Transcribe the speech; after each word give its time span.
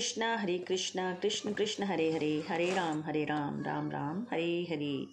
कृष्णा, 0.00 0.36
हरे 0.36 0.58
कृष्णा, 0.58 1.14
कृष्ण 1.14 1.52
कृष्ण, 1.52 1.84
हरे 1.84 2.12
हरे 2.12 2.44
हरे 2.48 2.74
राम 2.74 3.02
हरे 3.02 3.24
राम 3.24 3.62
राम 3.62 3.90
राम, 3.90 4.26
हरे 4.30 4.66
हरे। 4.70 5.06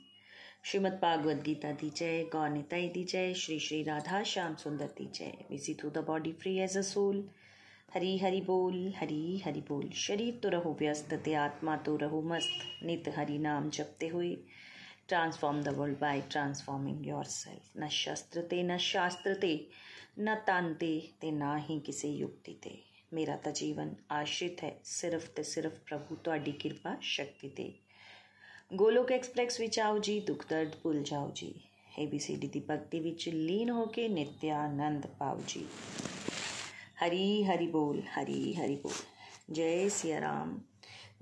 श्रीमद 0.66 0.92
भागवत 0.92 1.36
गीता 1.36 1.72
दी 1.72 1.90
जय 1.90 2.24
गौर 2.24 2.50
निताई 2.50 2.90
दी 2.90 3.04
जय, 3.04 3.34
श्री 3.34 3.60
श्री 3.60 3.84
राधा 3.84 4.24
श्याम 4.24 4.56
सुंदर 4.56 4.86
दी 4.86 5.10
जय। 5.16 5.26
Busy 5.26 5.74
through 5.74 5.90
the 5.90 5.98
body 5.98 6.32
free 6.32 6.58
as 6.58 6.78
a 6.78 6.82
soul 6.82 7.30
Hari 7.94 8.18
Hari 8.18 8.42
बोल, 8.42 8.94
हरी 8.98 9.42
हरि 9.46 9.62
बोल। 9.62 9.90
शरीर 9.90 10.40
तो 10.44 10.50
रहो 10.50 10.78
व्यस्त, 10.80 11.14
ते 11.14 11.34
आत्मा 11.34 11.78
तो 11.78 11.96
रहो 11.96 12.22
मस्त। 12.22 12.86
नित 12.86 13.14
हरि 13.18 13.38
नाम 13.38 13.70
जपते 13.70 14.08
हुए। 14.08 14.38
Transform 15.08 15.64
the 15.64 15.68
world 15.68 16.00
by 16.00 16.22
transforming 16.22 17.08
yourself 17.24 17.72
न 17.78 17.88
शस्त्र 17.88 18.42
ते, 18.42 18.64
न 18.64 18.78
शास्त्र 18.78 19.34
ते, 19.34 19.70
न 20.20 20.36
तान 20.36 20.74
ते 20.74 21.12
ते 21.22 21.32
ना 21.32 21.56
ही 21.56 21.80
किसी 21.80 22.08
युक्ति 22.08 22.60
ते। 22.64 22.87
ਮੇਰਾ 23.14 23.36
ਤਾਂ 23.36 23.52
ਜੀਵਨ 23.52 23.96
ਆਸ਼ਰਿਤ 24.12 24.64
ਹੈ 24.64 24.76
ਸਿਰਫ 24.84 25.30
ਤੇ 25.30 25.44
ਸਿਰਫ 25.44 25.74
ਪ੍ਰਭੂ 25.74 26.16
ਤੁਹਾਡੀ 26.16 26.52
ਕਿਰਪਾ, 26.52 26.98
ਸ਼ਕਤੀ 27.02 27.50
ਤੇ। 27.50 27.74
ਗੋਲੋਕ 28.74 29.12
ਐਕਸਪ੍ਰੈਸ 29.12 29.60
ਵਿੱਚ 29.60 29.80
ਆਓ 29.80 29.98
ਜੀ, 29.98 30.20
ਦੁੱਖ 30.20 30.46
ਦਰਦ 30.50 30.76
ਭੁੱਲ 30.76 31.04
ਜਾਓ 31.04 31.32
ਜੀ। 31.36 31.54
ABCD 32.04 32.48
ਦੀ 32.48 32.64
ਭਗਤੀ 32.70 33.00
ਵਿੱਚ 33.00 33.30
ਲੀਨ 33.30 33.70
ਹੋ 33.70 33.86
ਕੇ 33.86 34.08
ਨਿਤਿ 34.08 34.52
ਆਨੰਦ 34.52 35.08
ਪਾਓ 35.08 35.42
ਜੀ। 35.48 35.66
ਹਰੀ 37.00 37.44
ਹਰੀ 37.44 37.68
ਬੋਲ, 37.68 38.02
ਹਰੀ 38.02 38.54
ਹਰੀ 38.54 38.76
ਬੋਲ। 38.76 39.54
ਜੈ 39.54 39.88
ਸਿਆ 39.88 40.22
ਰਾਮ, 40.22 40.60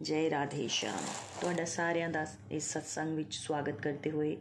ਜੈ 0.01 0.29
ਰਾਧੇ 0.29 0.67
ਸ਼ਾਮ। 0.67 1.05
ਤੁਹਾਡਾ 1.41 1.65
ਸਾਰਿਆਂ 1.65 2.09
ਦਾ 2.09 2.25
ਇਸ 2.51 2.71
ਸਤਸੰਗ 2.73 3.15
ਵਿੱਚ 3.15 3.35
ਸਵਾਗਤ 3.35 3.81
ਕਰਦੇ 3.81 4.11
ਹੋਏ 4.11 4.37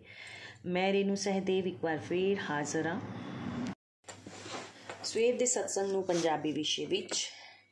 ਮੈਂ 0.67 0.93
ਰੇਨੂ 0.93 1.15
ਸਹਦੇਵ 1.15 1.67
ਇੱਕ 1.67 1.85
ਵਾਰ 1.85 1.99
ਫੇਰ 1.99 2.39
ਹਾਜ਼ਰ 2.51 2.87
ਹਾਂ। 2.87 3.01
ਸਵੇਰ 5.15 5.37
ਦੇ 5.39 5.47
ਸਤਸੰਗ 5.47 5.91
ਨੂੰ 5.93 6.03
ਪੰਜਾਬੀ 6.03 6.53
ਵਿਸ਼ੇ 6.53 6.85
ਵਿੱਚ 6.87 7.19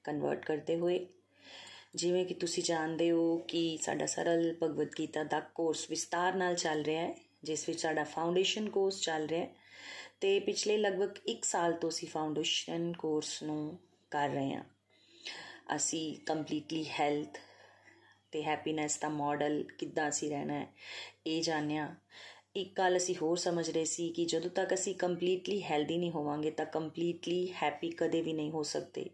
ਕਨਵਰਟ 0.04 0.44
ਕਰਦੇ 0.44 0.76
ਹੋਏ, 0.76 0.98
ਜਿਵੇਂ 1.94 2.24
ਕਿ 2.26 2.34
ਤੁਸੀਂ 2.34 2.62
ਜਾਣਦੇ 2.62 3.10
ਹੋ 3.10 3.36
ਕਿ 3.48 3.78
ਸਾਡਾ 3.82 4.06
ਸਰਲ 4.06 4.54
ਭਗਵਦ 4.62 4.90
ਗੀਤਾ 4.98 5.24
ਦਾ 5.24 5.40
ਕੋਰਸ 5.54 5.84
ਵਿਸਤਾਰ 5.90 6.34
ਨਾਲ 6.34 6.54
ਚੱਲ 6.54 6.82
ਰਿਹਾ 6.82 7.02
ਹੈ, 7.02 7.14
ਜਿਸ 7.44 7.68
ਵਿੱਚ 7.68 7.80
ਸਾਡਾ 7.80 8.04
ਫਾਊਂਡੇਸ਼ਨ 8.04 8.68
ਕੋਰਸ 8.68 9.00
ਚੱਲ 9.00 9.26
ਰਿਹਾ 9.26 9.40
ਹੈ 9.40 9.50
ਤੇ 10.20 10.38
ਪਿਛਲੇ 10.40 10.76
ਲਗਭਗ 10.76 11.18
1 11.28 11.44
ਸਾਲ 11.44 11.72
ਤੋਂ 11.72 11.90
ਅਸੀਂ 11.90 12.08
ਫਾਊਂਡੇਸ਼ਨ 12.08 12.92
ਕੋਰਸ 12.92 13.42
ਨੂੰ 13.42 13.78
ਕਰ 14.10 14.28
ਰਹੇ 14.28 14.54
ਹਾਂ। 14.54 14.62
ਅਸੀਂ 15.76 16.14
ਕੰਪਲੀਟਲੀ 16.26 16.84
ਹੈਲਥ 17.00 17.38
ਤੇ 18.32 18.42
ਹੈਪੀਨੈਸ 18.42 18.98
ਦਾ 18.98 19.08
ਮਾਡਲ 19.08 19.62
ਕਿੱਦਾਂ 19.78 20.08
ਅਸੀਂ 20.08 20.30
ਰਹਿਣਾ 20.30 20.54
ਹੈ, 20.54 20.66
ਇਹ 21.26 21.42
ਜਾਣਿਆ। 21.42 21.94
ਇੱਕ 22.54 22.72
ਗੱਲ 22.78 22.96
ਅਸੀਂ 22.96 23.14
ਹੋਰ 23.16 23.36
ਸਮਝ 23.36 23.68
ਰਹੇ 23.70 23.84
ਸੀ 23.84 24.08
ਕਿ 24.08 24.24
ਜਦੋਂ 24.24 24.50
ਤੱਕ 24.50 24.74
ਅਸੀਂ 24.74 24.94
ਕੰਪਲੀਟਲੀ 24.94 25.62
ਹੈਲਦੀ 25.62 25.96
ਨਹੀਂ 25.98 26.10
ਹੋਵਾਂਗੇ 26.10 26.50
ਤਾਂ 26.50 26.66
ਕੰਪਲੀਟਲੀ 26.66 27.52
ਹੈਪੀ 27.62 27.90
ਕਦੇ 27.90 28.20
ਵੀ 28.22 28.32
ਨਹੀਂ 28.32 28.50
ਹੋ 28.50 28.62
ਸਕਦੇ। 28.62 29.08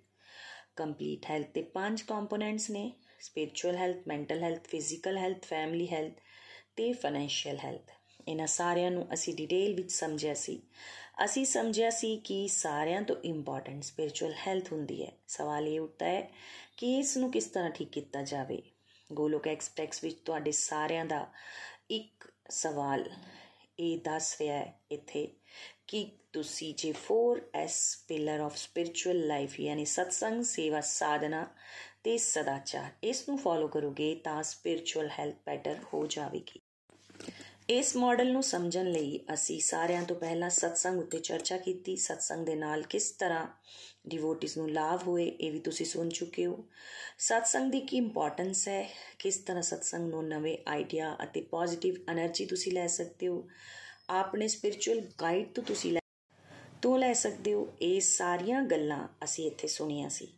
ਕੰਪਲੀਟ 0.77 1.27
ਹੈਲਥ 1.31 1.51
ਦੇ 1.55 1.63
ਪੰਜ 1.75 2.03
ਕੰਪੋਨੈਂਟਸ 2.03 2.71
ਨੇ 2.71 2.91
spiritual 3.21 3.77
health 3.77 4.09
mental 4.09 4.43
health 4.43 4.67
physical 4.69 5.19
health 5.19 5.45
family 5.45 5.89
health 5.89 6.21
ਤੇ 6.77 6.93
ਫਾਈਨੈਂਸ਼ੀਅਲ 6.93 7.59
ਹੈਲਥ 7.59 7.91
ਇਹਨਾਂ 8.29 8.47
ਸਾਰਿਆਂ 8.47 8.91
ਨੂੰ 8.91 9.07
ਅਸੀਂ 9.15 9.35
ਡਿਟੇਲ 9.35 9.75
ਵਿੱਚ 9.75 9.91
ਸਮਝਿਆ 9.93 10.35
ਸੀ। 10.35 10.61
ਅਸੀਂ 11.25 11.45
ਸਮਝਿਆ 11.45 11.91
ਸੀ 11.91 12.17
ਕਿ 12.17 12.47
ਸਾਰਿਆਂ 12.49 13.03
ਤੋਂ 13.03 13.17
ਇੰਪੋਰਟੈਂਟ 13.25 13.83
ਸਪਿਰਚੁਅਲ 13.83 14.35
ਹੈਲਥ 14.47 14.73
ਹੁੰਦੀ 14.73 15.03
ਹੈ। 15.03 15.13
ਸਵਾਲ 15.29 15.69
ਇਹ 15.69 15.81
ਉੱਠਦਾ 15.81 16.07
ਹੈ 16.07 16.29
ਕਿ 16.77 16.99
ਇਸ 16.99 17.17
ਨੂੰ 17.17 17.31
ਕਿਸ 17.31 17.47
ਤਰ੍ਹਾਂ 17.47 17.71
ਠੀਕ 17.71 17.91
ਕੀਤਾ 17.91 18.23
ਜਾਵੇ। 18.23 18.63
ਗੋਲੋਕ 19.11 19.49
ਐਕਸਪ੍ਰੈਸ 19.49 20.05
ਵਿੱਚ 20.05 20.19
ਤੁਹਾਡੇ 20.25 20.53
ਸਾਰਿਆਂ 20.53 21.05
ਦਾ 21.05 21.27
ਇੱਕ 21.91 22.29
ਸਵਾਲ 22.51 23.05
ਇਹ 23.81 23.99
ਦੱਸ 23.99 24.41
ਰਿਹਾ 24.41 24.57
ਹੈ 24.57 24.81
ਇੱਥੇ 24.91 25.29
ਕਿ 25.87 26.11
ਤੁਸੀਂ 26.33 26.75
ਜੇ 26.75 26.93
4S 26.93 27.75
pillar 28.09 28.41
of 28.41 28.57
spiritual 28.57 29.27
life 29.27 29.61
ਯਾਨੀ 29.61 29.85
ਸਤਸੰਗ, 29.85 30.43
ਸੇਵਾ, 30.43 30.81
ਸਾਧਨਾ 30.81 31.47
ਤੇ 32.05 32.19
ਸਦਾਚਾਰ 32.19 32.91
ਇਸ 33.03 33.29
ਨੂੰ 33.29 33.39
ਫੋਲੋ 33.39 33.69
ਕਰੋਗੇ 33.69 34.15
ਤਾਂ 34.15 34.43
ਸਪਿਰਚੁਅਲ 34.43 35.09
ਹੈਲਥ 35.19 35.35
ਬੈਟਰ 35.47 35.77
ਹੋ 35.95 36.07
ਜਾਵੇਗੀ। 36.07 36.61
ਇਸ 37.71 37.97
ਮਾਡਲ 37.97 38.33
ਨੂੰ 38.33 38.43
ਸਮਝਣ 38.43 38.91
ਲਈ 38.91 39.21
ਅਸੀਂ 39.35 39.61
ਸਾਰਿਆਂ 39.61 40.03
ਤੋਂ 40.03 40.17
ਪਹਿਲਾਂ 40.17 40.51
ਸਤਸੰਗ 40.51 40.99
ਉੱਤੇ 40.99 41.19
ਚਰਚਾ 41.19 41.57
ਕੀਤੀ। 41.57 41.97
ਸਤਸੰਗ 41.97 42.47
ਦੇ 42.47 42.55
ਨਾਲ 42.55 42.83
ਕਿਸ 42.83 43.11
ਤਰ੍ਹਾਂ 43.11 43.47
ਡਿਵੋਟਿਸ 44.09 44.57
ਨੂੰ 44.57 44.71
ਲਾਭ 44.71 45.09
ਹੋਏ, 45.09 45.27
ਇਹ 45.27 45.53
ਵੀ 45.53 45.59
ਤੁਸੀਂ 45.59 45.87
ਸੁਣ 45.87 46.09
ਚੁੱਕੇ 46.09 46.47
ਹੋ। 46.47 46.65
satsang 47.19 47.71
ਦੀ 47.71 47.81
ਕੀ 47.81 47.97
ਇੰਪੋਰਟੈਂਸ 47.97 48.69
ਹੈ? 48.69 48.91
ਕਿਸ 49.19 49.37
ਤਰ੍ਹਾਂ 49.37 49.63
satsang 49.63 50.09
ਨੂੰ 50.11 50.29
ਨਵੇਂ 50.29 50.59
ਆਈਡੀਆ 50.69 51.17
ਅਤੇ 51.23 51.41
ਪੋਜ਼ਿਟਿਵ 51.41 51.95
એનર્ਜੀ 51.95 52.47
ਤੁਸੀਂ 52.47 52.73
ਲੈ 52.73 52.87
ਸਕਦੇ 52.87 53.29
ਹੋ? 53.29 53.49
ਆਪਣੇ 54.11 54.49
ਸਪਿਰਚੁਅਲ 54.49 55.01
ਗਾਈਡ 55.01 55.53
ਤੋਂ 55.53 55.63
ਤੁਸੀਂ 55.63 55.99
ਤੋਂ 56.83 56.99
ਲੈ 56.99 57.13
ਸਕਦੇ 57.13 57.55
ਹੋ। 57.55 57.73
ਇਹ 57.83 58.01
ਸਾਰੀਆਂ 58.01 58.63
ਗੱਲਾਂ 58.63 59.09
ਅਸੀਂ 59.25 59.47
ਇੱਥੇ 59.47 59.69
ਸੁਣੀਆਂ 59.69 60.09
ਸੀ। 60.09 60.29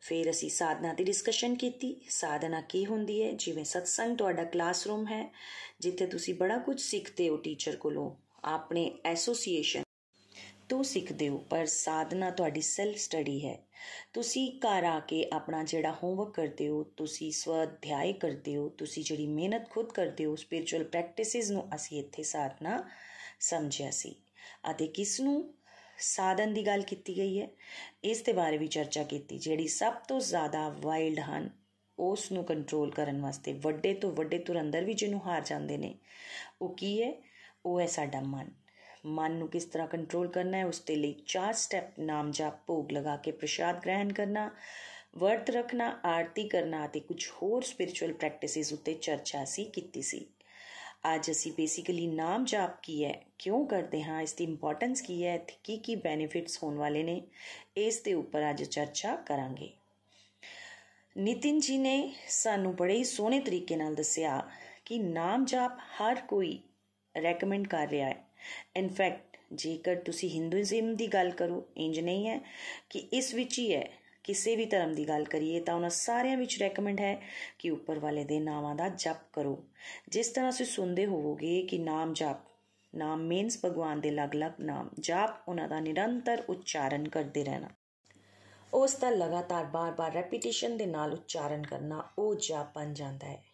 ਫਿਰ 0.00 0.30
ਅਸੀਂ 0.30 0.50
ਸਾਧਨਾ 0.50 0.92
ਦੀ 0.92 1.04
ਡਿਸਕਸ਼ਨ 1.04 1.54
ਕੀਤੀ। 1.54 2.00
ਸਾਧਨਾ 2.10 2.60
ਕੀ 2.60 2.86
ਹੁੰਦੀ 2.86 3.22
ਹੈ? 3.22 3.32
ਜਿਵੇਂ 3.32 3.64
satsang 3.64 4.16
ਤੁਹਾਡਾ 4.16 4.44
ਕਲਾਸਰੂਮ 4.44 5.06
ਹੈ, 5.06 5.32
ਜਿੱਥੇ 5.80 6.06
ਤੁਸੀਂ 6.06 6.34
ਬੜਾ 6.34 6.58
ਕੁਝ 6.58 6.80
ਸਿੱਖਦੇ 6.80 7.28
ਹੋ 7.28 7.36
ਟੀਚਰ 7.36 7.76
ਕੋਲੋਂ। 7.76 8.16
ਆਪਣੇ 8.44 8.98
ਐਸੋਸੀਏਸ਼ਨ 9.04 9.83
ਤੋਂ 10.68 10.82
ਸਿੱਖਦੇ 10.82 11.28
ਹੋ 11.28 11.38
ਪਰ 11.38 11.66
ਸਾਧਨਾ 11.66 12.30
ਤੁਹਾਡੀ 12.30 12.60
ਸੈਲਫ 12.60 12.96
ਸਟੱਡੀ 12.96 13.46
ਹੈ। 13.46 13.58
ਤੁਸੀਂ 14.12 14.50
ਘਰ 14.58 14.84
ਆ 14.84 15.00
ਕੇ 15.00 15.24
ਆਪਣਾ 15.32 15.62
ਜਿਹੜਾ 15.64 15.92
ਹੋਮਵਰਕ 15.92 16.34
ਕਰਦੇ 16.34 16.68
ਹੋ, 16.68 16.82
ਤੁਸੀਂ 16.82 17.32
ਸਵਅਧਿਆਇ 17.32 18.12
ਕਰਦੇ 18.12 18.56
ਹੋ, 18.56 18.68
ਤੁਸੀਂ 18.68 19.04
ਜਿਹੜੀ 19.04 19.26
ਮਿਹਨਤ 19.26 19.70
ਖੁਦ 19.70 19.92
ਕਰਦੇ 19.92 20.24
ਹੋ 20.24 20.36
ਸਪਿਰਚੁਅਲ 20.36 20.84
ਪ੍ਰੈਕਟਿਸਿਸ 20.84 21.50
ਨੂੰ 21.50 21.68
ਅਸੀਂ 21.74 21.98
ਇੱਥੇ 21.98 22.22
ਸਾਧਨਾ 22.22 22.90
ਸਮਝਿਆ 23.40 23.90
ਸੀ। 23.90 24.14
ਅਤੇ 24.70 24.86
ਕਿਸ 24.86 25.20
ਨੂੰ 25.20 25.54
ਸਾਧਨ 25.98 26.54
ਦੀ 26.54 26.66
ਗੱਲ 26.66 26.82
ਕੀਤੀ 26.82 27.16
ਗਈ 27.16 27.40
ਹੈ। 27.40 27.48
ਇਸ 28.04 28.22
ਦੇ 28.22 28.32
ਬਾਰੇ 28.32 28.58
ਵੀ 28.58 28.66
ਚਰਚਾ 28.66 29.02
ਕੀਤੀ, 29.02 29.38
ਜਿਹੜੀ 29.38 29.68
ਸਭ 29.68 29.92
ਤੋਂ 29.92 30.20
ਜ਼ਿਆਦਾ 30.20 30.68
ਵਾਈਲਡ 30.68 31.18
ਹਨ 31.18 31.50
ਉਸ 31.98 32.32
ਨੂੰ 32.32 32.44
ਕੰਟਰੋਲ 32.44 32.90
ਕਰਨ 32.90 33.20
ਵਾਸਤੇ, 33.20 33.52
ਵੱਡੇ 33.52 33.94
ਤੋਂ 33.94 34.12
ਵੱਡੇ 34.12 34.38
ਤੁਰੰਦਰ 34.38 34.84
ਵੀ 34.84 34.94
ਜਿਹਨੂੰ 34.94 35.26
ਹਾਰ 35.26 35.42
ਜਾਂਦੇ 35.44 35.76
ਨੇ, 35.76 35.94
ਉਹ 36.62 36.74
ਕੀ 36.74 37.02
ਹੈ? 37.02 37.12
ਉਹ 37.66 37.80
ਹੈ 37.80 37.86
ਸਾਡਾ 37.86 38.20
ਮਨ। 38.20 38.63
ਮਨ 39.06 39.32
ਨੂੰ 39.32 39.48
ਕਿਸ 39.48 39.64
ਤਰ੍ਹਾਂ 39.64 39.88
ਕੰਟਰੋਲ 39.88 40.28
ਕਰਨਾ 40.28 40.58
ਹੈ, 40.58 40.64
ਉਸ 40.64 40.80
ਦੇ 40.80 40.96
ਲਈ 40.96 41.14
ਚਾਰ 41.26 41.52
ਸਟੈਪ 41.52 41.98
ਨਾਮ 41.98 42.30
ਜਪ, 42.30 42.52
ਭੋਗ 42.66 42.92
ਲਗਾ 42.92 43.16
ਕੇ 43.16 43.30
ਪ੍ਰਸ਼ਾਦ 43.30 43.82
ਗ੍ਰਹਿਣ 43.82 44.12
ਕਰਨਾ, 44.12 44.50
ਵਰਤ 45.16 45.50
ਰੱਖਣਾ, 45.50 46.00
ਆਰਤੀ 46.04 46.48
ਕਰਨਾ 46.48 46.86
ਅਤੇ 46.86 47.00
ਕੁਝ 47.00 47.28
ਹੋਰ 47.28 47.62
ਸਪਿਰਚੁਅਲ 47.62 48.12
ਪ੍ਰੈਕਟਿਸਿਸ 48.12 48.72
ਉੱਤੇ 48.72 48.94
ਚਰਚਾ 48.94 49.42
ਅਸੀਂ 49.42 49.66
ਕੀਤੀ 49.66 50.02
ਸੀ। 50.02 50.26
ਅੱਜ 51.14 51.30
ਅਸੀਂ 51.30 51.52
ਬੇਸਿਕਲੀ 51.52 52.06
ਨਾਮ 52.06 52.44
ਜਾਪ 52.44 52.78
ਕੀ 52.82 53.04
ਹੈ, 53.04 53.22
ਕਿਉਂ 53.38 53.66
ਕਰਦੇ 53.66 54.02
ਹਾਂ, 54.02 54.20
ਇਸ 54.20 54.34
ਦੀ 54.34 54.44
ਇੰਪੋਰਟੈਂਸ 54.44 55.02
ਕੀ 55.02 55.24
ਹੈ 55.24 55.38
ਤੇ 55.38 55.54
ਕੀ 55.64 55.76
ਕੀ 55.76 55.96
ਬੈਨੀਫਿਟਸ 55.96 56.62
ਹੋਣ 56.62 56.76
ਵਾਲੇ 56.76 57.02
ਨੇ, 57.02 57.22
ਇਸ 57.76 58.00
ਦੇ 58.00 58.14
ਉੱਪਰ 58.14 58.50
ਅੱਜ 58.50 58.64
ਚਰਚਾ 58.64 59.16
ਕਰਾਂਗੇ। 59.16 59.70
ਨਿਤਿਨ 61.16 61.60
ਜੀ 61.60 61.78
ਨੇ 61.78 62.12
ਸਾਨੂੰ 62.28 62.76
ਬੜੇ 62.76 62.94
ਹੀ 62.94 63.04
ਸੋਹਣੇ 63.04 63.40
ਤਰੀਕੇ 63.40 63.76
ਨਾਲ 63.76 63.94
ਦੱਸਿਆ 63.94 64.50
ਕਿ 64.84 64.98
ਨਾਮ 64.98 65.44
ਜਾਪ 65.44 65.72
ਹਰ 65.72 66.20
ਕੋਈ 66.28 66.60
ਰეკਮੈਂਡ 67.16 67.66
ਕਰ 67.66 67.88
ਰਿਹਾ 67.88 68.08
ਹੈ। 68.08 68.33
ਇਨਫੈਕਟ 68.76 69.36
ਜੇਕਰ 69.52 69.96
ਤੁਸੀਂ 69.96 70.30
ਹਿੰਦੂਇਜ਼ਮ 70.30 70.96
ਦੀ 70.96 71.06
ਗੱਲ 71.06 71.30
ਕਰੋ 71.30 71.66
ਇੰਜ 71.76 72.00
ਨਹੀਂ 72.00 72.28
ਹੈ 72.28 72.40
ਕਿ 72.90 72.98
ਇਸ 72.98 73.34
ਵਿੱਚ 73.34 73.58
ਹੀ 73.58 73.74
ਹੈ, 73.74 73.90
ਕਿਸੇ 74.24 74.56
ਵੀ 74.56 74.64
ਧਰਮ 74.66 74.94
ਦੀ 74.94 75.08
ਗੱਲ 75.08 75.24
ਕਰੀਏ 75.24 75.60
ਤਾਂ 75.60 75.74
ਉਹਨਾਂ 75.74 75.90
ਸਾਰਿਆਂ 75.90 76.36
ਵਿੱਚ 76.36 76.62
ਰეკਮੈਂਡ 76.62 77.00
ਹੈ 77.00 77.22
ਕਿ 77.58 77.70
ਉੱਪਰ 77.70 77.98
ਵਾਲੇ 77.98 78.24
ਦੇ 78.24 78.40
ਨਾਮਾਂ 78.40 78.74
ਦਾ 78.74 78.88
ਜਪ 78.88 79.16
ਕਰੋ। 79.32 79.64
ਜਿਸ 80.08 80.28
ਤਰ੍ਹਾਂ 80.28 80.50
ਤੁਸੀਂ 80.50 80.66
ਸੁਣਦੇ 80.66 81.06
ਹੋਵੋਗੇ 81.06 81.62
ਕਿ 81.62 81.78
ਨਾਮ 81.78 82.12
ਜਪ, 82.12 82.36
ਨਾਮ 82.94 83.20
ਮੀਨਸ 83.20 83.58
ਭਗਵਾਨ 83.64 84.00
ਦੇ 84.00 84.10
ਅਲੱਗ-ਅਲੱਗ 84.10 84.52
ਨਾਮ, 84.60 84.90
ਜਪ 85.00 85.48
ਉਹਨਾਂ 85.48 85.68
ਦਾ 85.68 85.80
ਨਿਰੰਤਰ 85.80 86.42
ਉਚਾਰਨ 86.48 87.08
ਕਰਦੇ 87.08 87.44
ਰਹਿਣਾ। 87.44 87.68
ਉਸ 88.74 88.94
ਦਾ 88.94 89.10
ਲਗਾਤਾਰ 89.10 89.64
ਬਾਰ-ਬਾਰ 89.64 90.12
ਰੈਪੀਟੀਸ਼ਨ 90.12 90.76
ਦੇ 90.76 90.86
ਨਾਲ 90.86 91.12
ਉਚਾਰਨ 91.12 91.62
ਕਰਨਾ, 91.62 92.08
ਉਹ 92.18 92.34
ਜਪ 92.34 92.74
ਬਣ 92.74 92.94
ਜਾਂਦਾ 92.94 93.26
ਹੈ। 93.26 93.53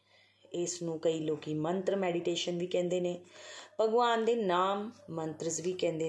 ਇਸ 0.53 0.83
ਨੂੰ 0.83 0.99
ਕਈ 1.01 1.21
ਲੋਕੀ 1.21 1.55
ਮੰਤਰ 1.55 1.97
ਮੈਡੀਟੇਸ਼ਨ 1.97 2.59
ਵੀ 2.59 2.67
ਕਹਿੰਦੇ 2.67 3.01
ਨੇ, 3.01 3.21
ਭਗਵਾਨ 3.81 4.25
ਦੇ 4.25 4.35
ਨਾਮ 4.35 4.91
ਮੰਤਰਸ 5.11 5.61
ਵੀ 5.61 5.73
ਕਹਿੰਦੇ 5.73 6.09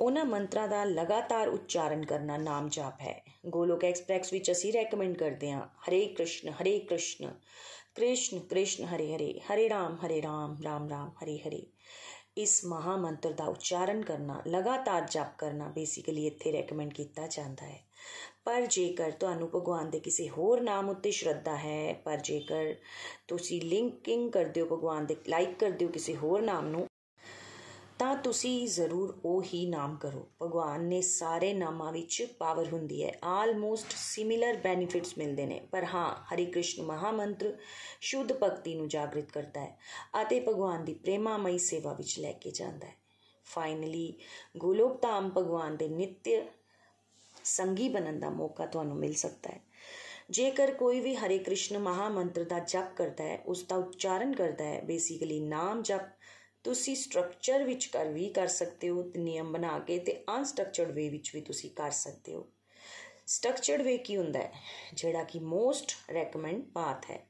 ਉਹਨਾਂ 0.00 0.24
ਮੰਤਰਾਂ 0.24 0.68
ਦਾ 0.68 0.84
ਲਗਾਤਾਰ 0.84 1.48
ਉਚਾਰਨ 1.48 2.04
ਕਰਨਾ 2.06 2.36
ਨਾਮ 2.36 2.68
ਜਾਪ 2.68 3.00
ਹੈ। 3.00 3.22
ਗੋਲੋਕ 3.46 3.84
ਐਕਸਪ੍ਰੈਸ 3.84 4.32
ਵਿੱਚ 4.32 4.50
ਅਸੀਂ 4.50 4.72
ਰეკਮੈਂਡ 4.72 5.16
ਕਰਦੇ 5.16 5.50
ਹਾਂ, 5.50 5.66
ਹਰੇ 5.88 6.06
ਕ੍ਰਿਸ਼ਨ 6.06 6.48
ਹਰੇ 6.48 6.78
ਕ੍ਰਿਸ਼ਨ 6.78 7.30
ਕ੍ਰਿਸ਼ਨ 7.94 8.38
ਕ੍ਰਿਸ਼ਨ, 8.38 8.84
ਹਰੇ 8.84 9.14
ਹਰੇ 9.14 9.40
ਹਰੇ 9.40 9.68
ਰਾਮ 9.68 9.96
ਹਰੇ 10.06 10.22
ਰਾਮ 10.22 10.56
ਰਾਮ 10.64 10.88
ਰਾਮ, 10.88 11.10
ਹਰੇ 11.24 11.38
ਹਰੇ। 11.38 11.66
ਇਸ 12.36 12.64
ਮਹਾ 12.64 12.96
ਮੰਤਰ 12.96 13.32
ਦਾ 13.32 13.44
ਉਚਾਰਨ 13.44 14.02
ਕਰਨਾ, 14.02 14.42
ਲਗਾਤਾਰ 14.48 15.06
ਜਪ 15.10 15.36
ਕਰਨਾ 15.38 15.68
ਬੇਸਿਕਲੀ 15.68 16.26
ਇੱਥੇ 16.26 16.52
ਰეკਮੈਂਡ 16.52 16.92
ਕੀਤਾ 16.92 17.26
ਜਾਂਦਾ 17.26 17.66
ਹੈ। 17.66 17.80
ਪਰ 18.46 18.66
ਜੇਕਰ 18.66 19.10
ਤੁਹਾਨੂੰ 19.10 19.48
ਭਗਵਾਨ 19.54 19.90
ਦੇ 19.90 20.00
ਕਿਸੇ 20.00 20.28
ਹੋਰ 20.28 20.60
ਨਾਮ 20.60 20.88
ਉੱਤੇ 20.88 21.10
ਸ਼ਰਧਾ 21.10 21.56
ਹੈ, 21.56 21.92
ਪਰ 22.04 22.16
ਜੇਕਰ 22.16 22.74
ਤੁਸੀਂ 23.28 23.60
ਲਿੰਕਿੰਗ 23.62 24.30
ਕਰਦੇ 24.32 24.60
ਹੋ, 24.60 24.66
ਭਗਵਾਨ 24.66 25.06
ਦੇ 25.06 25.16
ਲਾਈਕ 25.28 25.58
ਕਰਦੇ 25.58 25.84
ਹੋ 25.84 25.90
ਕਿਸੇ 25.90 26.16
ਹੋਰ 26.16 26.42
ਨਾਮ 26.42 26.66
ਨੂੰ, 26.66 26.86
ਤਾਂ 27.98 28.14
ਤੁਸੀਂ 28.16 28.66
ਜ਼ਰੂਰ 28.68 29.20
ਉਹ 29.24 29.42
ਹੀ 29.44 29.64
ਨਾਮ 29.66 29.96
ਕਰੋ। 29.96 30.26
ਭਗਵਾਨ 30.42 30.84
ਨੇ 30.84 31.00
ਸਾਰੇ 31.00 31.52
ਨਾਮਾਂ 31.54 31.92
ਵਿੱਚ 31.92 32.22
ਪਾਵਰ 32.38 32.68
ਹੁੰਦੀ 32.72 33.02
ਹੈ। 33.04 33.12
ਆਲਮੋਸਟ 33.24 33.92
ਸਿਮਿਲਰ 33.96 34.56
ਬੈਨੀਫਿਟਸ 34.56 35.16
ਮਿਲਦੇ 35.18 35.46
ਨੇ। 35.46 35.60
ਪਰ 35.72 35.84
ਹਾਂ, 35.84 36.14
ਹਰੀ 36.24 36.46
ਕ੍ਰਿਸ਼ਨ 36.46 36.82
ਮਹਾਮੰਤਰ 36.82 37.56
ਸ਼ੁੱਧ 38.00 38.32
ਭਗਤੀ 38.32 38.74
ਨੂੰ 38.74 38.88
ਜਾਗਰਿਤ 38.88 39.32
ਕਰਦਾ 39.32 39.60
ਹੈ 39.60 39.76
ਅਤੇ 40.22 40.40
ਭਗਵਾਨ 40.40 40.84
ਦੀ 40.84 40.94
ਪ੍ਰੇਮਾਮਈ 40.94 41.58
ਸੇਵਾ 41.58 41.92
ਵਿੱਚ 41.92 42.18
ਲੈ 42.18 42.32
ਕੇ 42.32 42.50
ਜਾਂਦਾ 42.50 42.86
ਹੈ। 42.86 42.94
ਫਾਈਨਲੀ 43.46 44.12
ਗੋਲੋਕ 44.56 45.00
ਧਾਮ 45.02 45.30
ਭਗਵਾਨ 45.30 45.76
ਦੇ 45.76 45.88
ਨਿੱਤ 45.88 46.28
ਸੰਗੀ 47.44 47.88
ਬਣਨ 47.88 48.20
ਦਾ 48.20 48.30
ਮੌਕਾ 48.30 48.66
ਤੁਹਾਨੂੰ 48.66 48.96
ਮਿਲ 48.96 49.14
ਸਕਦਾ 49.14 49.52
ਹੈ। 49.52 49.60
ਜੇਕਰ 50.30 50.74
ਕੋਈ 50.74 51.00
ਵੀ 51.00 51.14
ਹਰੇ 51.14 51.38
ਕ੍ਰਿਸ਼ਨ 51.38 51.78
ਮਹਾਮੰਤਰ 51.78 52.44
ਦਾ 52.44 52.58
ਜਪ 52.58 52.96
ਕਰਦਾ 52.96 53.24
ਹੈ, 53.24 53.42
ਉਸ 53.46 53.64
ਦਾ 53.64 53.76
ਉਚਾਰਨ 53.76 54.34
ਕਰਦਾ 54.34 54.64
ਹੈ 54.64 54.80
ਬੇਸਿਕਲੀ 54.80 55.40
ਨਾਮ 55.40 55.82
ਜਪ, 55.82 56.00
ਤੁਸੀਂ 56.64 56.96
ਸਟਰਕਚਰ 56.96 57.64
ਵਿੱਚ 57.64 57.86
ਕਰ 57.86 58.08
ਵੀ 58.08 58.28
ਕਰ 58.28 58.46
ਸਕਦੇ 58.46 58.88
ਹੋ 58.88 59.02
ਤੇ 59.02 59.20
ਨਿਯਮ 59.20 59.52
ਬਣਾ 59.52 59.78
ਕੇ 59.78 59.98
ਤੇ 59.98 60.24
ਅਨਸਟਰਕਚਰਡ 60.36 60.90
ਵੇ 60.90 61.08
ਵਿੱਚ 61.08 61.30
ਵੀ 61.34 61.40
ਤੁਸੀਂ 61.40 61.70
ਕਰ 61.70 61.90
ਸਕਦੇ 61.90 62.34
ਹੋ। 62.34 62.48
ਸਟਰਕਚਰਡ 63.26 63.82
ਵੇ 63.82 63.98
ਕੀ 63.98 64.16
ਹੁੰਦਾ 64.16 64.38
ਹੈ? 64.38 64.52
ਜਿਹੜਾ 64.94 65.24
ਕਿ 65.24 65.38
ਮੋਸਟ 65.38 65.92
ਰეკਮੈਂਡ 66.10 66.62
ਪਾਥ 66.62 67.10
ਹੈ। 67.10 67.26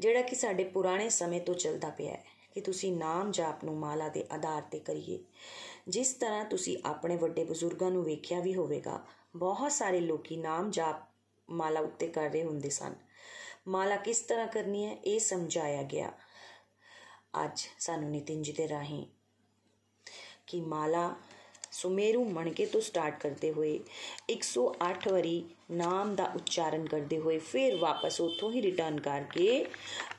ਜਿਹੜਾ 0.00 0.22
ਕਿ 0.22 0.36
ਸਾਡੇ 0.36 0.64
ਪੁਰਾਣੇ 0.64 1.08
ਸਮੇਂ 1.08 1.40
ਤੋਂ 1.40 1.54
ਚੱਲਦਾ 1.54 1.90
ਪਿਆ 1.90 2.12
ਹੈ 2.12 2.24
ਕਿ 2.54 2.60
ਤੁਸੀਂ 2.60 2.92
ਨਾਮ 2.92 3.30
ਜਾਪ 3.30 3.64
ਨੂੰ 3.64 3.76
ਮਾਲਾ 3.76 4.08
ਦੇ 4.08 4.26
ਆਧਾਰ 4.32 4.62
ਤੇ 4.62 4.78
ਕਰੀਏ। 4.78 5.24
ਜਿਸ 5.90 6.12
ਤਰ੍ਹਾਂ 6.12 6.44
ਤੁਸੀਂ 6.44 6.78
ਆਪਣੇ 6.84 7.16
ਵੱਡੇ 7.16 7.44
ਬਜ਼ੁਰਗਾਂ 7.44 7.90
ਨੂੰ 7.90 8.04
ਵੇਖਿਆ 8.04 8.40
ਵੀ 8.40 8.54
ਹੋਵੇਗਾ, 8.54 9.06
ਬਹੁਤ 9.36 9.72
ਸਾਰੇ 9.72 10.00
ਲੋਕੀ 10.00 10.36
ਨਾਮ 10.36 10.70
ਜਾਪ 10.70 10.96
ਮਾਲਾ 11.50 11.80
ਉੱਤੇ 11.80 12.08
ਕਰ 12.08 12.30
ਰਹੇ 12.30 12.44
ਹੁੰਦੇ 12.44 12.68
ਸਨ। 12.68 12.94
ਮਾਲਾ 13.68 13.96
ਕਿਸ 13.96 14.20
ਤਰ੍ਹਾਂ 14.20 14.46
ਕਰਨੀ 14.46 14.86
ਹੈ, 14.86 14.96
ਇਹ 15.04 15.20
ਸਮਝਾਇਆ 15.20 15.82
ਗਿਆ। 15.82 16.12
ਅੱਜ 17.44 17.60
ਸਾਨੂੰ 17.78 18.10
ਨਿਤਿਨ 18.10 18.42
ਜੀ 18.42 18.52
ਦੇ 18.52 18.68
ਰਾਹੀਂ 18.68 19.06
ਕਿ 20.46 20.60
ਮਾਲਾ 20.60 21.14
ਸੁਮੇਰੂ 21.72 22.24
ਮਣਕੇ 22.24 22.66
ਤੋਂ 22.66 22.80
ਸਟਾਰਟ 22.80 23.20
ਕਰਦੇ 23.20 23.52
ਹੋਏ 23.52 23.80
108 24.28 25.08
ਵਾਰੀ 25.12 25.44
ਨਾਮ 25.70 26.16
ਦਾ 26.16 26.24
ਉਚਾਰਨ 26.24 26.86
ਕਰਦੇ 26.86 27.18
ਹੋਏ 27.18 27.38
ਫਿਰ 27.38 27.76
ਵਾਪਸ 27.76 28.20
ਉੱਥੋਂ 28.20 28.52
ਹੀ 28.52 28.62
ਰਿਟਰਨ 28.62 29.00
ਕਰਕੇ 29.00 29.66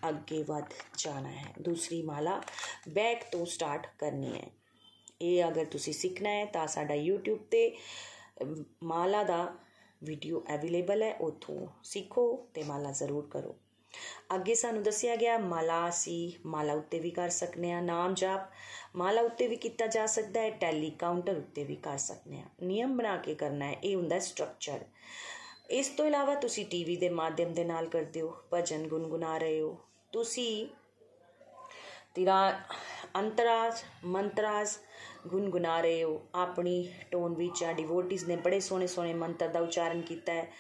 ਅੱਗੇ 0.10 0.44
ਵੱਧ 0.44 0.74
ਜਾਣਾ 0.98 1.32
ਹੈ। 1.32 1.54
ਦੂਸਰੀ 1.62 2.02
ਮਾਲਾ 2.02 2.42
ਬੈਕ 2.90 3.24
ਤੋਂ 3.32 3.46
ਸਟਾਰਟ 3.46 3.88
ਕਰਨੀ 3.98 4.40
ਹੈ। 4.40 4.61
ਇਹ 5.22 5.48
ਅਗਰ 5.48 5.66
ਤੁਸੀਂ 5.66 5.94
ਸਿੱਖਣਾ 5.94 6.30
ਹੈ, 6.30 6.46
ਤਾਂ 6.46 6.68
ਸਾਡਾ 6.68 6.96
YouTube 6.98 7.44
ਤੇ 7.52 7.76
ਮਾਲਾ 8.84 9.24
ਦਾ 9.24 9.54
ਵੀਡੀਓ 10.02 10.44
ਅਵੇਲੇਬਲ 10.54 11.04
ਹੈ, 11.04 11.14
ਉੱਥੋਂ 11.22 11.68
ਸਿੱਖੋ 11.84 12.24
ਤੇ 12.54 12.64
ਮਾਲਾ 12.64 12.92
ਜ਼ਰੂਰ 12.92 13.28
ਕਰੋ। 13.32 13.56
ਅੱਗੇ 14.36 14.54
ਸਾਨੂੰ 14.56 14.84
ਦੱਸਿਆ 14.84 15.16
ਗਿਆ, 15.16 15.38
ਮਾਲਾ 15.38 15.90
ਸੀ 15.90 16.34
ਮਾਲਾ 16.46 16.74
ਉੱਤੇ 16.74 17.00
ਵੀ 17.00 17.10
ਕਰ 17.12 17.30
ਸਕਨੇ 17.30 17.72
ਆ 17.72 17.80
ਨਾਮ 17.82 18.14
ਜਾਪ 18.14 18.50
ਮਾਲਾ 18.96 19.22
ਉੱਤੇ 19.22 19.48
ਵੀ 19.48 19.56
ਕੀਤਾ 19.56 19.88
ਜਾ 19.88 20.06
ਸਕਦਾ 20.06 20.42
ਹੈ 20.42 20.50
ਟੈਲੀ 20.52 20.90
ਕਾਊਂਟਰ 21.00 21.38
ਉੱਤੇ 21.38 21.64
ਵੀ 21.64 21.76
ਕਰ 21.78 21.98
ਸਕਨੇ 21.98 22.40
ਆ 22.40 22.46
ਨਿਯਮ 22.64 22.96
ਬਣਾ 22.98 23.16
ਕੇ 23.18 23.36
ਕਰਨਾ 23.36 23.66
ਹੈ, 23.66 23.76
ਇਹ 23.84 23.96
ਹੁੰਦਾ 23.96 24.20
ਸਟਰਕਚਰ 24.20 24.86
ਇਸ 25.72 25.88
ਤੋਂ 25.88 26.06
ਇਲਾਵਾ 26.06 26.36
ਤੁਸੀਂ 26.36 26.66
ਟੀਵੀ 26.66 26.96
ਦੇ 26.96 27.10
ਮਾਧਿਅਮ 27.12 27.54
ਦੇ 27.54 27.64
ਨਾਲ 27.64 27.88
ਕਰਦੇ 27.90 28.22
ਹੋ, 28.22 28.36
ਭਜਨ 28.54 28.88
ਗੁੰਗੁਨਾ 28.88 29.38
ਰਹੇ 29.38 29.60
ਹੋ। 29.62 29.78
ਤੁਸੀਂ 30.14 30.68
ਤੇਰਾ 32.16 32.60
ਅੰਤਰਾਜ, 33.16 33.84
ਮੰਤਰਾਜ 34.06 34.70
ਗੁੰਗੁਨਾ 35.28 35.82
ਰਹੇ 35.82 36.04
ਹੋ। 36.04 36.22
ਆਪਣੀ 36.36 36.94
ਟੋਨ 37.12 37.34
ਵਿੱਚ 37.34 37.64
ਆ 37.64 37.74
ਡਿਵੋਟਿਸ 37.74 38.28
ਨੇ 38.28 38.36
ਬੜੇ 38.36 38.60
ਸੋਹਣੇ 38.60 38.88
ਸੋਹਣੇ 38.88 39.14
ਮੰਤਰ 39.14 39.48
ਦਾ 39.48 39.60
ਉਚਾਰਨ 39.60 40.02
ਕੀਤਾ 40.02 40.34
ਹੈ। 40.34 40.52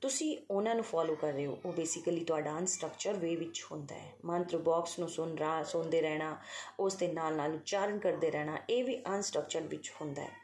ਤੁਸੀਂ 0.00 0.38
ਉਹਨਾਂ 0.50 0.74
ਨੂੰ 0.74 0.84
ਫੋਲੋ 0.84 1.14
ਕਰ 1.14 1.32
ਰਹੇ 1.32 1.46
ਹੋ। 1.46 1.58
ਉਹ 1.64 1.72
ਬੇਸਿਕਲੀ 1.72 2.24
ਤੁਹਾਡਾ 2.24 2.58
ਅਨਸਟਰਕਚਰ 2.58 3.12
ਵੇ 3.12 3.36
ਵਿੱਚ 3.36 3.66
ਹੁੰਦਾ 3.72 3.94
ਹੈ। 3.94 4.12
ਮੰਤਰ 4.24 4.58
ਬਾਕਸ 4.58 4.98
ਨੂੰ 4.98 5.08
ਸੁਣ 5.08 5.36
ਰਾ 5.36 5.62
ਸੁਣਦੇ 5.62 6.00
ਰਹਿਣਾ, 6.00 6.36
ਉਸ 6.80 6.94
ਦੇ 6.94 7.08
ਨਾਲ 7.08 7.36
ਨਾਲ 7.36 7.54
ਉਚਾਰਨ 7.54 7.98
ਕਰਦੇ 7.98 8.30
ਰਹਿਣਾ, 8.30 8.58
ਇਹ 8.70 8.84
ਵੀ 8.84 8.98
ਅਨਸਟਰਕਚਰ 8.98 9.60
ਵਿੱਚ 9.60 9.92
ਹੁੰਦਾ 10.00 10.22
ਹੈ। 10.22 10.39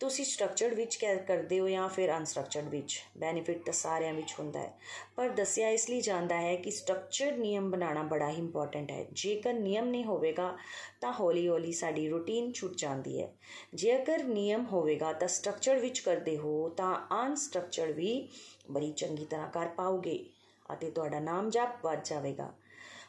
ਤੁਸੀਂ 0.00 0.24
ਸਟਰਕਚਰਡ 0.24 0.74
ਵਿੱਚ 0.74 0.96
ਕਹਿ 0.96 1.16
ਕਰਦੇ 1.16 1.60
ਹੋ 1.60 1.68
ਜਾਂ 1.68 1.88
ਫਿਰ 1.88 2.16
ਅਨਸਟਰਕਚਰਡ 2.16 2.68
ਵਿੱਚ? 2.68 3.02
ਬੈਨੀਫਿਟ 3.18 3.64
ਤਾਂ 3.64 3.72
ਸਾਰਿਆਂ 3.72 4.14
ਵਿੱਚ 4.14 4.34
ਹੁੰਦਾ 4.38 4.60
ਹੈ। 4.60 4.78
ਪਰ 5.16 5.28
ਦੱਸਿਆ 5.28 5.68
ਇਸ 5.68 5.90
ਲਈ 5.90 6.00
ਜਾਂਦਾ 6.00 6.40
ਹੈ 6.40 6.56
ਕਿ 6.56 6.70
ਸਟਰਕਚਰਡ 6.70 7.38
ਨਿਯਮ 7.38 7.70
ਬਣਾਉਣਾ 7.70 8.02
ਬੜਾ 8.02 8.30
ਹੀ 8.30 8.36
ਇੰਪੋਰਟੈਂਟ 8.36 8.90
ਹੈ। 8.90 9.06
ਜੇਕਰ 9.12 9.52
ਨਿਯਮ 9.52 9.84
ਨਹੀਂ 9.84 10.04
ਹੋਵੇਗਾ, 10.04 10.58
ਤਾਂ 11.00 11.12
ਹੌਲੀ 11.12 11.48
ਹੌਲੀ 11.48 11.72
ਸਾਡੀ 11.72 12.08
ਰੂਟੀਨ 12.08 12.52
ਛੁੱਟ 12.52 12.74
ਜਾਂਦੀ 12.76 13.22
ਹੈ। 13.22 13.32
ਜੇਕਰ 13.74 14.24
ਨਿਯਮ 14.24 14.66
ਹੋਵੇਗਾ 14.66 15.12
ਤਾਂ 15.12 15.28
ਸਟਰਕਚਰ 15.28 15.76
ਵਿੱਚ 15.76 16.00
ਕਰਦੇ 16.00 16.36
ਹੋ, 16.36 16.68
ਤਾਂ 16.68 17.26
ਅਨਸਟਰਕਚਰਡ 17.26 17.90
ਵੀ 17.90 18.28
ਬੜੀ 18.70 18.92
ਚੰਗੀ 18.92 19.24
ਤਰ੍ਹਾਂ 19.24 19.50
ਕਰ 19.50 19.68
ਪਾਓਗੇ 19.68 20.26
ਅਤੇ 20.72 20.90
ਤੁਹਾਡਾ 20.90 21.20
ਨਾਮ 21.20 21.50
ਜਪ 21.50 21.84
ਵੱਧ 21.84 22.00
ਜਾਵੇਗਾ। 22.04 22.52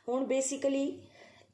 ਹੁਣ 0.10 0.26
ਬੇਸਿਕਲੀ 0.26 1.02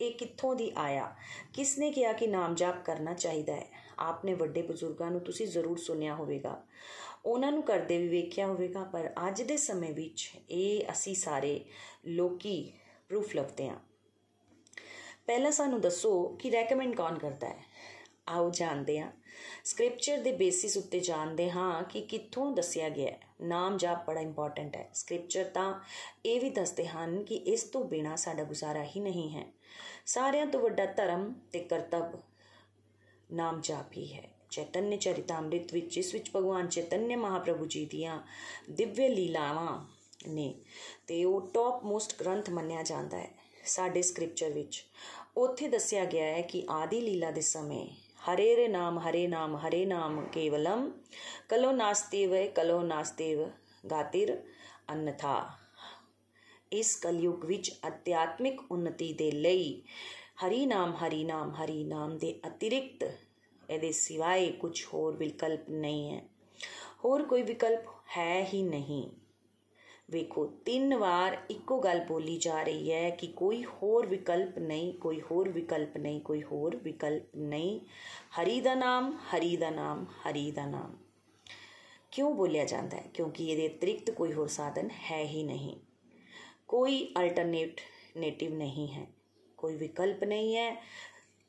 ਇਹ 0.01 0.11
ਕਿੱਥੋਂ 0.11 0.55
ਦੀ 0.55 0.71
ਆਇਆ? 0.77 1.15
ਕਿਸ 1.53 1.77
ਨੇ 1.77 1.91
ਕਿਹਾ 1.91 2.13
ਕਿ 2.13 2.27
ਨਾਮ 2.27 2.55
ਜਪ 2.55 2.75
ਕਰਨਾ 2.85 3.13
ਚਾਹੀਦਾ 3.13 3.55
ਹੈ? 3.55 3.86
ਆਪਨੇ 3.99 4.33
ਵੱਡੇ 4.33 4.61
ਬਜ਼ੁਰਗਾਂ 4.61 5.11
ਨੂੰ 5.11 5.21
ਤੁਸੀਂ 5.21 5.47
ਜ਼ਰੂਰ 5.47 5.77
ਸੁਣਿਆ 5.77 6.15
ਹੋਵੇਗਾ। 6.15 6.63
ਉਹਨਾਂ 7.25 7.51
ਨੂੰ 7.51 7.63
ਕਰਦੇ 7.63 7.97
ਵੀ 7.97 8.07
ਵੇਖਿਆ 8.07 8.47
ਹੋਵੇਗਾ, 8.47 8.83
ਪਰ 8.83 9.13
ਅੱਜ 9.27 9.41
ਦੇ 9.41 9.57
ਸਮੇਂ 9.57 9.93
ਵਿੱਚ 9.93 10.31
ਇਹ 10.49 10.91
ਅਸੀਂ 10.91 11.15
ਸਾਰੇ 11.15 11.65
ਲੋਕੀ 12.05 12.73
ਪ੍ਰੂਫ 13.09 13.35
ਲੱਭਦੇ 13.35 13.69
ਹਾਂ। 13.69 13.79
ਪਹਿਲਾਂ 15.27 15.51
ਸਾਨੂੰ 15.51 15.81
ਦੱਸੋ 15.81 16.27
ਕਿ 16.27 16.49
ਰეკਮੈਂਡ 16.49 16.95
ਕੌਣ 16.95 17.19
ਕਰਦਾ 17.19 17.49
ਹੈ? 17.49 17.63
ਆਓ 18.27 18.49
ਜਾਣਦੇ 18.49 18.99
ਹਾਂ। 18.99 19.11
ਸਕ੍ਰਿਪਚਰ 19.63 20.17
ਦੇ 20.17 20.31
ਬੇਸਿਸ 20.31 20.77
ਉੱਤੇ 20.77 20.99
ਜਾਣਦੇ 20.99 21.51
ਹਾਂ 21.51 21.83
ਕਿ 21.83 22.01
ਕਿੱਥੋਂ 22.01 22.51
ਦੱਸਿਆ 22.51 22.89
ਗਿਆ 22.89 23.11
ਹੈ। 23.11 23.19
ਨਾਮ 23.41 23.77
ਜਾਪ 23.77 24.07
ਬੜਾ 24.07 24.19
ਇੰਪੋਰਟੈਂਟ 24.19 24.75
ਹੈ। 24.75 24.89
ਸਕ੍ਰਿਪਚਰ 24.93 25.43
ਤਾਂ 25.43 25.79
ਇਹ 26.25 26.41
ਵੀ 26.41 26.49
ਦੱਸਦੇ 26.49 26.87
ਹਨ 26.87 27.23
ਕਿ 27.23 27.35
ਇਸ 27.35 27.63
ਤੋਂ 27.63 27.85
ਬਿਨਾ 27.85 28.15
ਸਾਡਾ 28.15 28.43
ਗੁਜ਼ਾਰਾ 28.43 28.83
ਹੀ 28.83 28.99
ਨਹੀਂ 28.99 29.37
ਹੈ। 29.37 29.45
ਸਾਰਿਆਂ 30.05 30.45
ਤੋਂ 30.45 30.59
ਵੱਡਾ 30.59 30.85
ਧਰਮ 30.85 31.33
ਤੇ 31.51 31.59
ਕਰਤੱਵ 31.59 32.19
ਨਾਮ 33.33 33.61
ਜਾਪ 33.63 33.97
ਹੀ। 33.97 34.13
ਹੈ 34.13 34.29
ਚੈਤਨਯ 34.49 34.97
ਚਰਿਤਾਮ੍ਰਿਤ 34.97 35.73
ਵਿੱਚ, 35.73 35.93
ਜਿਸ 35.95 36.13
ਵਿੱਚ 36.13 36.31
ਭਗਵਾਨ 36.35 36.67
ਚੈਤਨਯ 36.67 37.15
ਮਹਾਪ੍ਰਭੂ 37.15 37.65
ਜੀ 37.65 37.85
ਦੀਆਂ 37.85 38.19
ਦਿਵਯ 38.69 39.09
ਲੀਲਾਵਾਂ 39.09 39.85
ਨੇ 40.27 40.53
ਤੇ 41.07 41.23
ਉਹ 41.25 41.49
ਟੌਪ 41.53 41.83
ਮੋਸਟ 41.83 42.19
ਗ੍ਰੰਥ 42.19 42.49
ਮੰਨਿਆ 42.49 42.83
ਜਾਂਦਾ 42.83 43.17
ਹੈ 43.17 43.31
ਸਾਡੇ 43.65 44.01
ਸਕ੍ਰਿਪਚਰ 44.01 44.49
ਵਿੱਚ। 44.49 44.85
ਉੱਥੇ 45.37 45.67
ਦੱਸਿਆ 45.67 46.05
ਗਿਆ 46.05 46.25
ਹੈ 46.25 46.41
ਕਿ 46.41 46.63
ਆਦੀ 46.69 47.01
ਲੀਲਾ 47.01 47.31
ਦੇ 47.31 47.41
ਸਮੇਂ 47.41 47.87
ਹਰੇ 48.29 48.55
ਰੇ 48.55 48.67
ਨਾਮ, 48.67 48.99
ਹਰੇ 48.99 49.27
ਨਾਮ 49.27 49.55
ਹਰੇ 49.55 49.85
ਨਾਮ 49.85 50.25
ਕੇਵਲਮ, 50.25 50.91
ਕਲੋ 51.49 51.71
ਨਾਸਤੇਵ 51.71 52.51
ਕਲੋ 52.51 52.81
ਨਾਸਤੇਵ 52.81 53.49
ਗਾਤਿਰ 53.91 54.43
ਅਨਥਾ। 54.93 55.49
ਇਸ 56.71 56.95
ਕਲਯੁਗ 56.95 57.45
ਵਿੱਚ 57.45 57.71
ਅਧਿਆਤਮਿਕ 57.87 58.61
ਉન્નਤੀ 58.71 59.13
ਦੇ 59.13 59.31
ਲਈ 59.31 59.81
ਹਰੀ 60.45 60.65
ਨਾਮ 60.65 60.95
ਹਰੀ 60.95 61.23
ਨਾਮ 61.23 61.51
ਹਰੀ 61.51 61.83
ਨਾਮ 61.83 62.17
ਦੇ 62.17 62.39
ਅਤਿਰਿਕਤ 62.47 63.17
ਇਹਦੇ 63.69 63.91
ਸਿਵਾਏ 63.91 64.51
ਕੁਝ 64.51 64.85
ਹੋਰ 64.85 65.15
ਵਿਕਲਪ 65.15 65.69
ਨਹੀਂ 65.69 66.11
ਹੈ। 66.11 66.23
ਹੋਰ 67.05 67.23
ਕੋਈ 67.23 67.41
ਵਿਕਲਪ 67.41 67.79
ਹੈ 68.17 68.49
ਹੀ 68.53 68.63
ਨਹੀਂ। 68.63 69.09
ਵੇਖੋ, 70.11 70.45
ਤਿੰਨ 70.45 70.95
ਵਾਰ 70.95 71.37
ਇੱਕੋ 71.49 71.79
ਗੱਲ 71.79 72.05
ਬੋਲੀ 72.05 72.37
ਜਾ 72.37 72.63
ਰਹੀ 72.63 72.91
ਹੈ 72.91 73.09
ਕਿ 73.09 73.27
ਕੋਈ 73.27 73.63
ਹੋਰ 73.63 74.05
ਵਿਕਲਪ 74.05 74.57
ਨਹੀਂ, 74.57 74.93
ਕੋਈ 74.93 75.21
ਹੋਰ 75.21 75.49
ਵਿਕਲਪ 75.49 75.97
ਨਹੀਂ, 75.97 76.21
ਕੋਈ 76.21 76.43
ਹੋਰ 76.43 76.75
ਵਿਕਲਪ 76.75 77.23
ਨਹੀਂ। 77.35 77.79
ਹਰੀ 78.39 78.61
ਦਾ 78.61 78.75
ਨਾਮ, 78.75 79.17
ਹਰੀ 79.17 79.57
ਦਾ 79.57 79.69
ਨਾਮ, 79.69 80.05
ਹਰੀ 80.05 80.51
ਦਾ 80.51 80.65
ਨਾਮ। 80.65 80.97
ਕਿਉਂ 82.11 82.35
ਬੋਲਿਆ 82.35 82.65
ਜਾਂਦਾ 82.65 82.97
ਹੈ? 82.97 83.03
ਕਿਉਂਕਿ 83.13 83.45
ਇਹਦੇ 83.45 83.67
ਅਤਿਰਿਕਤ 83.67 84.11
ਕੋਈ 84.11 84.33
ਹੋਰ 84.33 84.47
ਸਾਧਨ 84.47 84.89
ਹੈ 85.11 85.23
ਹੀ 85.23 85.43
ਨਹੀਂ। 85.43 85.75
ਕੋਈ 86.67 87.13
ਅਲਟਰਨੇਟ 87.19 87.81
ਨੇਟਿਵ 88.17 88.53
ਨਹੀਂ 88.53 88.87
ਹੈ। 88.87 89.16
ਕੋਈ 89.57 89.75
ਵਿਕਲਪ 89.75 90.23
ਨਹੀਂ 90.23 90.55
ਹੈ। 90.55 90.83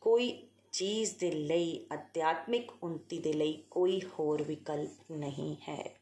ਕੋਈ 0.01 0.43
ਚੀਜ਼ 0.73 1.15
ਦੇ 1.19 1.31
ਲਈ, 1.31 1.87
ਅਧਿਆਤਮਿਕ 1.95 2.73
ਉન્નਤੀ 2.83 3.19
ਦੇ 3.19 3.33
ਲਈ 3.33 3.63
ਕੋਈ 3.71 4.01
ਹੋਰ 4.19 4.43
ਵਿਕਲਪ 4.43 5.13
ਨਹੀਂ 5.13 5.57
ਹੈ। 5.69 5.95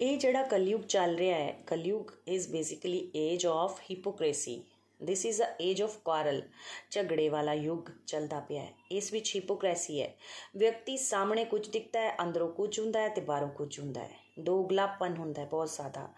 ਇਹ 0.00 0.18
ਜਿਹੜਾ 0.18 0.42
ਕਲਯੁਗ 0.42 0.80
ਚੱਲ 0.80 1.16
ਰਿਹਾ 1.16 1.38
ਹੈ, 1.38 1.52
Kalyug 1.66 2.04
is 2.28 2.48
basically 2.48 3.10
age 3.16 3.46
of 3.46 3.80
hypocrisy 3.80 4.62
this 5.02 5.26
is 5.26 5.42
a 5.42 5.44
age 5.60 5.82
of 5.82 5.98
quarrel 5.98 6.42
ਝਗੜੇ 6.90 7.28
ਵਾਲਾ 7.28 7.52
ਯੁੱਗ 7.52 7.90
ਚੱਲਦਾ 8.06 8.40
ਪਿਆ 8.40 8.62
ਹੈ। 8.62 8.72
ਇਸ 8.90 9.12
ਵਿੱਚ 9.12 9.36
ਹਿਪੋਕ੍ਰੇਸੀ 9.36 10.02
ਹੈ। 10.02 10.14
ਵਿਅਕਤੀ 10.56 10.96
ਸਾਹਮਣੇ 10.96 11.44
ਕੁਝ 11.44 11.68
ਦਿਖਦਾ 11.68 12.00
ਹੈ, 12.00 12.16
ਅੰਦਰੋਂ 12.22 12.52
ਕੁਝ 12.52 12.80
ਹੁੰਦਾ 12.80 13.00
ਹੈ 13.00 13.08
ਤੇ 13.08 13.20
ਬਾਹਰੋਂ 13.20 13.48
ਕੁਝ 13.48 13.80
ਹੁੰਦਾ 13.80 14.00
ਹੈ। 14.00 14.10
ਦੋਗਲਾਪਨ 14.38 15.16
ਹੁੰਦਾ 15.16 15.42
ਹੈ 15.42 15.46
ਬਹੁਤ 15.46 15.68
ਜ਼ਿਆਦਾ। 15.68 16.08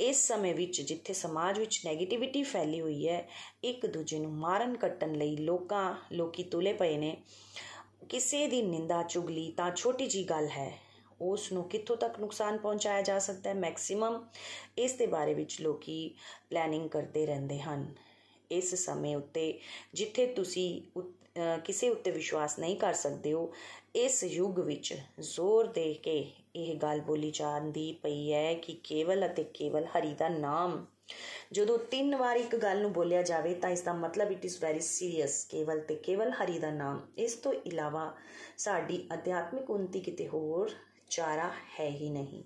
ਇਸ 0.00 0.28
ਸਮੇਂ 0.28 0.54
ਵਿੱਚ 0.54 0.80
ਜਿੱਥੇ 0.80 1.12
ਸਮਾਜ 1.12 1.58
ਵਿੱਚ 1.58 1.82
네ਗੇਟਿਵਿਟੀ 1.88 2.42
ਫੈਲੀ 2.42 2.80
ਹੋਈ 2.80 3.08
ਹੈ, 3.08 3.28
ਇੱਕ 3.64 3.86
ਦੂਜੇ 3.86 4.18
ਨੂੰ 4.18 4.32
ਮਾਰਨ 4.32 4.76
ਕੱਟਣ 4.76 5.12
ਲਈ 5.12 5.36
ਲੋਕਾਂ, 5.36 5.94
ਲੋਕੀ 6.12 6.42
ਤੁਲੇ 6.42 6.72
ਪਏ 6.72 6.96
ਨੇ। 6.96 7.16
ਕਿਸੇ 8.08 8.46
ਦੀ 8.46 8.62
ਨਿੰਦਾ 8.62 9.02
ਚੁਗਲੀ 9.02 9.50
ਤਾਂ 9.50 9.70
ਛੋਟੀ 9.76 10.06
ਜੀ 10.06 10.24
ਗੱਲ 10.24 10.48
ਹੈ। 10.48 10.78
ਉਸ 11.20 11.52
ਨੂੰ 11.52 11.68
ਕਿੱਥੋਂ 11.68 11.96
ਤੱਕ 11.96 12.20
ਨੁਕਸਾਨ 12.20 12.58
ਪਹੁੰਚਾਇਆ 12.58 13.02
ਜਾ 13.02 13.18
ਸਕਦਾ 13.18 13.50
ਹੈ? 13.50 13.54
ਮੈਕਸਿਮਮ 13.54 14.28
ਇਸ 14.78 14.92
ਦੇ 14.92 15.06
ਬਾਰੇ 15.06 15.34
ਵਿੱਚ 15.34 15.60
ਲੋਕੀ 15.60 16.14
ਪਲੈਨਿੰਗ 16.50 16.90
ਕਰਦੇ 16.90 17.26
ਰਹਿੰਦੇ 17.26 17.60
ਹਨ। 17.60 17.94
ਇਸ 18.54 18.74
ਸਮੇਂ 18.84 19.16
ਉੱਤੇ 19.16 19.52
ਜਿੱਥੇ 19.94 20.26
ਤੁਸੀਂ 20.34 20.82
ਕਿਸੇ 21.64 21.88
ਉੱਤੇ 21.88 22.10
ਵਿਸ਼ਵਾਸ 22.10 22.58
ਨਹੀਂ 22.58 22.76
ਕਰ 22.76 22.94
ਸਕਦੇ 22.94 23.32
ਹੋ, 23.32 23.52
ਇਸ 23.96 24.22
ਯੁੱਗ 24.24 24.58
ਵਿੱਚ 24.60 24.94
ਜ਼ੋਰ 25.20 25.66
ਦੇ 25.66 25.92
ਕੇ 25.94 26.24
ਇਹ 26.56 26.74
ਗੱਲ 26.76 27.00
ਬੋਲੀ 27.00 27.30
ਜਾਂਦੀ 27.30 27.92
ਪਈ 28.02 28.32
ਹੈ 28.32 28.54
ਕਿ 28.54 28.72
ਕੇਵਲ 28.84 29.26
ਅਤੇ 29.26 29.44
ਕੇਵਲ 29.54 29.86
ਹਰੀ 29.96 30.14
ਦਾ 30.14 30.28
ਨਾਮ। 30.28 30.84
ਜਦੋਂ 31.52 31.78
ਤਿੰਨ 31.90 32.16
ਵਾਰ 32.16 32.36
ਇੱਕ 32.36 32.54
ਗੱਲ 32.56 32.80
ਨੂੰ 32.82 32.92
ਬੋਲਿਆ 32.92 33.22
ਜਾਵੇ 33.22 33.54
ਤਾਂ 33.54 33.70
ਇਸ 33.70 33.80
ਦਾ 33.82 33.92
ਮਤਲਬ 33.92 34.30
ਇਟ 34.32 34.44
ਇਜ਼ 34.44 34.58
ਵੈਰੀ 34.62 34.80
ਸੀਰੀਅਸ 34.80 35.44
ਕੇਵਲ 35.44 35.80
ਤੇ 35.80 35.94
ਕੇਵਲ 35.96 36.30
ਹਰੀ 36.32 36.58
ਦਾ 36.58 36.70
ਨਾਮ। 36.70 37.00
ਇਸ 37.18 37.34
ਤੋਂ 37.34 37.52
ਇਲਾਵਾ 37.66 38.12
ਸਾਡੀ 38.58 39.06
ਅਧਿਆਤਮਿਕ 39.14 39.70
ਉન્નਤੀ 39.70 40.00
ਕਿਤੇ 40.00 40.28
ਹੋਰ 40.28 40.70
ਚਾਰਾ 41.10 41.50
ਹੈ 41.78 41.88
ਹੀ 41.90 42.10
ਨਹੀਂ। 42.10 42.42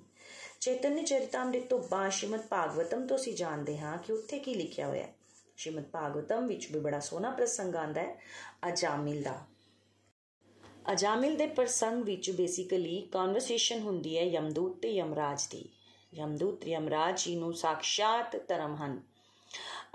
ਚੇਤਨਯ 0.61 1.03
ਚਰਿਤਾਮ੍ਰਿਤ 1.03 1.69
ਤੋਂ 1.71 1.79
ਬਾਅਦ 1.91 2.11
ਸ਼੍ਰੀਮਦ 2.13 2.41
ਭਾਗਵਤਮ 2.51 3.07
ਤੋਂ 3.07 3.17
ਅਸੀਂ 3.17 3.35
ਜਾਣਦੇ 3.35 3.79
ਹਾਂ 3.79 3.97
ਕਿ 3.99 4.13
ਉੱਥੇ 4.13 4.39
ਕੀ 4.39 4.55
ਲਿਖਿਆ 4.55 4.87
ਹੋਇਆ 4.87 5.03
ਹੈ। 5.03 5.15
ਸ਼੍ਰੀਮਦ 5.59 5.85
ਭਾਗਵਤਮ 5.85 6.47
ਵਿੱਚ 6.47 6.67
ਵੀ 6.73 6.81
ਬੜਾ 6.81 6.99
ਸੋਹਣਾ 7.01 7.31
ਪ੍ਰਸੰਗ 7.31 7.75
ਆਂਦਾ 7.77 8.01
ਹੈ 8.01 8.19
ਅਜਾਮਿਲ 8.69 9.23
ਦਾ 9.23 9.35
ਅਜਾਮਿਲ 10.93 11.37
ਦੇ 11.37 11.47
ਪ੍ਰਸੰਗ 11.47 12.03
ਵਿੱਚ 12.05 12.31
ਬੇਸਿਕਲੀ 12.31 13.01
ਕਨਵਰਸੇਸ਼ਨ 13.13 13.81
ਹੁੰਦੀ 13.81 14.17
ਹੈ 14.19 14.25
ਯਮਦੂਤ 14.25 14.79
ਤੇ 14.83 14.91
ਯਮਰਾਜ 14.91 15.47
ਦੀ 15.47 15.65
ਯਮਦੂਤ 16.13 16.67
ਯਮਰਾਜ 16.69 17.25
ਜੀ 17.25 17.35
ਨੂੰ 17.37 17.53
ਸਾਖਸ਼ਾਤ 17.55 18.37
ਧਰਮ 18.49 18.77
ਹਨ 18.77 19.01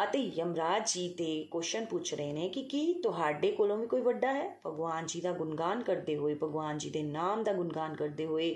ਅਤੇ 0.03 0.19
ਯਮਰਾਜ 0.35 0.93
ਜੀ 0.93 1.07
ਤੇ 1.09 1.43
ਕੁਐਸਚਨ 1.51 1.85
ਪੁੱਛ 1.85 2.13
ਰਹੇ 2.13 2.33
ਨੇ 2.33 2.49
ਕਿ 2.49 2.63
ਕੀ 2.63 2.93
ਤੁਹਾਡੇ 3.03 3.51
ਕੋਲੋਂ 3.51 3.77
ਵੀ 3.77 3.87
ਕੋਈ 3.87 4.01
ਵੱਡਾ 4.01 4.33
ਹੈ 4.33 4.47
ਭਗਵਾਨ 4.65 5.05
ਜੀ 5.05 5.21
ਦਾ 5.21 5.31
ਗੁਣਗਾਨ 5.31 5.83
ਕਰਦੇ 5.83 6.15
ਹੋਏ 6.15 6.35
ਭਗਵਾਨ 6.35 6.77
ਜੀ 6.77 6.89
ਦੇ 6.89 7.03
ਨਾਮ 7.03 7.43
ਦਾ 7.43 7.53
ਗੁਣਗਾਨ 7.53 7.95
ਕਰਦੇ 7.95 8.25
ਹੋਏ 8.25 8.55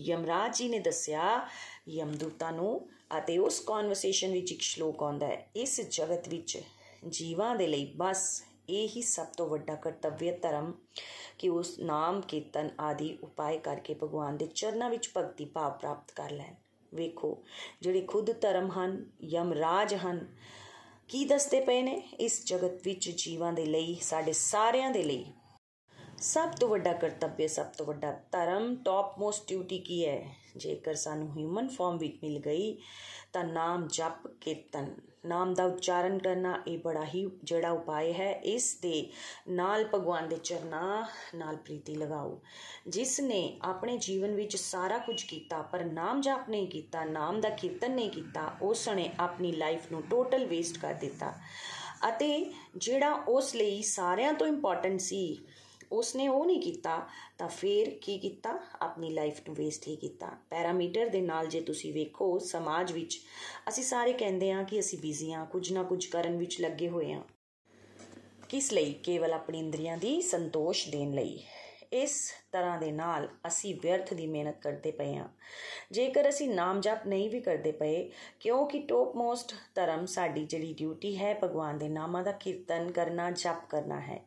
ਯਮਰਾਜ 0.00 0.56
ਜੀ 0.56 0.68
ਨੇ 0.68 0.78
ਦੱਸਿਆ 0.80 1.46
ਯਮਦੂਤਾਂ 1.88 2.52
ਨੂੰ 2.52 2.80
ਅਤੇ 3.18 3.38
ਉਸ 3.38 3.60
ਕਨਵਰਸੇਸ਼ਨ 3.60 4.32
ਵਿੱਚ 4.32 4.52
ਇੱਕ 4.52 4.60
ਸ਼ਲੋਕ 4.60 5.02
ਆਉਂਦਾ 5.02 5.26
ਹੈ, 5.26 5.46
ਇਸ 5.56 5.80
ਜਗਤ 5.80 6.28
ਵਿੱਚ 6.28 6.62
ਜੀਵਾਂ 7.08 7.56
ਦੇ 7.56 7.66
ਲਈ 7.66 7.92
ਬਸ 7.96 8.42
ਇਹ 8.68 8.88
ਹੀ 8.88 9.02
ਸਭ 9.02 9.26
ਤੋਂ 9.26 9.46
ਵੱਡਾ 9.46 9.74
ਕਰਤੱਵਯ 9.74 10.32
ਧਰਮ 10.32 10.72
ਕਿ 11.38 11.48
ਉਸ 11.48 11.78
ਨਾਮ, 11.78 12.20
ਕੀਰਤਨ 12.20 12.70
ਆਦਿ 12.80 13.18
ਉਪਾਏ 13.22 13.58
ਕਰਕੇ 13.58 13.94
ਭਗਵਾਨ 13.94 14.36
ਦੇ 14.36 14.46
ਚਰਨਾਂ 14.46 14.90
ਵਿੱਚ 14.90 15.10
ਭਗਤੀ 15.16 15.44
ਭਾਵ 15.44 15.72
ਪ੍ਰਾਪਤ 15.72 16.12
ਕਰ 16.12 16.30
ਲੈਣ। 16.30 16.54
ਵੇਖੋ, 16.94 17.42
ਜਿਹੜੇ 17.82 18.00
ਖੁਦ 18.00 18.40
ਧਰਮ 18.40 18.70
ਹਨ, 18.70 19.04
ਯਮਰਾਜ 19.22 19.94
ਹਨ, 19.94 20.26
ਕੀ 21.08 21.24
ਦੱਸਦੇ 21.24 21.60
ਪਏ 21.60 21.82
ਨੇ? 21.82 22.02
ਇਸ 22.20 22.46
ਜਗਤ 22.46 22.80
ਵਿੱਚ 22.84 23.10
ਜੀਵਾਂ 23.10 23.52
ਦੇ 23.52 23.66
ਲਈ, 23.66 23.98
ਸਾਡੇ 24.02 24.32
ਸਾਰਿਆਂ 24.32 24.90
ਦੇ 24.90 25.02
ਲਈ 25.02 25.24
ਸਭ 26.22 26.48
ਤੋਂ 26.48 26.68
ਵੱਡਾ 26.68 26.92
ਕਰਤੱਵ, 26.92 27.46
ਸਭ 27.46 27.66
ਤੋਂ 27.66 27.86
ਵੱਡਾ 27.86 28.20
ਧਰਮ 28.32 28.76
ਟੌਪ 28.76 29.18
ਮੋਸਟ 29.18 29.48
ਡਿਊਟੀ 29.48 29.78
ਕੀ 29.78 30.06
ਹੈ? 30.06 30.36
ਜੇਕਰ 30.56 30.94
ਸਾਨੂੰ 30.94 31.38
ਹਿਊਮਨ 31.38 31.68
ਫਾਰਮ 31.68 31.98
ਵਿੱਚ 31.98 32.16
ਮਿਲ 32.22 32.38
ਗਈ, 32.38 32.78
ਤਾਂ 33.32 33.44
ਨਾਮ 33.44 33.88
ਜਪ, 33.88 34.26
ਕੀਰਤਨ। 34.40 34.94
ਨਾਮ 35.26 35.54
ਦਾ 35.54 35.64
ਉਚਾਰਨ 35.64 36.18
ਕਰਨਾ, 36.18 36.62
ਇਹ 36.68 36.78
ਬੜਾ 36.78 37.04
ਹੀ 37.04 37.30
ਜਿਹੜਾ 37.44 37.70
ਉਪਾਅ 37.70 38.12
ਹੈ, 38.12 38.32
ਇਸ 38.32 38.78
ਦੇ 38.82 39.10
ਨਾਲ 39.48 39.84
ਭਗਵਾਨ 39.94 40.28
ਦੇ 40.28 40.36
ਚਰਨਾਂ 40.36 41.06
ਨਾਲ 41.34 41.56
ਪ੍ਰੀਤੀ 41.56 41.94
ਲਗਾਓ। 41.94 42.40
ਜਿਸ 42.88 43.20
ਨੇ 43.20 43.58
ਆਪਣੇ 43.62 43.98
ਜੀਵਨ 43.98 44.34
ਵਿੱਚ 44.34 44.56
ਸਾਰਾ 44.56 44.98
ਕੁਝ 44.98 45.22
ਕੀਤਾ, 45.22 45.62
ਪਰ 45.62 45.84
ਨਾਮ 45.84 46.20
ਜਪ 46.20 46.48
ਨਹੀਂ 46.48 46.68
ਕੀਤਾ, 46.68 47.04
ਨਾਮ 47.04 47.40
ਦਾ 47.40 47.48
ਕੀਰਤਨ 47.48 47.90
ਨਹੀਂ 47.90 48.10
ਕੀਤਾ, 48.10 48.52
ਉਸ 48.62 48.88
ਨੇ 48.88 49.10
ਆਪਣੀ 49.20 49.52
ਲਾਈਫ 49.52 49.92
ਨੂੰ 49.92 50.02
ਟੋਟਲ 50.02 50.46
ਵੇਸਟ 50.46 50.78
ਕਰ 50.78 50.94
ਦਿੱਤਾ। 50.94 51.34
ਅਤੇ 52.08 52.52
ਜਿਹੜਾ 52.76 53.12
ਉਸ 53.12 53.54
ਲਈ 53.54 53.82
ਸਾਰਿਆਂ 53.82 54.34
ਤੋਂ 54.34 54.46
ਇੰਪੋਰਟੈਂਟ 54.46 55.00
ਸੀ 55.00 55.38
ਉਸਨੇ 55.92 56.28
ਉਹ 56.28 56.46
ਨਹੀਂ 56.46 56.60
ਕੀਤਾ, 56.60 57.06
ਤਾਂ 57.38 57.48
ਫਿਰ 57.48 57.90
ਕੀ 57.90 58.18
ਕੀਤਾ? 58.18 58.58
ਆਪਣੀ 58.82 59.10
ਲਾਈਫ 59.10 59.40
ਨੂੰ 59.46 59.56
ਵੇਸਟ 59.56 59.88
ਹੀ 59.88 59.96
ਕੀਤਾ। 59.96 60.30
ਪੈਰਾਮੀਟਰ 60.50 61.08
ਦੇ 61.08 61.20
ਨਾਲ 61.20 61.46
ਜੇ 61.46 61.60
ਤੁਸੀਂ 61.60 61.92
ਵੇਖੋ, 61.92 62.38
ਸਮਾਜ 62.38 62.92
ਵਿੱਚ 62.92 63.20
ਅਸੀਂ 63.68 63.84
ਸਾਰੇ 63.84 64.12
ਕਹਿੰਦੇ 64.12 64.52
ਹਾਂ 64.52 64.64
ਕਿ 64.64 64.80
ਅਸੀਂ 64.80 64.98
ਬਿਜ਼ੀ 64.98 65.32
ਹਾਂ, 65.32 65.46
ਕੁਝ 65.46 65.72
ਨਾ 65.72 65.82
ਕੁਝ 65.82 66.06
ਕਰਨ 66.06 66.36
ਵਿੱਚ 66.36 66.60
ਲੱਗੇ 66.60 66.88
ਹੋਏ 66.88 67.12
ਹਾਂ। 67.12 67.22
ਕਿਸ 68.48 68.72
ਲਈ? 68.72 68.92
ਕੇਵਲ 68.92 69.32
ਆਪਣੀ 69.32 69.58
ਇੰਦਰੀਆਂ 69.58 69.98
ਦੀ 69.98 70.22
ਸੰਤੋਸ਼ 70.22 70.88
ਦੇਣ 70.88 71.12
ਲਈ। 71.12 71.42
ਇਸ 71.92 72.32
ਤਰ੍ਹਾਂ 72.52 72.78
ਦੇ 72.78 72.92
ਨਾਲ 72.92 73.28
ਅਸੀਂ 73.46 73.74
ਵਿਅਰਥ 73.82 74.14
ਦੀ 74.14 74.26
ਮਿਹਨਤ 74.26 74.60
ਕਰਦੇ 74.60 74.90
ਪਏ 74.90 75.14
ਹਾਂ। 75.14 75.28
ਜੇਕਰ 75.92 76.28
ਅਸੀਂ 76.28 76.48
ਨਾਮ 76.48 76.80
ਜਪ 76.80 77.06
ਨਹੀਂ 77.06 77.30
ਵੀ 77.30 77.40
ਕਰਦੇ 77.40 77.72
ਪਏ, 77.72 78.10
ਕਿਉਂਕਿ 78.40 78.80
ਟੋਪ 78.80 79.16
ਮੋਸਟ 79.16 79.54
ਧਰਮ 79.74 80.06
ਸਾਡੀ 80.06 80.44
ਜਿਹੜੀ 80.44 80.72
ਡਿਊਟੀ 80.72 81.16
ਹੈ, 81.18 81.34
ਭਗਵਾਨ 81.44 81.78
ਦੇ 81.78 81.88
ਨਾਮਾਂ 81.88 82.22
ਦਾ 82.22 82.32
ਕੀਰਤਨ 82.32 82.92
ਕਰਨਾ, 82.92 83.30
ਜਪ 83.30 83.68
ਕਰਨਾ 83.70 84.00
ਹੈ। 84.00 84.20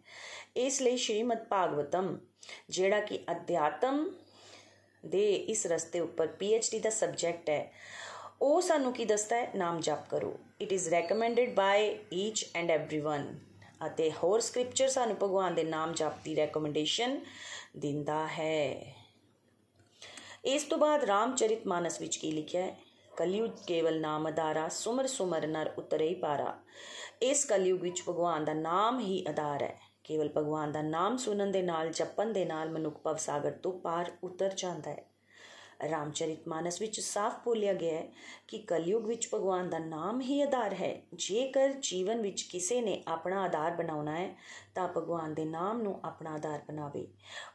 ਇਸ 0.56 0.82
ਲਈ 0.82 0.98
ਸ਼੍ਰੀਮਦ 0.98 1.38
ਭਾਗਵਤਮ, 1.38 2.18
ਜਿਹੜਾ 2.70 3.00
ਕਿ 3.00 3.20
ਅਧਿਆਤਮ 3.32 4.10
ਦੇ 5.06 5.34
ਇਸ 5.34 5.66
ਰਸਤੇ 5.68 6.00
ਉੱਪਰ 6.00 6.28
ਪੀਐਚਡੀ 6.28 6.80
ਦਾ 6.80 6.90
ਸਬਜੈਕਟ 6.90 7.50
ਹੈ, 7.50 7.72
ਉਹ 8.42 8.62
ਸਾਨੂੰ 8.62 8.94
ਕੀ 8.94 9.06
ਦੱਸਦਾ 9.06 9.36
ਹੈ? 9.36 9.52
ਨਾਮ 9.56 9.80
ਜਪ 9.80 10.10
ਕਰੋ। 10.10 10.38
It 10.62 10.74
is 10.74 10.90
recommended 10.90 11.54
by 11.54 11.98
each 12.14 12.46
and 12.56 12.72
everyone 12.72 13.24
ਅਤੇ 13.86 14.12
ਹੋਰ 14.12 14.40
ਸਕ੍ਰਿਪਚਰ 14.40 14.88
ਸਾਨੂੰ 14.88 15.16
ਭਗਵਾਨ 15.24 15.56
ਦੇ 15.56 15.64
ਨਾਮ 15.64 15.94
ਜਪ 15.94 16.12
ਦੀ 16.24 16.36
ਰეკਮੈਂਡੇਸ਼ਨ 16.36 17.20
ਦਿੰਦਾ 17.77 18.27
ਹੈ। 18.27 18.96
ਇਸ 20.46 20.63
ਤੋਂ 20.63 20.77
ਬਾਅਦ 20.77 21.03
ਰਾਮਚਰਿਤ 21.03 21.67
ਮਾਨਸ 21.67 22.01
ਵਿੱਚ 22.01 22.17
ਕੀ 22.17 22.32
ਲਿਖਿਆ 22.32 22.62
ਹੈ? 22.62 22.77
ਕਲਯੁਗ 23.17 23.50
ਕੇਵਲ 23.67 24.01
ਨਾਮ 24.01 24.29
ਅਦਾਰਾ 24.29 24.67
ਸੁਮਰ 24.67 25.08
ਸੁਮਰ 25.08 25.48
ਨਰ 25.48 25.72
ਉਤਰੇ 25.77 26.13
ਪਾਰਾ। 26.13 26.60
ਇਸ 27.22 27.46
ਕਲਯੁਗ 27.46 27.82
ਵਿੱਚ 27.82 28.03
ਭਗਵਾਨ 28.10 28.46
ਦਾ 28.46 28.53
ਨਾਮ 28.53 29.00
ਹੀ 29.00 29.25
ਆਧਾਰ 29.29 29.62
ਹੈ। 29.62 29.79
ਕੇਵਲ 30.03 30.29
ਭਗਵਾਨ 30.38 30.72
ਦਾ 30.72 30.82
ਨਾਮ 30.82 31.17
ਸੁਣਨ 31.17 31.51
ਦੇ 31.51 31.62
ਨਾਲ, 31.62 31.89
ਜਪਣ 31.89 32.34
ਦੇ 32.34 32.46
ਨਾਲ 32.46 32.70
ਮਨੁੱਖ 32.70 32.98
ਭਵ 32.98 33.15
ਸਾਗਰ 33.15 33.51
ਤੋਂ 33.51 33.79
ਪਾਰ 33.79 34.12
ਉਤਰ 34.24 34.53
ਜਾਂਦਾ 34.58 34.91
ਹੈ। 34.91 35.15
ਰਾਮਚਰਿਤ 35.82 36.48
ਮਾਨਸ 36.48 36.79
ਵਿੱਚ 36.82 37.00
ਸਾਫ਼ 37.00 37.38
ਬੋਲਿਆ 37.46 37.74
ਗਿਆ 37.74 37.94
ਹੈ 37.94 38.08
ਕਿ 38.48 38.58
ਕਲਯੁਗ 38.60 39.05
ਵਿੱਚ 39.05 39.27
ਭਗਵਾਨ 39.34 39.70
ਦਾ 39.70 39.79
ਨਾਮ 39.79 40.22
ਹੀ 40.22 40.41
ਆਧਾਰ 40.41 40.74
ਹੈ। 40.74 40.96
ਜੇਕਰ 41.13 41.74
ਜੀਵਨ 41.82 42.22
ਵਿੱਚ 42.22 42.41
ਕਿਸੇ 42.41 42.82
ਨੇ 42.82 43.01
ਆਪਣਾ 43.08 43.41
ਆਧਾਰ 43.44 43.75
ਬਣਾਉਣਾ 43.75 44.15
ਹੈ, 44.17 44.36
ਤਾਂ 44.75 44.88
ਭਗਵਾਨ 44.88 45.34
ਦੇ 45.34 45.46
ਨਾਮ 45.46 45.82
ਨੂੰ 45.82 46.00
ਆਪਣਾ 46.03 46.34
ਆਧਾਰ 46.34 46.62
ਬਣਾਵੇ। 46.67 47.08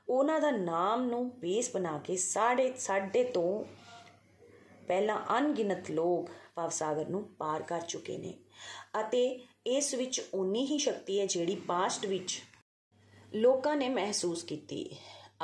ਉਹਨਾਂ 0.08 0.40
ਦਾ 0.40 0.50
ਨਾਮ 0.50 1.04
ਨੂੰ 1.04 1.28
ਬੇਸ 1.38 1.70
ਬਣਾ 1.74 1.98
ਕੇ 1.98 2.16
ਸਾਡੇ 2.16 2.72
ਸਾਡੇ 2.78 3.24
ਤੋਂ 3.24 3.64
ਪਹਿਲਾਂ 4.88 5.18
ਅਣਗਿਣਤ 5.38 5.90
ਲੋਕ 5.90 6.30
ਭਵ 6.56 6.68
ਸਾਗਰ 6.68 7.08
ਨੂੰ 7.08 7.22
ਪਾਰ 7.38 7.62
ਕਰ 7.62 7.80
ਚੁੱਕੇ 7.80 8.18
ਨੇ 8.18 8.34
ਅਤੇ 9.00 9.46
ਇਸ 9.66 9.94
ਵਿੱਚ 9.94 10.20
ਉਨੀ 10.34 10.64
ਹੀ 10.66 10.78
ਸ਼ਕਤੀ 10.78 11.18
ਹੈ 11.20 11.26
ਜਿਹੜੀ 11.26 11.54
ਪਾਸਟ 11.56 12.06
ਵਿੱਚ 12.06 12.40
ਲੋਕਾਂ 13.34 13.76
ਨੇ 13.76 13.88
ਮਹਿਸੂਸ 13.88 14.42
ਕੀਤੀ। 14.42 14.84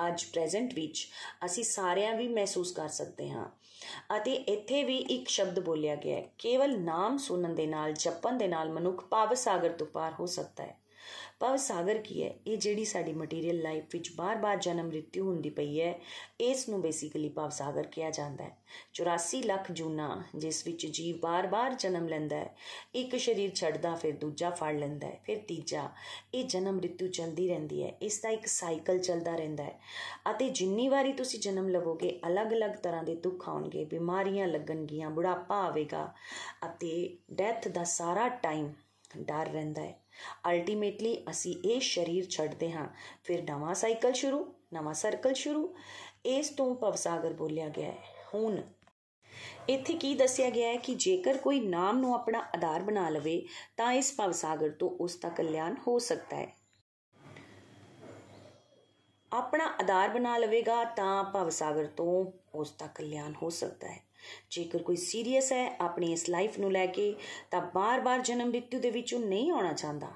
ਅੱਜ 0.09 0.25
ਪ੍ਰੈਜ਼ੈਂਟ 0.25 0.75
ਵਿੱਚ 0.75 1.09
ਅਸੀਂ 1.45 1.65
ਸਾਰਿਆਂ 1.65 2.15
ਵੀ 2.15 2.29
ਮਹਿਸੂਸ 2.29 2.73
ਕਰ 2.73 2.89
ਸਕਦੇ 2.89 3.31
ਹਾਂ। 3.31 3.47
ਅਤੇ 4.17 4.33
ਇੱਥੇ 4.33 4.85
ਵੀ 4.85 4.97
ਇੱਕ 4.97 5.29
ਸ਼ਬਦ 5.29 5.61
ਬੋਲਿਆ 5.61 5.97
ਗਿਆ 5.97 6.17
ਹੈ। 6.17 6.29
ਕੇਵਲ 6.39 6.81
ਨਾਮ 6.81 7.19
ਸੁਣਨ 7.19 7.55
ਦੇ 7.55 7.67
ਨਾਲ, 7.67 7.93
ਜਪਣ 7.93 8.33
ਦੇ 8.33 8.49
ਨਾਲ 8.49 8.71
ਮਨੁੱਖ 8.71 9.05
ਪਾਵ 9.05 9.35
ਸਾਗਰ 9.35 9.71
ਤੋਂ 9.71 9.87
ਪਾਰ 9.87 10.13
ਹੋ 10.21 10.27
ਸਕਦਾ 10.27 10.65
ਹੈ। 10.65 10.86
ਭਵ 11.41 11.57
ਸਾਗਰ 11.57 11.99
ਕੀ 11.99 12.23
ਹੈ? 12.23 12.35
ਇਹ 12.47 12.57
ਜਿਹੜੀ 12.59 12.85
ਸਾਡੀ 12.85 13.13
ਮਟੀਰੀਅਲ 13.13 13.61
ਲਾਈਫ 13.61 13.85
ਵਿੱਚ 13.93 14.11
ਬਾਰ-ਬਾਰ 14.17 14.57
ਜਨਮ 14.57 14.87
ਮ੍ਰਿਤਿੂ 14.87 15.25
ਹੁੰਦੀ 15.25 15.51
ਪਈ 15.51 15.81
ਹੈ, 15.81 15.99
ਇਸ 16.41 16.69
ਨੂੰ 16.69 16.81
ਬੇਸਿਕਲੀ 16.81 17.29
ਭਵ 17.29 17.49
ਸਾਗਰ 17.49 17.87
ਕਿਹਾ 17.87 18.11
ਜਾਂਦਾ 18.11 18.45
ਹੈ। 18.45 18.57
84 18.95 19.43
ਲੱਖ 19.43 19.71
ਜੂਨਾ 19.73 20.23
ਜਿਸ 20.37 20.67
ਵਿੱਚ 20.67 20.87
ਜੀਵ 20.87 21.19
ਬਾਰ-ਬਾਰ 21.19 21.75
ਜਨਮ 21.75 22.09
ਲੈਂਦਾ 22.09 22.37
ਹੈ, 22.37 22.55
ਇੱਕ 22.95 23.17
ਸਰੀਰ 23.17 23.51
ਛੱਡਦਾ 23.55 23.95
ਫਿਰ 23.95 24.17
ਦੂਜਾ 24.17 24.51
ਫੜ 24.51 24.73
ਲੈਂਦਾ 24.75 25.07
ਹੈ, 25.07 25.21
ਫਿਰ 25.25 25.39
ਤੀਜਾ। 25.39 25.89
ਇਹ 26.35 26.45
ਜਨਮ 26.45 26.77
ਮ੍ਰਿਤਿੂ 26.77 27.09
ਚੱਲਦੀ 27.09 27.49
ਰਹਿੰਦੀ 27.49 27.83
ਹੈ, 27.83 27.93
ਇਸ 28.03 28.21
ਦਾ 28.21 28.29
ਇੱਕ 28.29 28.47
ਸਾਈਕਲ 28.47 28.99
ਚੱਲਦਾ 28.99 29.37
ਰਹਿੰਦਾ 29.37 29.65
ਹੈ। 29.65 29.79
ਅਤੇ 30.31 30.49
ਜਿੰਨੀ 30.51 30.89
ਵਾਰੀ 30.89 31.13
ਤੁਸੀਂ 31.13 31.41
ਜਨਮ 31.41 31.69
ਲਵੋਗੇ, 31.69 32.21
ਅਲੱਗ-ਅਲੱਗ 32.27 32.71
ਤਰ੍ਹਾਂ 32.71 33.03
ਦੇ 33.03 33.15
ਦੁੱਖ 33.15 33.49
ਆਉਣਗੇ, 33.49 33.85
ਬਿਮਾਰੀਆਂ 33.85 34.47
ਲੱਗਣਗੀਆਂ, 34.47 35.11
ਬੁਢਾਪਾ 35.11 35.63
ਆਵੇਗਾ 35.63 36.15
ਅਤੇ 36.67 37.17
ਡੈਥ 37.33 37.69
ਦਾ 37.69 37.85
ਸਾਰਾ 37.85 38.29
ਟਾਈਮ 38.29 38.73
ਡਰ 39.17 39.47
ਰਹਿੰਦਾ 39.47 39.83
ਹੈ। 39.83 40.01
ਅਲਟੀਮੇਟਲੀ 40.51 41.23
ਅਸੀਂ 41.31 41.69
ਇਹ 41.69 41.81
ਸਰੀਰ 41.81 42.27
ਛੱਡਦੇ 42.27 42.73
ਹਾਂ। 42.73 42.89
ਫਿਰ 43.25 43.51
ਨਵਾਂ 43.51 43.75
ਸਾਈਕਲ 43.75 44.13
ਸ਼ੁਰੂ, 44.13 44.55
ਨਵਾਂ 44.73 44.95
ਸਰਕਲ 44.95 45.35
ਸ਼ੁਰੂ। 45.35 45.75
ਇਸ 46.27 46.49
ਤੋਂ 46.49 46.75
ਭਵਸਾਗਰ 46.75 47.33
ਬੋਲਿਆ 47.33 47.69
ਗਿਆ 47.69 47.91
ਹੈ। 47.91 47.99
ਹੁਣ 48.35 48.63
ਇੱਥੇ 49.69 49.95
ਕੀ 49.95 50.15
ਦੱਸਿਆ 50.15 50.51
ਗਿਆ 50.51 50.69
ਹੈ 50.69 50.77
ਕਿ 50.77 50.95
ਜੇਕਰ 50.95 51.37
ਕੋਈ 51.37 51.61
ਨਾਮ 51.61 51.99
ਨੂੰ 51.99 52.15
ਆਪਣਾ 52.15 52.39
ਆਧਾਰ 52.39 52.83
ਬਣਾ 52.83 53.09
ਲਵੇ, 53.09 53.47
ਤਾਂ 53.77 53.93
ਇਸ 53.93 54.15
ਭਵਸਾਗਰ 54.19 54.71
ਤੋਂ 54.71 54.91
ਉਸ 54.91 55.17
ਦਾ 55.17 55.29
ਕਲਿਆਣ 55.29 55.75
ਹੋ 55.87 55.99
ਸਕਦਾ 55.99 56.37
ਹੈ। 56.37 56.57
ਆਪਣਾ 59.33 59.65
ਆਧਾਰ 59.65 60.09
ਬਣਾ 60.09 60.39
ਲਵੇਗਾ, 60.39 60.85
ਤਾਂ 60.85 61.25
ਭਵਸਾਗਰ 61.25 61.87
ਤੋਂ 61.87 62.33
ਉਸ 62.55 62.73
ਦਾ 62.79 62.87
ਕਲਿਆਣ 62.87 63.35
ਹੋ 63.43 63.51
ਸਕਦਾ 63.51 63.89
ਹੈ। 63.89 64.06
ਜੇਕਰ 64.51 64.83
ਕੋਈ 64.83 64.97
ਸੀਰੀਅਸ 64.97 65.53
ਹੈ 65.53 65.77
ਆਪਣੀ 65.81 66.13
ਇਸ 66.13 66.29
ਲਾਈਫ 66.29 66.59
ਨੂੰ 66.59 66.73
ਲੈ 66.73 66.87
ਕੇ, 66.87 67.15
ਤਾਂ 67.51 67.61
ਬਾਰ-ਬਾਰ 67.75 68.21
ਜਨਮ 68.21 68.49
ਮ੍ਰਿਤਿੂ 68.49 68.81
ਦੇ 68.81 68.91
ਵਿੱਚੋਂ 68.91 69.21
ਨਹੀਂ 69.21 69.51
ਆਉਣਾ 69.51 69.73
ਚਾਹੁੰਦਾ। 69.73 70.09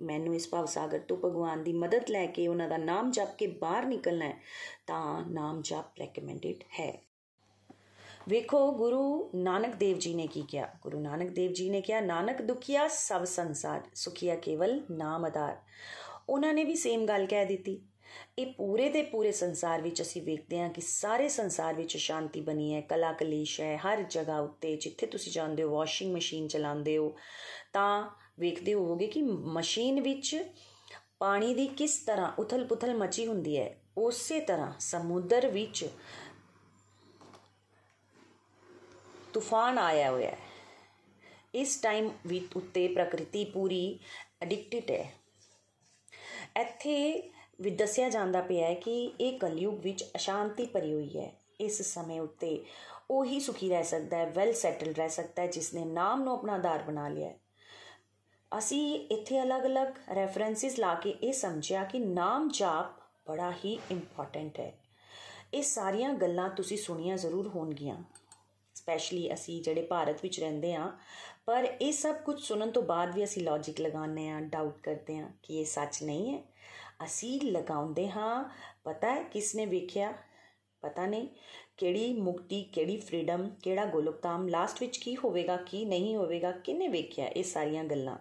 ਮੈਨੂੰ 0.00 0.34
ਇਸ 0.34 0.48
ਭਵ 0.50 0.66
ਸਾਗਰ 0.66 0.98
ਤੋਂ 0.98 1.16
ਭਗਵਾਨ 1.16 1.64
ਦੀ 1.64 1.72
ਮਦਦ 1.72 2.10
ਲੈ 2.10 2.26
ਕੇ 2.26 2.48
ਉਹਨਾਂ 2.48 2.68
ਦਾ 2.68 2.76
ਨਾਮ 2.76 3.10
ਜਪ 3.10 3.36
ਕੇ 3.38 3.46
ਬਾਹਰ 3.46 3.86
ਨਿਕਲਣਾ 3.86 4.24
ਹੈ, 4.24 4.40
ਤਾਂ 4.86 5.24
ਨਾਮ 5.30 5.62
ਜਪ 5.62 6.00
ਰეკਮੈਂਡਡ 6.00 6.64
ਹੈ। 6.80 7.02
ਵੇਖੋ, 8.28 8.72
ਗੁਰੂ 8.72 9.30
ਨਾਨਕ 9.34 9.74
ਦੇਵ 9.74 9.98
ਜੀ 9.98 10.14
ਨੇ 10.14 10.26
ਕੀ 10.26 10.42
ਕਿਹਾ? 10.42 10.68
ਗੁਰੂ 10.82 11.00
ਨਾਨਕ 11.00 11.30
ਦੇਵ 11.30 11.52
ਜੀ 11.52 11.70
ਨੇ 11.70 11.80
ਕਿਹਾ, 11.80 12.00
ਨਾਨਕ 12.00 12.42
ਦੁਖੀਆ 12.42 12.88
ਸਭ 12.88 13.24
ਸੰਸਾਰ, 13.24 13.80
ਸੁਖੀਆ 13.94 14.34
ਕੇਵਲ 14.34 14.82
ਨਾਮ 14.90 15.24
ਆਧਾਰ। 15.24 15.56
ਉਹਨਾਂ 16.28 16.54
ਨੇ 16.54 16.64
ਵੀ 16.64 16.74
ਸੇਮ 16.74 17.06
ਗੱਲ 17.06 17.26
ਕਹਿ 17.26 17.46
ਦਿੱਤੀ। 17.46 17.80
ਇਹ 18.38 18.52
ਪੂਰੇ 18.52 18.88
ਦੇ 18.88 19.02
ਪੂਰੇ 19.02 19.32
ਸੰਸਾਰ 19.32 19.82
ਵਿੱਚ 19.82 20.02
ਅਸੀਂ 20.02 20.22
ਵੇਖਦੇ 20.22 20.60
ਹਾਂ 20.60 20.70
ਕਿ 20.70 20.80
ਸਾਰੇ 20.80 21.28
ਸੰਸਾਰ 21.28 21.74
ਵਿੱਚ 21.74 21.96
ਸ਼ਾਂਤੀ 21.96 22.40
ਬਣੀ 22.40 22.74
ਹੈ, 22.74 22.80
ਕਲਾ 22.80 23.12
ਕਲੇਸ਼ 23.12 23.60
ਹੈ, 23.60 23.76
ਹਰ 23.76 24.02
ਜਗ੍ਹਾ 24.02 24.40
ਉੱਤੇ 24.40 24.76
ਜਿੱਥੇ 24.76 25.06
ਤੁਸੀਂ 25.06 25.32
ਜਾਂਦੇ 25.32 25.62
ਹੋ 25.62 25.70
ਵਾਸ਼ਿੰਗ 25.70 26.14
ਮਸ਼ੀਨ 26.14 26.48
ਚਲਾਉਂਦੇ 26.48 26.96
ਹੋ, 26.96 27.16
ਤਾਂ 27.72 28.10
ਵੇਖਦੇ 28.38 28.74
ਹੋਵੋਗੇ 28.74 29.06
ਕਿ 29.06 29.22
ਮਸ਼ੀਨ 29.22 30.00
ਵਿੱਚ 30.00 30.44
ਪਾਣੀ 31.18 31.54
ਦੀ 31.54 31.66
ਕਿਸ 31.66 31.96
ਤਰ੍ਹਾਂ 31.96 32.32
ਉਥਲ-ਪੁਥਲ 32.38 32.94
ਮਚੀ 32.94 33.26
ਹੁੰਦੀ 33.26 33.58
ਹੈ, 33.58 33.80
ਉਸੇ 33.98 34.40
ਤਰ੍ਹਾਂ 34.40 34.72
ਸਮੁੰਦਰ 34.80 35.48
ਵਿੱਚ 35.48 35.88
ਤੂਫਾਨ 39.32 39.78
ਆਇਆ 39.78 40.10
ਹੋਇਆ 40.10 40.30
ਹੈ। 40.30 40.38
ਇਸ 41.54 41.76
ਟਾਈਮ 41.76 42.10
ਵੀ 42.26 42.48
ਉੱਤੇ 42.56 42.88
ਪ੍ਰਕਿਰਤੀ 42.88 43.44
ਪੂਰੀ 43.44 43.98
ਐਡਿਕਟਡ 44.42 44.90
ਹੈ। 44.90 45.14
ਇੱਥੇ 46.60 47.30
ਵੀ 47.60 47.70
ਦੱਸਿਆ 47.70 48.08
ਜਾਂਦਾ 48.08 48.40
ਪਿਆ 48.40 48.68
ਹੈ 48.68 48.74
ਕਿ 48.74 49.12
ਇਹ 49.20 49.38
ਕਲਯੁਗ 49.38 49.74
ਵਿੱਚ 49.74 50.04
ਅਸ਼ਾਂਤੀ 50.16 50.66
ਭਰੀ 50.66 50.94
ਹੋਈ 50.94 51.18
ਹੈ। 51.18 51.32
ਇਸ 51.60 51.82
ਸਮੇਂ 51.82 52.20
ਉੱਤੇ 52.20 52.64
ਉਹੀ 53.10 53.40
ਸੁਖੀ 53.40 53.68
ਰਹਿ 53.68 53.84
ਸਕਦਾ 53.84 54.16
ਹੈ 54.16 54.26
ਵੈਲ 54.26 54.52
ਸੈਟਲ 54.52 54.92
ਰਹਿ 54.92 55.08
ਸਕਦਾ 55.08 55.42
ਹੈ, 55.42 55.46
ਜਿਸ 55.46 55.74
ਨੇ 55.74 55.84
ਨਾਮ 55.84 56.22
ਨੂੰ 56.22 56.32
ਆਪਣਾ 56.32 56.52
ਆਧਾਰ 56.52 56.82
ਬਣਾ 56.82 57.08
ਲਿਆ 57.08 57.28
ਹੈ। 57.28 57.38
ਅਸੀਂ 58.58 59.08
ਇੱਥੇ 59.10 59.42
ਅਲੱਗ-ਅਲੱਗ 59.42 59.88
ਰੈਫਰੈਂਸਿਸ 60.14 60.78
ਲਾ 60.78 60.94
ਕੇ 60.94 61.10
ਇਹ 61.10 61.32
ਸਮਝਿਆ 61.32 61.84
ਕਿ 61.84 61.98
ਨਾਮ 61.98 62.48
ਜਾਪ 62.52 63.02
ਬੜਾ 63.28 63.52
ਹੀ 63.64 63.78
ਇੰਪੋਰਟੈਂਟ 63.90 64.60
ਹੈ। 64.60 64.72
ਇਹ 65.54 65.62
ਸਾਰੀਆਂ 65.62 66.14
ਗੱਲਾਂ 66.14 66.48
ਤੁਸੀਂ 66.50 66.76
ਸੁਣੀਆਂ 66.76 67.16
ਜ਼ਰੂਰ 67.16 67.48
ਹੋਣਗੀਆਂ। 67.48 67.96
ਸਪੈਸ਼ਲੀ 68.74 69.32
ਅਸੀਂ 69.34 69.62
ਜਿਹੜੇ 69.62 69.82
ਭਾਰਤ 69.82 70.22
ਵਿੱਚ 70.22 70.40
ਰਹਿੰਦੇ 70.40 70.74
ਆ 70.74 70.92
ਪਰ 71.46 71.64
ਇਹ 71.80 71.92
ਸਭ 71.92 72.14
ਕੁਝ 72.14 72.40
ਸੁਣਨ 72.40 72.70
ਤੋਂ 72.70 72.82
ਬਾਅਦ 72.82 73.14
ਵੀ 73.14 73.24
ਅਸੀਂ 73.24 73.42
ਲੌਜੀਕ 73.42 73.80
ਲਗਾਉਂਦੇ 73.80 74.28
ਆ 74.28 74.40
ਡਾਊਟ 74.40 74.78
ਕਰਦੇ 74.82 75.18
ਆ 75.18 75.30
ਕਿ 75.42 75.60
ਇਹ 75.60 75.64
ਸੱਚ 75.64 76.02
ਨਹੀਂ 76.02 76.34
ਹੈ। 76.34 76.42
ਅਸੀਂ 77.04 77.40
ਲਗਾਉਂਦੇ 77.40 78.10
ਹਾਂ। 78.10 78.56
ਪਤਾ 78.84 79.14
ਹੈ 79.14 79.22
ਕਿਸ 79.22 79.54
ਨੇ 79.54 79.66
ਵੇਖਿਆ? 79.66 80.12
ਪਤਾ 80.80 81.06
ਨਹੀਂ। 81.06 81.28
ਕਿਹੜੀ 81.76 82.12
ਮੁਕਤੀ, 82.12 82.64
ਕਿਹੜੀ 82.64 82.96
ਫਰੀडम 82.96 83.50
ਕਿਹੜਾ 83.62 83.84
ਗੋਲਕਤਾਮ 83.84 84.48
ਲਾਸਟ 84.48 84.80
ਵਿੱਚ 84.80 84.96
ਕੀ 84.96 85.16
ਹੋਵੇਗਾ, 85.16 85.56
ਕੀ 85.56 85.84
ਨਹੀਂ 85.84 86.16
ਹੋਵੇਗਾ 86.16 86.52
ਕਿਨੇ 86.52 86.88
ਵੇਖਿਆ 86.88 87.26
ਇਹ 87.26 87.44
ਸਾਰੀਆਂ 87.44 87.84
ਗੱਲਾਂ? 87.84 88.18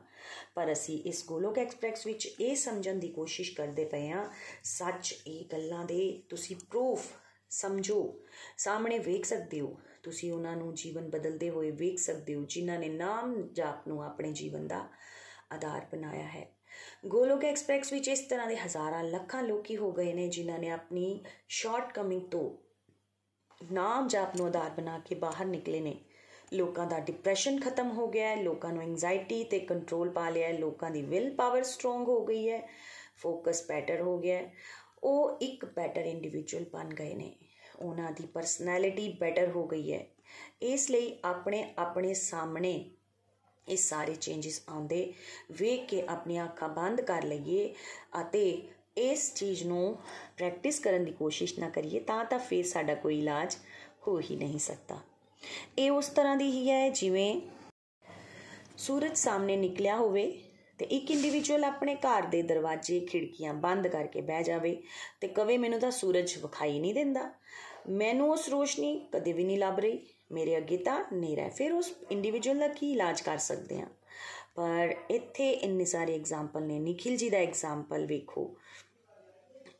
ਪਰ 0.55 0.71
ਅਸੀਂ 0.71 1.03
ਇਸ 1.03 1.27
ਗੋਲੋਕ 1.27 1.57
ਐਕਸਪ੍ਰੈਸ 1.57 2.05
ਵਿੱਚ 2.05 2.25
ਇਹ 2.25 2.55
ਸਮਝਣ 2.55 2.95
ਦੀ 2.95 3.07
ਕੋਸ਼ਿਸ਼ 3.07 3.55
ਕਰਦੇ 3.55 3.85
ਪਏ 3.85 4.09
ਆ 4.09 4.29
ਸੱਚ 4.63 5.15
ਇਹ 5.27 5.45
ਗੱਲਾਂ 5.45 5.85
ਦੇ 5.85 6.23
ਤੁਸੀਂ 6.29 6.55
ਪ੍ਰੂਫ 6.55 7.07
ਸਮਝੋ। 7.49 8.19
ਸਾਹਮਣੇ 8.57 8.99
ਵੇਖ 8.99 9.25
ਸਕਦੇ 9.25 9.59
ਹੋ, 9.59 9.79
ਤੁਸੀਂ 10.03 10.31
ਉਹਨਾਂ 10.31 10.57
ਨੂੰ 10.57 10.73
ਜੀਵਨ 10.73 11.09
ਬਦਲਦੇ 11.09 11.49
ਹੋਏ 11.49 11.71
ਵੇਖ 11.71 11.99
ਸਕਦੇ 11.99 12.35
ਹੋ, 12.35 12.43
ਜਿਨ੍ਹਾਂ 12.43 12.79
ਨੇ 12.79 12.89
ਨਾਮ 12.89 13.53
ਜਾਪ 13.53 13.87
ਨੂੰ 13.87 14.03
ਆਪਣੇ 14.03 14.31
ਜੀਵਨ 14.31 14.67
ਦਾ 14.67 14.87
ਆਧਾਰ 15.51 15.81
ਬਣਾਇਆ 15.91 16.27
ਹੈ। 16.27 16.60
ਗੋਲੋਕ 17.05 17.45
ਐਕਸਪ੍ਰੈਸ 17.45 17.93
ਵਿੱਚ 17.93 18.07
ਇਸ 18.07 18.19
ਤਰ੍ਹਾਂ 18.19 18.47
ਦੇ 18.47 18.57
ਹਜ਼ਾਰਾਂ 18.57 19.03
ਲੱਖਾਂ 19.03 19.43
ਲੋਕੀ 19.43 19.77
ਹੋ 19.77 19.91
ਗਏ 19.91 20.13
ਨੇ 20.13 20.27
ਜਿਨ੍ਹਾਂ 20.27 20.59
ਨੇ 20.59 20.69
ਆਪਣੀ 20.69 21.23
ਸ਼ਾਰਟ 21.47 21.93
ਕਮਿੰਗ 21.93 22.21
ਤੋਂ 22.21 22.57
ਨਾਮ 23.71 24.07
ਜਾਪ 24.07 24.35
ਨੂੰ 24.35 24.45
ਆਧਾਰ 24.47 24.69
ਬਣਾ 24.69 24.99
ਕੇ 24.99 25.15
ਬਾਹਰ 25.15 25.45
ਨਿਕਲੇ 25.45 25.79
ਨੇ। 25.79 25.95
ਲੋਕਾਂ 26.53 26.87
ਦਾ 26.87 26.99
ਡਿਪਰੈਸ਼ਨ 26.99 27.59
ਖਤਮ 27.59 27.91
ਹੋ 27.91 28.07
ਗਿਆ 28.07 28.27
ਹੈ, 28.27 28.35
ਲੋਕਾਂ 28.35 28.73
ਨੂੰ 28.73 28.83
ਐਂਜ਼ਾਇਟੀ 28.83 29.43
ਤੇ 29.43 29.59
ਕੰਟਰੋਲ 29.59 30.09
ਪਾ 30.09 30.29
ਲਿਆ 30.29 30.47
ਹੈ, 30.47 30.53
ਲੋਕਾਂ 30.53 30.91
ਦੀ 30.91 31.01
ਵਿਲ 31.01 31.35
ਪਾਵਰ 31.35 31.63
ਸਟਰੋਂਗ 31.63 32.07
ਹੋ 32.07 32.25
ਗਈ 32.25 32.49
ਹੈ 32.49 32.69
ਫੋਕਸ 33.17 33.67
ਬੈਟਰ 33.67 34.01
ਹੋ 34.01 34.17
ਗਿਆ 34.17 34.37
ਹੈ। 34.37 34.53
ਉਹ 35.03 35.37
ਇੱਕ 35.41 35.65
ਬੈਟਰ 35.65 36.01
ਇੰਡੀਵਿਜੂਅਲ 36.01 36.65
ਬਣ 36.73 36.89
ਗਏ 36.89 37.13
ਨੇ। 37.13 37.35
ਉਹਨਾਂ 37.79 38.11
ਦੀ 38.11 38.25
ਪਰਸਨੈਲਿਟੀ 38.25 39.09
ਬੈਟਰ 39.09 39.47
ਹੋ 39.47 39.67
ਗਈ 39.67 39.93
ਹੈ। 39.93 40.07
ਇਸ 40.61 40.91
ਲਈ 40.91 41.19
ਆਪਣੇ 41.23 41.73
ਆਪਣੇ 41.77 42.13
ਸਾਹਮਣੇ 42.13 42.91
ਇਹ 43.67 43.77
ਸਾਰੇ 43.77 44.15
ਚੇਂजेस 44.15 44.61
ਆਉਂਦੇ। 44.69 45.13
ਵੇਖ 45.51 45.85
ਕੇ 45.85 46.01
ਆਪਣੀਆਂ 46.09 46.45
ਅੱਖਾਂ 46.45 46.69
ਬੰਦ 46.69 47.01
ਕਰ 47.01 47.23
ਲਈਏ 47.23 47.73
ਅਤੇ 48.21 48.61
ਇਸ 48.97 49.33
ਚੀਜ਼ 49.33 49.63
ਨੂੰ 49.63 49.97
ਪ੍ਰੈਕਟਿਸ 50.37 50.79
ਕਰਨ 50.79 51.05
ਦੀ 51.05 51.11
ਕੋਸ਼ਿਸ਼ 51.11 51.57
ਨਾ 51.59 51.69
ਕਰੀਏ 51.69 51.99
ਤਾਂ 51.99 52.23
ਤਾਂ 52.25 52.39
ਫੇਰ 52.39 52.65
ਸਾਡਾ 52.65 52.95
ਕੋਈ 52.95 53.19
ਇਲਾਜ 53.19 53.55
ਹੋ 54.07 54.19
ਹੀ 54.19 54.35
ਨਹੀਂ 54.35 54.59
ਸਕਦਾ। 54.59 54.99
ਇਹ 55.77 55.91
ਉਸ 55.91 56.07
ਤਰ੍ਹਾਂ 56.07 56.35
ਦੀ 56.37 56.51
ਹੀ 56.51 56.69
ਹੈ 56.69 56.89
ਜਿਵੇਂ 56.89 57.41
ਸੂਰਜ 58.77 59.15
ਸਾਹਮਣੇ 59.17 59.57
ਨਿਕਲਿਆ 59.57 59.95
ਹੋਵੇ 59.97 60.31
ਤੇ 60.77 60.85
ਇੱਕ 60.85 61.11
ਇੰਡੀਵਿਜੂਅਲ 61.11 61.63
ਆਪਣੇ 61.63 61.95
ਘਰ 61.95 62.25
ਦੇ 62.25 62.41
ਦਰਵਾਜ਼ੇ, 62.41 62.99
ਖਿੜਕੀਆਂ 62.99 63.53
ਬੰਦ 63.53 63.87
ਕਰਕੇ 63.87 64.21
ਬਹਿ 64.21 64.43
ਜਾਵੇ 64.43 64.75
ਤੇ 65.21 65.27
ਕਵੇ, 65.27 65.57
ਮੈਨੂੰ 65.57 65.79
ਤਾਂ 65.79 65.91
ਸੂਰਜ 65.91 66.37
ਵਿਖਾਈ 66.37 66.79
ਨਹੀਂ 66.79 66.93
ਦਿੰਦਾ। 66.93 67.29
ਮੈਨੂੰ 67.89 68.31
ਉਸ 68.31 68.49
ਰੋਸ਼ਨੀ 68.49 69.07
ਕਦੇ 69.11 69.33
ਵੀ 69.33 69.43
ਨਹੀਂ 69.43 69.57
ਲੱਭ 69.57 69.79
ਰਹੀ। 69.79 69.99
ਮੇਰੇ 70.31 70.57
ਅੱਗੇ 70.57 70.77
ਤਾਂ 70.77 71.03
ਹਨੇਰਾ 71.03 71.43
ਹੈ। 71.43 71.49
ਫਿਰ 71.49 71.73
ਉਸ 71.73 71.93
ਇੰਡੀਵਿਜੂਅਲ 72.11 72.59
ਦਾ 72.59 72.67
ਕੀ 72.67 72.91
ਇਲਾਜ 72.91 73.21
ਕਰ 73.21 73.37
ਸਕਦੇ 73.37 73.79
ਆ 73.81 73.87
ਪਰ 74.55 74.95
ਇੱਥੇ 75.09 75.49
ਇੰਨੇ 75.51 75.85
ਸਾਰੇ 75.85 76.15
ਐਗਜ਼ਾਮਪਲ 76.15 76.63
ਨੇ। 76.63 76.79
ਨikhil 76.79 77.17
ji 77.23 77.29
ਦਾ 77.31 77.37
ਐਗਜ਼ਾਮਪਲ 77.37 78.05
ਵੇਖੋ। 78.05 78.55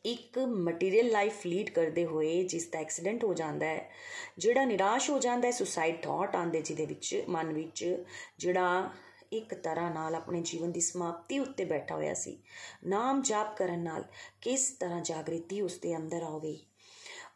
ਇੱਕ 0.06 0.40
ਮਟੀਰੀਅਲ 0.40 1.08
ਲਾਈਫ 1.08 1.46
ਲੀਡ 1.46 1.70
ਕਰਦੇ 1.70 2.06
ਹੋਏ 2.06 2.44
ਜਿਸ 2.44 2.68
ਦਾ 2.68 2.80
ਐਕਸੀਡੈਂਟ 2.80 3.24
ਹੋ 3.24 3.34
ਜਾਂਦਾ 3.34 3.66
ਹੈ, 3.66 3.90
ਜਿਹੜਾ 4.38 4.66
ਨਿਰਾਸ਼ 4.66 5.10
ਹੋ 5.10 5.20
ਜਾਂਦਾ 5.20 5.48
ਹੈ 5.48 5.52
ਸੁਸਾਈਡ 5.52 6.02
ਥਾਟ 6.02 6.36
ਆਂਦੇ 6.36 6.62
ਜਿਹਦੇ 6.62 6.86
ਵਿੱਚ, 6.86 7.24
ਮਨ 7.30 7.54
ਵਿੱਚ, 7.54 8.04
ਜਿਹੜਾ 8.40 8.90
ਇੱਕ 9.34 9.54
ਤਰ੍ਹਾਂ 9.54 9.92
ਨਾਲ 9.92 10.16
ਆਪਣੇ 10.16 10.42
ਜੀਵਨ 10.42 10.72
ਦੀ 10.72 10.82
ਸਮਾਪਤੀ 10.82 11.40
ਉੱਤੇ 11.40 11.66
ਬੈਠਾ 11.66 11.96
ਹੋਇਆ 11.96 12.14
ਸੀ। 12.14 12.38
ਨਾਮ 12.86 13.22
ਜਾਪ 13.22 13.58
ਕਰਨ 13.58 13.80
ਨਾਲ 13.80 14.04
ਕਿਸ 14.42 14.70
ਤਰ੍ਹਾਂ 14.80 15.02
ਜਾਗਰਤੀ 15.02 15.62
ਉਸ 15.62 15.78
ਦੇ 15.78 15.96
ਅੰਦਰ 15.96 16.24
ਆ 16.24 16.40
ਗਈ? 16.40 16.66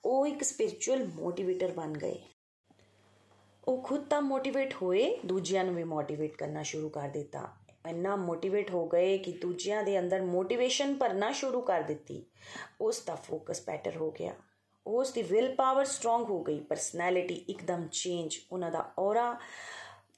ਉਹ 0.05 0.27
ਇੱਕ 0.27 0.43
ਸਪਿਰਚੁਅਲ 0.43 1.07
ਮੋਟੀਵੇਟਰ 1.07 1.71
ਬਣ 1.71 1.93
ਗਏ। 1.93 2.21
ਉਹ 3.67 3.81
ਖੁਦ 3.81 4.07
ਤਾਂ 4.07 4.21
ਮੋਟੀਵੇਟ 4.21 4.73
ਹੋਏ, 4.81 5.19
ਦੂਜਿਆਂ 5.25 5.63
ਨੂੰ 5.63 5.75
ਵੀ 5.75 5.83
ਮੋਟੀਵੇਟ 5.83 6.35
ਕਰਨਾ 6.35 6.63
ਸ਼ੁਰੂ 6.63 6.89
ਕਰ 6.89 7.07
ਦਿੱਤਾ। 7.07 7.49
ਇੰਨਾ 7.89 8.15
ਮੋਟੀਵੇਟ 8.15 8.71
ਹੋ 8.71 8.87
ਗਏ 8.87 9.17
ਕਿ 9.17 9.31
ਦੂਜਿਆਂ 9.31 9.83
ਦੇ 9.83 9.99
ਅੰਦਰ 9.99 10.21
ਮੋਟੀਵੇਸ਼ਨ 10.21 10.95
ਭਰਨਾ 10.95 11.31
ਸ਼ੁਰੂ 11.31 11.61
ਕਰ 11.61 11.81
ਦਿੱਤੀ। 11.81 12.25
ਉਸ 12.81 13.03
ਦਾ 13.05 13.15
ਫੋਕਸ 13.15 13.61
ਬੈਟਰ 13.65 13.95
ਹੋ 13.95 14.11
ਗਿਆ। 14.11 14.33
ਉਸ 14.87 15.11
ਦੀ 15.11 15.21
ਵਿਲ 15.21 15.55
ਪਾਵਰ 15.55 15.85
ਸਟਰੋਂਗ 15.85 16.23
ਹੋ 16.23 16.43
ਗਈ। 16.43 16.59
ਪਰਸਨੈਲਿਟੀ 16.59 17.33
ਇੱਕਦਮ 17.33 17.87
ਚੇਂਜ 17.91 18.37
ਉਹਨਾਂ 18.51 18.71
ਦਾ 18.71 18.91
ਔਰਾ 18.99 19.39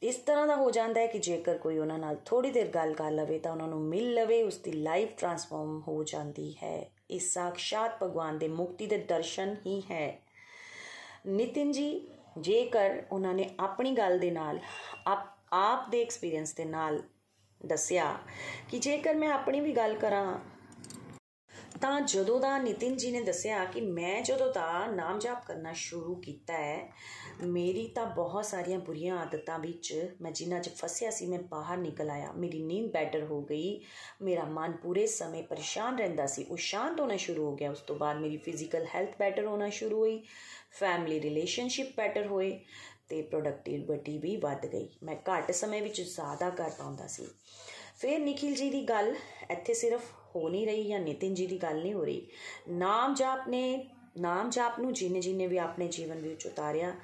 ਇਸ 0.03 0.15
ਤਰ੍ਹਾਂ 0.15 0.47
ਦਾ 0.47 0.55
ਹੋ 0.55 0.71
ਜਾਂਦਾ 0.71 1.01
ਹੈ 1.01 1.07
ਕਿ 1.07 1.19
ਜੇਕਰ 1.19 1.57
ਕੋਈ 1.57 1.77
ਉਹਨਾਂ 1.77 1.99
ਨਾਲ 1.99 2.17
ਥੋੜੀ 2.25 2.51
ਦੇਰ 2.51 2.67
ਗੱਲ 2.67 2.93
ਕਰ 2.93 3.11
ਲਵੇ 3.11 3.39
ਤਾਂ 3.39 3.51
ਉਹਨਾਂ 3.51 3.67
ਨੂੰ 3.67 3.81
ਮਿਲ 3.81 4.13
ਲਵੇ, 4.13 4.43
ਉਸ 4.43 4.57
ਦੀ 4.57 4.71
ਲਾਈਫ 4.71 5.09
ਟਰਾਂਸਫਾਰਮ 5.17 5.83
ਹੋ 5.87 6.03
ਜਾਂਦੀ 6.03 6.55
ਹੈ। 6.63 6.91
ਇਹ 7.11 7.19
ਸਾਖਸ਼ਾਤ 7.19 8.03
ਭਗਵਾਨ 8.03 8.37
ਦੇ 8.37 8.47
ਮੁਕਤੀ 8.47 8.85
ਦੇ 8.85 8.97
ਦਰਸ਼ਨ 8.97 9.55
ਹੀ 9.65 9.81
ਹੈ। 9.81 10.21
ਨਿਤਿਨ 11.27 11.71
ਜੀ 11.71 12.09
ਜੇਕਰ 12.41 13.03
ਉਹਨਾਂ 13.11 13.33
ਨੇ 13.33 13.49
ਆਪਣੀ 13.59 13.91
ਗੱਲ 13.91 14.19
ਦੇ 14.19 14.31
ਨਾਲ, 14.31 14.59
ਆਪ 15.07 15.27
ਆਪ 15.53 15.89
ਦੇ 15.89 16.01
ਐਕਸਪੀਰੀਅੰਸ 16.01 16.53
ਦੇ 16.53 16.65
ਨਾਲ 16.65 17.03
ਦੱਸਿਆ 17.65 18.17
ਕਿ 18.69 18.79
ਜੇਕਰ 18.79 19.15
ਮੈਂ 19.15 19.29
ਆਪਣੀ 19.29 19.59
ਵੀ 19.59 19.71
ਗੱਲ 19.71 19.95
ਕਰਾਂ 19.95 20.39
ਤਾਂ 21.81 22.01
ਜਦੋਂ 22.01 22.39
ਦਾ 22.39 22.57
ਨਿਤਿਨ 22.57 22.97
ਜੀ 22.97 23.11
ਨੇ 23.11 23.21
ਦੱਸਿਆ 23.21 23.65
ਕਿ 23.65 23.81
ਮੈਂ 23.81 24.21
ਜਦੋਂ 24.21 24.53
ਦਾ 24.53 24.87
ਨਾਮ 24.87 25.19
ਜਾਪ 25.19 25.45
ਕਰਨਾ 25.45 25.73
ਸ਼ੁਰੂ 25.73 26.15
ਕੀਤਾ 26.15 26.53
ਹੈ, 26.53 26.93
ਮੇਰੀ 27.43 27.87
ਤਾਂ 27.87 28.05
ਬਹੁਤ 28.05 28.45
ਸਾਰੀਆਂ 28.45 28.79
ਬੁਰੀਆਂ 28.79 29.17
ਆਦਤਾਂ 29.17 29.59
ਵਿੱਚ 29.59 30.15
ਮੈਂ 30.21 30.31
ਜਿਨ੍ਹਾਂ 30.31 30.61
'ਚ 30.61 30.69
ਫਸਿਆ 30.69 31.11
ਸੀ, 31.11 31.25
ਮੈਂ 31.25 31.39
ਬਾਹਰ 31.39 31.77
ਨਿਕਲ 31.77 32.09
ਆਇਆ। 32.09 32.31
ਮੇਰੀ 32.31 32.63
ਨੀਂਦ 32.63 32.91
ਬੈਟਰ 32.91 33.23
ਹੋ 33.23 33.41
ਗਈ। 33.41 33.85
ਮੇਰਾ 34.21 34.43
ਮਨ 34.43 34.71
ਪੂਰੇ 34.71 35.07
ਸਮੇਂ 35.07 35.43
ਪਰੇਸ਼ਾਨ 35.43 35.97
ਰਹਿੰਦਾ 35.97 36.27
ਸੀ। 36.27 36.43
ਉਹ 36.43 36.57
ਸ਼ਾਂਤ 36.57 36.99
ਹੋਣਾ 36.99 37.15
ਸ਼ੁਰੂ 37.15 37.45
ਹੋ 37.45 37.55
ਗਿਆ। 37.55 37.71
ਉਸ 37.71 37.79
ਤੋਂ 37.79 37.95
ਬਾਅਦ 37.95 38.17
ਮੇਰੀ 38.17 38.37
ਫਿਜ਼ੀਕਲ 38.37 38.85
ਹੈਲਥ 38.95 39.17
ਬੈਟਰ 39.19 39.45
ਹੋਣਾ 39.45 39.69
ਸ਼ੁਰੂ 39.69 39.99
ਹੋਈ। 39.99 40.23
ਫੈਮਿਲੀ 40.71 41.21
ਰਿਲੇਸ਼ਨਸ਼ਿਪ 41.21 41.97
ਬੈਟਰ 41.97 42.27
ਹੋਏ 42.27 42.59
ਤੇ 43.09 43.21
ਪ੍ਰੋਡਕਟਿਵਿਟੀ 43.21 44.17
ਵੀ 44.17 44.37
ਵੱਧ 44.37 44.65
ਗਈ। 44.65 44.89
ਮੈਂ 45.03 45.15
ਘੱਟ 45.15 45.51
ਸਮੇਂ 45.51 45.81
ਵਿੱਚ 45.81 46.01
ਜ਼ਿਆਦਾ 46.01 46.49
ਕਰ 46.49 46.69
ਪਾਉਂਦਾ 46.69 47.07
ਸੀ। 47.07 47.27
ਫਿਰ 47.99 48.19
ਨikhil 48.19 48.51
ji 48.51 48.71
ਦੀ 48.71 48.83
ਗੱਲ, 48.83 49.15
ਇੱਥੇ 49.51 49.73
ਸਿਰਫ 49.73 50.01
ਹੋ 50.39 50.49
ਨਹੀਂ 50.49 50.67
ਰਹੀ 50.67 50.87
ਜਾਂ 50.87 50.99
ਨਿਤਿਨ 50.99 51.33
ਜੀ 51.33 51.47
ਦੀ 51.47 51.57
ਗੱਲ 51.57 51.81
ਨਹੀਂ 51.81 51.93
ਹੋ 51.93 52.05
ਰਹੀ, 52.05 52.27
ਨਾਮ 52.69 53.13
ਜਾਪ 53.13 53.47
ਨੇ, 53.47 53.89
ਨਾਮ 54.17 54.49
ਜਾਪ 54.49 54.79
ਨੂੰ 54.79 54.93
ਜਿਨੇ 54.93 55.19
ਜਿਨੇ 55.19 55.47
ਵੀ 55.47 55.57
ਆਪਣੇ 55.57 55.87
ਜੀਵਨ 55.87 56.21
ਵਿੱਚ 56.21 56.47
ਉਤਾਰਿਆ 56.47 56.95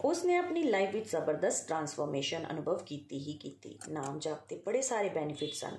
ਉਸ 0.00 0.24
ਨੇ 0.24 0.36
ਆਪਣੀ 0.36 0.62
ਲਾਈਫ 0.62 0.94
ਵਿੱਚ 0.94 1.10
ਜ਼ਬਰਦਸਤ 1.10 1.66
ਟਰਾਂਸਫਰਮੇਸ਼ਨ 1.68 2.46
ਅਨੁਭਵ 2.50 2.78
ਕੀਤੀ 2.78 3.18
ਹੀ 3.18 3.32
ਕੀਤੀ। 3.32 3.78
ਨਾਮ 3.88 4.18
ਜਾਪ 4.18 4.48
ਦੇ 4.48 4.56
ਬੜੇ 4.66 4.82
ਸਾਰੇ 4.82 5.08
ਬੈਨੀਫਿਟਸ 5.08 5.64
ਹਨ। 5.64 5.78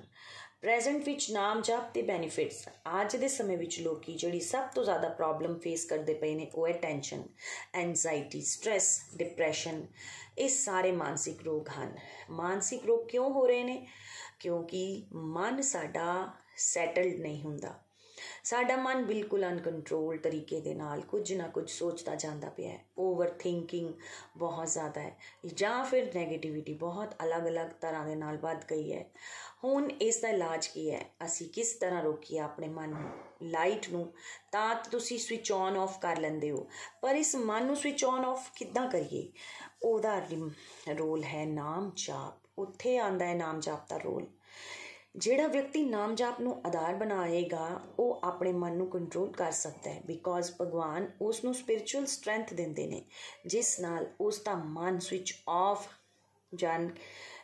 ਪ੍ਰੈਜ਼ੈਂਟ 0.60 1.04
ਵਿੱਚ 1.04 1.30
ਨਾਮ 1.30 1.62
ਜਾਪ 1.62 1.94
ਦੇ 1.94 2.02
ਬੈਨੀਫਿਟਸ 2.02 2.68
ਅੱਜ 3.00 3.16
ਦੇ 3.16 3.28
ਸਮੇਂ 3.28 3.58
ਵਿੱਚ 3.58 3.80
ਲੋਕੀ 3.80 4.14
ਜਿਹੜੀ 4.14 4.40
ਸਭ 4.40 4.68
ਤੋਂ 4.74 4.84
ਜ਼ਿਆਦਾ 4.84 5.08
ਪ੍ਰੋਬਲਮ 5.08 5.58
ਫੇਸ 5.58 5.84
ਕਰਦੇ 5.84 6.14
ਪਏ 6.14 6.34
ਨੇ 6.34 6.50
ਉਹ 6.54 6.68
ਹੈ 6.68 6.72
ਟੈਨਸ਼ਨ 6.72 7.22
ਐਂਜ਼ਾਇਟੀ 7.74 8.40
ਸਟ्रेस 8.40 9.16
ਡਿਪਰੈਸ਼ਨ 9.16 9.86
ਇਹ 10.38 10.48
ਸਾਰੇ 10.48 10.92
ਮਾਨਸਿਕ 10.92 11.42
ਰੋਗ 11.42 11.68
ਹਨ। 11.68 11.96
ਮਾਨਸਿਕ 12.30 12.86
ਰੋਗ 12.86 13.06
ਕਿਉਂ 13.06 13.30
ਹੋ 13.30 13.46
ਰਹੇ 13.46 13.64
ਨੇ? 13.64 13.86
ਕਿਉਂਕਿ 14.42 15.06
ਮਨ 15.12 15.62
ਸਾਡਾ 15.62 16.30
ਸੈਟਲਡ 16.56 17.20
ਨਹੀਂ 17.20 17.42
ਹੁੰਦਾ। 17.42 17.80
ਸਾਡਾ 18.44 18.76
ਮਨ 18.76 19.04
ਬਿਲਕੁਲ 19.04 19.44
ਅਨਕੰਟਰੋਲ 19.48 20.18
ਤਰੀਕੇ 20.18 20.60
ਦੇ 20.60 20.74
ਨਾਲ 20.74 21.00
ਕੁਝ 21.00 21.32
ਨਾ 21.32 21.48
ਕੁਝ 21.48 21.70
ਸੋਚਦਾ 21.70 22.14
ਜਾਂਦਾ 22.14 22.48
ਪਿਆ 22.48 22.70
ਹੈ। 22.70 22.84
ਓਵਰ 22.98 23.30
ਥਿੰਕਿੰਗ 23.30 23.94
ਬਹੁਤ 24.36 24.68
ਜ਼ਿਆਦਾ 24.68 25.00
ਹੈ। 25.00 25.18
ਜਾਂ 25.54 25.84
ਫਿਰ 25.84 26.04
네ਗੇਟਿਵਿਟੀ 26.04 26.74
ਬਹੁਤ 26.74 27.14
ਅਲੱਗ-ਅਲੱਗ 27.24 27.66
ਤਰ੍ਹਾਂ 27.66 28.06
ਦੇ 28.06 28.14
ਨਾਲ 28.14 28.36
ਵੱਧ 28.36 28.64
ਗਈ 28.70 28.92
ਹੈ। 28.92 29.06
ਹੁਣ 29.64 29.90
ਇਸ 29.90 30.20
ਦਾ 30.20 30.28
ਇਲਾਜ 30.28 30.66
ਕੀ 30.66 30.90
ਹੈ? 30.90 31.06
ਅਸੀਂ 31.26 31.48
ਕਿਸ 31.48 31.72
ਤਰ੍ਹਾਂ 31.72 32.02
ਰੋਕੀਏ 32.02 32.38
ਆਪਣੇ 32.38 32.68
ਮਨ 32.68 32.88
ਨੂੰ 32.88 33.10
ਲਾਈਟ 33.42 33.90
ਨੂੰ? 33.90 34.12
ਤਾਂ 34.52 34.74
ਤੁਸੀਂ 34.74 35.18
ਸਵਿਚ 35.18 35.52
ਔਨ 35.52 35.76
ਆਫ 35.76 36.00
ਕਰ 36.00 36.16
ਲੈਂਦੇ 36.16 36.50
ਹੋ। 36.50 36.68
ਪਰ 37.02 37.14
ਇਸ 37.14 37.36
ਮਨ 37.36 37.66
ਨੂੰ 37.66 37.76
ਸਵਿਚ 37.76 38.04
ਔਨ 38.04 38.24
ਆਫ 38.24 38.50
ਕਿੱਦਾਂ 38.56 38.90
ਕਰੀਏ? 38.90 39.32
ਉਹਦਾ 39.82 40.26
ਰੋਲ 40.98 41.24
ਹੈ 41.24 41.46
ਨਾਮ 41.46 41.92
ਜਾਪ 41.96 42.41
ਉੱਥੇ 42.58 42.98
ਆਂਦਾ 42.98 43.26
ਹੈ 43.26 43.34
ਨਾਮ 43.34 43.60
ਜਾਪ 43.60 43.88
ਦਾ 43.88 43.96
ਰੋਲ। 43.96 44.26
ਜਿਹੜਾ 45.16 45.46
ਵਿਅਕਤੀ 45.46 45.84
ਨਾਮ 45.84 46.14
ਜਾਪ 46.14 46.40
ਨੂੰ 46.40 46.60
ਆਧਾਰ 46.66 46.94
ਬਣਾਏਗਾ, 46.94 47.80
ਉਹ 47.98 48.20
ਆਪਣੇ 48.24 48.52
ਮਨ 48.52 48.76
ਨੂੰ 48.76 48.90
ਕੰਟਰੋਲ 48.90 49.32
ਕਰ 49.32 49.52
ਸਕਦਾ 49.52 49.90
ਹੈ 49.90 50.00
ਬਿਕੋਜ਼ 50.06 50.52
ਭਗਵਾਨ 50.60 51.10
ਉਸ 51.20 51.44
ਨੂੰ 51.44 51.54
ਸਪਿਰਚੁਅਲ 51.54 52.06
ਸਟਰੈਂਥ 52.06 52.54
ਦਿੰਦੇ 52.54 52.86
ਨੇ, 52.86 53.04
ਜਿਸ 53.46 53.80
ਨਾਲ 53.80 54.06
ਉਸ 54.20 54.42
ਦਾ 54.42 54.54
ਮਨ 54.54 54.98
ਸਵਿਚ 54.98 55.34
ਆਫ 55.48 55.88
ਜਾਨ, 56.54 56.90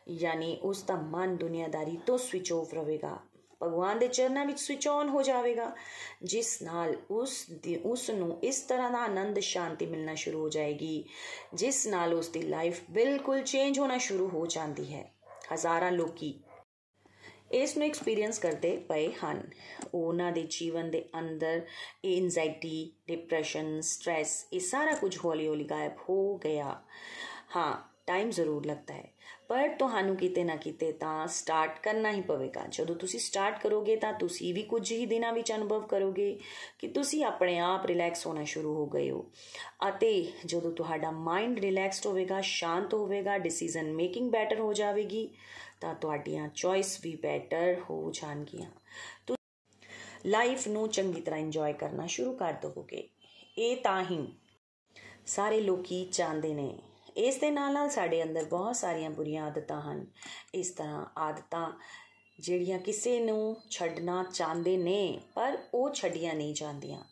ਯਾਨੀ 0.08 0.58
ਉਸ 0.62 0.82
ਦਾ 0.82 0.94
ਮਨ 0.94 1.36
ਦੁਨੀਆਦਾਰੀ 1.36 1.98
ਤੋਂ 2.06 2.18
ਸਵਿਚ 2.18 2.52
ਆਫ 2.52 2.74
ਰਹੇਗਾ। 2.74 3.18
ਭਗਵਾਨ 3.62 3.98
ਦੇ 3.98 4.08
ਚਰਨਾਂ 4.08 4.46
ਵਿੱਚ 4.46 4.60
ਸਵਿਚ 4.60 4.88
ਔਨ 4.88 5.08
ਹੋ 5.08 5.22
ਜਾਵੇਗਾ, 5.22 5.76
ਜਿਸ 6.22 6.62
ਨਾਲ 6.62 6.96
ਉਸ 7.10 7.46
ਦੀ 7.50 7.76
ਉਸ 7.76 8.10
ਨੂੰ 8.10 8.38
ਇਸ 8.42 8.60
ਤਰ੍ਹਾਂ 8.60 8.90
ਦਾ 8.90 8.98
ਆਨੰਦ, 8.98 9.38
ਸ਼ਾਂਤੀ 9.38 9.86
ਮਿਲਣਾ 9.86 10.14
ਸ਼ੁਰੂ 10.14 10.40
ਹੋ 10.40 10.48
ਜਾਏਗੀ, 10.48 11.04
ਜਿਸ 11.54 11.86
ਨਾਲ 11.86 12.14
ਉਸ 12.14 12.28
ਦੀ 12.28 12.42
ਲਾਈਫ 12.42 12.80
ਬਿਲਕੁਲ 12.90 13.42
ਚੇਂਜ 13.42 13.78
ਹੋਣਾ 13.78 13.98
ਸ਼ੁਰੂ 13.98 14.28
ਹੋ 14.28 14.46
ਜਾਂਦੀ 14.46 14.94
ਹੈ। 14.94 15.12
ਹਜ਼ਾਰਾਂ 15.54 15.92
ਲੋਕੀ 15.92 16.40
ਇਸ 17.52 17.76
ਨੂੰ 17.76 17.86
ਐਕਸਪੀਰੀਅੰਸ 17.86 18.38
ਕਰਦੇ 18.38 18.76
ਪਏ 18.76 19.12
ਹਨ। 19.12 19.50
ਉਹਨਾਂ 19.94 20.32
ਦੇ 20.32 20.46
ਜੀਵਨ 20.50 20.90
ਦੇ 20.90 21.04
ਅੰਦਰ 21.18 21.66
ਐਂਜ਼ਾਇਟੀ 22.16 22.92
ਡਿਪਰੈਸ਼ਨ 23.06 23.80
ਸਟ्रेस 23.80 24.26
ਇਹ 24.52 24.60
ਸਾਰਾ 24.60 24.94
ਕੁਝ 24.94 25.18
ਹੌਲੀ-ਹੌਲੀ 25.24 25.64
ਗਾਇਬ 25.64 25.92
ਹੋ 26.08 26.36
ਗਿਆ। 26.36 26.82
ਹਾਂ 27.56 27.94
ਟਾਈਮ 28.06 28.30
ਜ਼ਰੂਰ 28.30 28.66
ਲੱਗਦਾ 28.66 28.94
ਹੈ। 28.94 29.17
ਪਰ 29.48 29.68
ਤੁਹਾਨੂੰ 29.68 30.16
ਕਿਤੇ 30.16 30.42
ਨਾ 30.44 30.54
ਕਿਤੇ 30.56 30.90
ਤਾਂ 30.92 31.26
ਸਟਾਰਟ 31.26 31.78
ਕਰਨਾ 31.82 32.10
ਹੀ 32.12 32.20
ਪਵੇਗਾ। 32.20 32.66
ਜਦੋਂ 32.70 32.94
ਤੁਸੀਂ 32.96 33.20
ਸਟਾਰਟ 33.20 33.60
ਕਰੋਗੇ 33.62 33.96
ਤਾਂ 33.96 34.12
ਤੁਸੀਂ 34.12 34.52
ਵੀ 34.54 34.62
ਕੁਝ 34.62 34.90
ਹੀ 34.92 35.06
ਦਿਨਾਂ 35.06 35.32
ਵਿੱਚ 35.32 35.52
ਅਨੁਭਵ 35.52 35.86
ਕਰੋਗੇ 35.86 36.38
ਕਿ 36.78 36.88
ਤੁਸੀਂ 36.88 37.24
ਆਪਣੇ 37.24 37.58
ਆਪ 37.58 37.86
ਰਿਲੈਕਸ 37.86 38.26
ਹੋਣਾ 38.26 38.44
ਸ਼ੁਰੂ 38.44 38.74
ਹੋ 38.74 38.86
ਗਏ 38.86 39.10
ਹੋ। 39.10 39.24
ਅਤੇ 39.88 40.10
ਜਦੋਂ 40.46 40.72
ਤੁਹਾਡਾ 40.72 41.10
ਮਾਈਂਡ 41.10 41.58
ਰਿਲੈਕਸਡ 41.58 42.06
ਹੋਵੇਗਾ, 42.06 42.40
ਸ਼ਾਂਤ 42.40 42.94
ਹੋਵੇਗਾ 42.94 43.38
ਡਿਸੀਜਨ 43.38 43.92
ਮੇਕਿੰਗ 43.92 44.30
ਬੈਟਰ 44.30 44.60
ਹੋ 44.60 44.72
ਜਾਵੇਗੀ, 44.72 45.28
ਤਾਂ 45.80 45.94
ਤੁਹਾਡੀਆਂ 45.94 46.48
ਚੋਇਸ 46.54 46.98
ਵੀ 47.02 47.14
ਬੈਟਰ 47.16 47.80
ਹੋ 47.90 48.10
ਜਾਣਗੀਆਂ। 48.12 48.70
ਲਾਈਫ 50.26 50.66
ਨੂੰ 50.68 50.88
ਚੰਗੀ 50.88 51.20
ਤਰ੍ਹਾਂ 51.20 51.40
ਇੰਜੋਏ 51.40 51.72
ਕਰਨਾ 51.72 52.06
ਸ਼ੁਰੂ 52.06 52.32
ਕਰ 52.36 52.52
ਦੋਗੇ 52.52 53.08
ਇਹ 53.58 53.76
ਤਾਂ 53.76 54.02
ਹੀ 54.04 54.26
ਸਾਰੇ 55.26 55.60
ਲੋਕੀ 55.60 56.04
ਚਾਹੁੰਦੇ 56.04 56.52
ਨੇ 56.54 56.74
ਇਸ 57.16 57.36
ਦੇ 57.36 57.50
ਨਾਲ 57.50 57.72
ਨਾਲ 57.72 57.88
ਸਾਡੇ 57.88 58.22
ਅੰਦਰ 58.22 58.44
ਬਹੁਤ 58.44 58.76
ਸਾਰੀਆਂ 58.76 59.10
ਬੁਰੀਆਂ 59.10 59.44
ਆਦਤਾਂ 59.44 59.80
ਹਨ। 59.80 60.06
ਇਸ 60.54 60.70
ਤਰ੍ਹਾਂ 60.70 61.06
ਆਦਤਾਂ 61.18 61.72
ਜਿਹੜੀਆਂ 62.40 62.78
ਕਿਸੇ 62.78 63.20
ਨੂੰ 63.20 63.56
ਛੱਡਣਾ 63.70 64.24
ਚਾਹੁੰਦੇ 64.34 64.76
ਨੇ, 64.76 65.20
ਪਰ 65.34 65.58
ਉਹ 65.74 65.90
ਛੱਡੀਆਂ 65.90 66.34
ਨਹੀਂ 66.34 66.54
ਜਾਂਦੀਆਂ। 66.54 67.04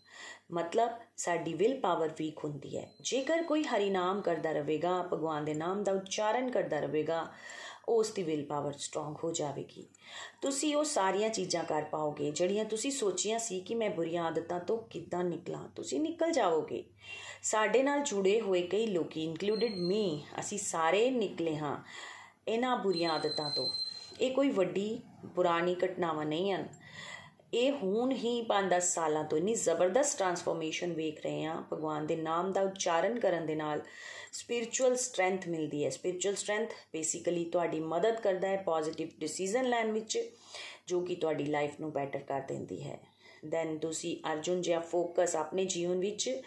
ਮਤਲਬ 0.53 0.91
ਸਾਡੀ 1.17 1.55
ਵਿਲ 1.55 1.81
ਪਾਵਰ 1.81 2.11
ਵੀਕ 2.19 2.39
ਹੁੰਦੀ 2.45 2.77
ਹੈ। 2.77 2.91
ਜੇਕਰ 3.01 3.43
ਕੋਈ 3.43 3.63
ਹਰੀ 3.63 3.91
ਨਾਮ 3.91 4.21
ਕਰਦਾ 4.21 4.53
ਰਹੇਗਾ, 4.53 5.03
ਭਗਵਾਨ 5.03 5.45
ਦੇ 5.45 5.55
ਨਾਮ 5.55 5.85
ਦਾ 5.85 5.93
ਉਚਾਰਨ 5.93 6.51
ਕਰਦਾ 6.51 6.81
ਰਹੇਗਾ, 6.81 7.27
ਉਸ 7.89 8.11
ਦੀ 8.11 8.23
ਵਿਲ 8.23 8.45
ਪਾਵਰ 8.45 8.73
ਸਟਰੋਂਗ 8.73 9.17
ਹੋ 9.25 9.33
ਜਾਵੇਗੀ। 9.33 9.87
ਤੁਸੀਂ 10.43 10.77
ਉਹ 10.77 10.85
ਸਾਰੀਆਂ 10.85 11.29
ਚੀਜ਼ਾਂ 11.29 11.65
ਕਰ 11.65 11.85
ਪਾਓਗੇ, 11.85 12.31
ਜਿਹੜੀਆਂ 12.31 12.65
ਤੁਸੀਂ 12.65 12.91
ਸੋਚੀਆਂ 12.91 13.39
ਸੀ 13.39 13.61
ਕਿ 13.61 13.75
ਮੈਂ 13.75 13.91
ਬੁਰੀਆਂ 13.91 14.25
ਆਦਤਾਂ 14.25 14.61
ਤੋਂ 14.61 14.79
ਕਿੱਦਾਂ 14.79 15.25
ਨਿਕਲਾਂ। 15.25 15.69
ਤੁਸੀਂ 15.69 16.01
ਨਿਕਲ 16.01 16.33
ਜਾਓਗੇ। 16.33 16.85
ਸਾਡੇ 17.43 17.83
ਨਾਲ 17.83 18.03
ਜੁੜੇ 18.03 18.41
ਹੋਏ 18.41 18.63
ਕਈ 18.63 18.87
ਲੋਕੀ 18.87 19.25
ਇਨਕਲੂਡਡ 19.25 19.75
ਮੀ 19.75 20.25
ਅਸੀਂ 20.41 20.59
ਸਾਰੇ 20.59 21.11
ਨਿਕਲੇ 21.11 21.57
ਹਾਂ 21.57 21.85
ਇਹਨਾਂ 22.49 22.77
ਬੁਰੀਆਂ 22.77 23.11
ਆਦਤਾਂ 23.11 23.51
ਤੋਂ। 23.51 23.69
ਇਹ 24.21 24.31
ਕੋਈ 24.31 24.51
ਵੱਡੀ, 24.51 25.01
ਪੁਰਾਣੀ 25.35 25.77
ਘਟਨਾਵਾਂ 25.85 26.27
ਨਹੀਂ 26.27 26.53
ਹਨ। 26.53 26.69
ਇਹ 27.55 27.73
ਹੁਣ 27.73 28.13
ਹੀ 28.13 28.43
5-10 28.43 28.95
ਸਾਲਾਂ 28.95 29.25
ਤੋਂ 29.25 29.39
ਇਨੀ 29.39 29.55
ਜ਼ਬਰਦਸਤ 29.55 30.19
ਟਰਾਂਸਫਰਮੇਸ਼ਨ 30.19 30.93
ਵੇਖ 30.93 31.23
ਰਹੇ 31.23 31.45
ਹਾਂ। 31.45 31.63
ਭਗਵਾਨ 31.73 32.07
ਦੇ 32.07 32.17
ਨਾਮ 32.17 32.53
ਦਾ 32.53 32.61
ਉਚਾਰਨ 32.61 33.21
ਕਰਨ 33.21 33.47
ਦੇ 33.47 33.55
ਨਾਲ 33.55 33.83
ਸਪਿਰਚੁਅਲ 34.33 34.97
ਸਟਰੈਂਥ 34.97 35.49
ਮਿਲਦੀ 35.49 35.85
ਹੈ। 35.85 35.91
ਸਪਿਰਚੁਅਲ 35.91 36.35
ਸਟਰੈਂਥ 36.35 36.71
ਬੇਸਿਕਲੀ 36.93 37.45
ਤੁਹਾਡੀ 37.45 37.81
ਮਦਦ 37.81 38.21
ਕਰਦਾ 38.21 38.49
ਹੈ 38.49 38.57
ਪੋਜ਼ਿਟਿਵ 38.57 39.09
ਡਿਸੀਜਨ 39.19 39.65
ਲੈਣ 39.65 39.93
ਵਿੱਚ, 39.93 40.19
ਜੋ 40.87 41.01
ਕਿ 41.01 41.15
ਤੁਹਾਡੀ 41.15 41.45
ਲਾਈਫ 41.45 41.81
ਨੂੰ 41.81 41.93
ਬੈਟਰ 41.93 42.19
ਕਰ 42.19 42.41
ਦਿੰਦੀ 42.41 42.83
ਹੈ। 42.83 42.99
ਦੈਨ 43.47 43.79
ਤੁਸੀਂ 43.79 44.33
ਅਰਜੁਨ 44.33 44.63
ਜਿਹਾ 44.63 44.81
ਫੋਕਸ 44.81 45.37
ਆਪਣੇ 45.37 45.65
ਜੀਵਨ 45.65 45.99
ਵਿੱਚ 45.99 46.43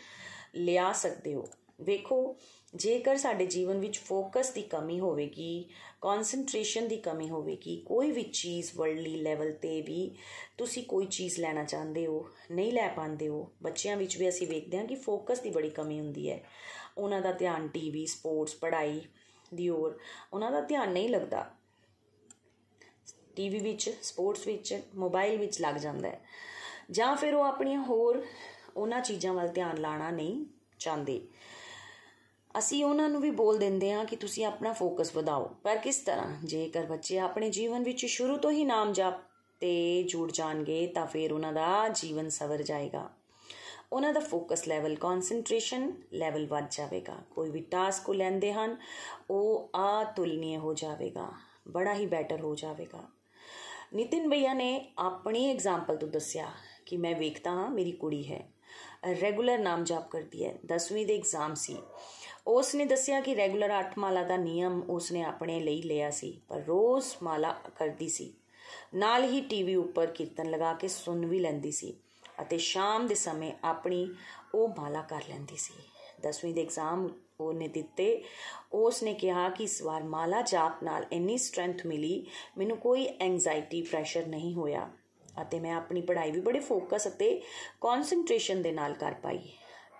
ਲਿਆ 0.55 0.91
ਸਕਦੇ 0.91 1.33
ਹੋ। 1.33 1.47
ਵੇਖੋ, 1.81 2.35
ਜੇਕਰ 2.75 3.17
ਸਾਡੇ 3.17 3.45
ਜੀਵਨ 3.45 3.79
ਵਿੱਚ 3.79 3.99
ਫੋਕਸ 3.99 4.49
ਦੀ 4.49 4.61
ਕਮੀ 4.61 4.99
ਹੋਵੇਗੀ 4.99 5.69
ਕਨਸੈਂਟ੍ਰੇਸ਼ਨ 6.01 6.87
ਦੀ 6.87 6.97
ਕਮੀ 6.97 7.29
ਹੋਵੇਗੀ, 7.29 7.83
ਕੋਈ 7.85 8.11
ਵੀ 8.11 8.23
ਚੀਜ਼ 8.23 8.71
ਵਰਲਡਲੀ 8.75 9.15
ਲੈਵਲ 9.15 9.51
ਤੇ 9.51 9.81
ਵੀ 9.81 10.15
ਤੁਸੀਂ 10.57 10.83
ਕੋਈ 10.83 11.05
ਚੀਜ਼ 11.05 11.39
ਲੈਣਾ 11.39 11.63
ਚਾਹੁੰਦੇ 11.63 12.05
ਹੋ, 12.07 12.29
ਨਹੀਂ 12.51 12.73
ਲੈ 12.73 12.87
ਪਾਉਂਦੇ 12.87 13.27
ਹੋ, 13.27 13.51
ਬੱਚਿਆਂ 13.63 13.97
ਵਿੱਚ 13.97 14.17
ਵੀ 14.17 14.29
ਅਸੀਂ 14.29 14.47
ਵੇਖਦੇ 14.47 14.77
ਹਾਂ 14.77 14.85
ਕਿ 14.85 14.95
ਫੋਕਸ 14.95 15.39
ਦੀ 15.39 15.49
ਬੜੀ 15.49 15.69
ਕਮੀ 15.69 15.99
ਹੁੰਦੀ 15.99 16.29
ਹੈ। 16.29 16.43
ਉਹਨਾਂ 16.97 17.21
ਦਾ 17.21 17.31
ਧਿਆਨ 17.31 17.67
ਟੀਵੀ 17.67 18.05
ਸਪੋਰਟਸ 18.05 18.55
ਪੜ੍ਹਾਈ 18.55 19.01
ਦੀ 19.53 19.69
ਔਰ 19.69 19.99
ਉਹਨਾਂ 20.33 20.51
ਦਾ 20.51 20.61
ਧਿਆਨ 20.61 20.91
ਨਹੀਂ 20.91 21.09
ਲੱਗਦਾ। 21.09 21.51
ਟੀਵੀ 23.35 23.59
ਵਿੱਚ 23.59 23.89
ਸਪੋਰਟਸ 24.03 24.47
ਵਿੱਚ 24.47 24.81
ਮੋਬਾਈਲ 24.95 25.37
ਵਿੱਚ 25.37 25.61
ਲੱਗ 25.61 25.75
ਜਾਂਦਾ 25.75 26.09
ਹੈ। 26.09 26.21
ਜਾਂ 26.91 27.15
ਫਿਰ 27.15 27.33
ਉਹ 27.33 27.43
ਆਪਣੀਆਂ 27.43 27.83
ਹੋਰ 27.83 28.25
ਉਹਨਾਂ 28.79 29.01
ਚੀਜ਼ਾਂ 29.01 29.33
ਵੱਲ 29.33 29.47
ਧਿਆਨ 29.47 29.77
ਲਾਣਾ 29.77 30.11
ਨਹੀਂ 30.11 30.45
ਚਾਹੁੰਦੇ। 30.79 31.27
ਅਸੀਂ 32.57 32.85
ਉਹਨਾਂ 32.85 33.09
ਨੂੰ 33.09 33.21
ਵੀ 33.21 33.31
ਬੋਲ 33.31 33.57
ਦਿੰਦੇ 33.57 33.93
ਹਾਂ 33.93 34.05
ਕਿ 34.05 34.15
ਤੁਸੀਂ 34.15 34.45
ਆਪਣਾ 34.45 34.73
ਫੋਕਸ 34.73 35.15
ਵਧਾਓ। 35.15 35.55
ਪਰ 35.63 35.77
ਕਿਸ 35.77 35.97
ਤਰ੍ਹਾਂ? 35.97 36.35
ਜੇਕਰ 36.43 36.85
ਬੱਚੇ 36.85 37.19
ਆਪਣੇ 37.19 37.49
ਜੀਵਨ 37.49 37.83
ਵਿੱਚ 37.83 38.05
ਸ਼ੁਰੂ 38.05 38.37
ਤੋਂ 38.37 38.51
ਹੀ 38.51 38.65
ਨਾਮ 38.65 38.93
ਜਪ 38.93 39.13
ਤੇ 39.59 40.03
ਜੁੜ 40.03 40.31
ਜਾਣਗੇ, 40.31 40.87
ਤਾਂ 40.87 41.05
ਫਿਰ 41.05 41.33
ਉਹਨਾਂ 41.33 41.53
ਦਾ 41.53 41.87
ਜੀਵਨ 41.87 42.29
ਸਵਰ 42.29 42.61
ਜਾਏਗਾ। 42.61 43.09
ਉਹਨਾਂ 43.93 44.13
ਦਾ 44.13 44.19
ਫੋਕਸ 44.19 44.67
ਲੈਵਲ 44.67 44.95
ਕਨਸੈਂਟ੍ਰੇਸ਼ਨ 44.95 45.91
ਲੈਵਲ 46.13 46.47
ਵੱਧ 46.47 46.65
ਜਾਵੇਗਾ। 46.71 47.15
ਕੋਈ 47.35 47.49
ਵੀ 47.49 47.59
ਟਾਸਕ 47.59 48.03
ਕੋ 48.03 48.13
ਲੈਂਦੇ 48.13 48.53
ਹਨ, 48.53 48.77
ਉਹ 49.29 49.69
ਅਤੁਲਨੀय 50.01 50.59
ਹੋ 50.59 50.73
ਜਾਵੇਗਾ। 50.73 51.31
ਬੜਾ 51.67 51.93
ਹੀ 51.93 52.05
ਬੈਟਰ 52.05 52.41
ਹੋ 52.41 52.55
ਜਾਵੇਗਾ। 52.55 53.03
ਨਿਤਿਨ 53.93 54.29
ਭਈਆ 54.29 54.53
ਨੇ 54.53 54.91
ਆਪਣੀ 54.97 55.51
ਐਗਜ਼ਾਮਪਲ 55.51 55.97
ਤੋਂ 55.97 56.07
ਦੱਸਿਆ 56.07 56.51
ਕਿ 56.85 56.97
ਮੈਂ 56.97 57.15
ਵੇਖਦਾ 57.15 57.51
ਹਾਂ, 57.51 57.69
ਮੇਰੀ 57.69 57.91
ਕੁੜੀ 57.91 58.31
ਹੈ। 58.31 58.49
ਰੈਗੂਲਰ 59.03 59.57
ਨਾਮ 59.57 59.83
ਜਾਪ 59.83 60.09
ਕਰਦੀ 60.09 60.45
ਹੈ। 60.45 60.53
10ਵੀਂ 60.65 61.05
ਦੇ 61.05 61.17
ਐਗਜ਼ਾਮ 61.17 61.55
ਸੀ। 61.55 61.77
ਉਸ 62.47 62.75
ਨੇ 62.75 62.85
ਦੱਸਿਆ 62.85 63.21
ਕਿ 63.21 63.35
ਰੈਗੂਲਰ 63.35 63.71
8 63.71 63.93
ਮਾਲਾ 63.97 64.23
ਦਾ 64.23 64.37
ਨਿਯਮ 64.37 64.81
ਉਸ 64.89 65.11
ਨੇ 65.11 65.23
ਆਪਣੇ 65.23 65.59
ਲਈ 65.59 65.81
ਲਿਆ 65.81 66.11
ਸੀ, 66.11 66.41
ਪਰ 66.47 66.61
ਰੋਜ਼ 66.61 67.05
ਮਾਲਾ 67.23 67.51
ਕਰਦੀ 67.75 68.09
ਸੀ। 68.09 68.33
ਨਾਲ 68.95 69.23
ਹੀ 69.23 69.41
ਟੀਵੀ 69.41 69.75
ਉੱਪਰ 69.75 70.05
ਕੀਰਤਨ 70.05 70.49
ਲਗਾ 70.49 70.73
ਕੇ 70.73 70.87
ਸੁਣ 70.87 71.25
ਵੀ 71.25 71.39
ਲੈਂਦੀ 71.39 71.71
ਸੀ 71.71 71.93
ਅਤੇ 72.41 72.57
ਸ਼ਾਮ 72.57 73.07
ਦੇ 73.07 73.15
ਸਮੇਂ 73.15 73.53
ਆਪਣੀ 73.63 74.13
ਉਹ 74.55 74.69
ਮਾਲਾ 74.77 75.01
ਕਰ 75.01 75.21
ਲੈਂਦੀ 75.29 75.57
ਸੀ। 75.57 75.73
10ਵੀਂ 76.21 76.53
ਦੇ 76.53 76.61
ਐਗਜ਼ਾਮ 76.61 77.09
ਉਹਨੇ 77.41 77.67
ਦਿੱਤੇ। 77.67 78.23
ਉਸ 78.73 79.03
ਨੇ 79.03 79.13
ਕਿਹਾ 79.13 79.49
ਕਿ 79.49 79.63
ਇਸ 79.63 79.81
ਵਾਰ 79.81 80.03
ਮਾਲਾ 80.03 80.41
ਜਾਪ 80.41 80.83
ਨਾਲ 80.83 81.05
ਇੰਨੀ 81.11 81.37
ਸਟਰੈਂਥ 81.37 81.85
ਮਿਲੀ, 81.85 82.25
ਮੈਨੂੰ 82.57 82.77
ਕੋਈ 82.77 83.07
ਐਂਜ਼ਾਇਟੀ 83.19 83.81
ਪ੍ਰੈਸ਼ਰ 83.81 84.25
ਨਹੀਂ 84.25 84.53
ਹੋਇਆ। 84.53 84.89
ਅਤੇ 85.41 85.59
ਮੈਂ 85.59 85.75
ਆਪਣੀ 85.75 86.01
ਪੜ੍ਹਾਈ 86.01 86.31
ਵੀ 86.31 86.41
ਬੜੇ 86.41 86.59
ਫੋਕਸ 86.59 87.07
ਅਤੇ 87.07 87.41
ਕਨਸੈਂਟ੍ਰੇਸ਼ਨ 87.81 88.61
ਦੇ 88.61 88.71
ਨਾਲ 88.71 88.93
ਕਰ 88.93 89.13
ਪਾਈ। 89.13 89.39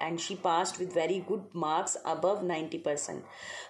And 0.02 0.20
she 0.20 0.36
passed 0.36 0.78
with 0.80 0.94
very 0.94 1.20
good 1.20 1.46
marks 1.56 1.98
above 2.12 2.44
90% 2.44 3.24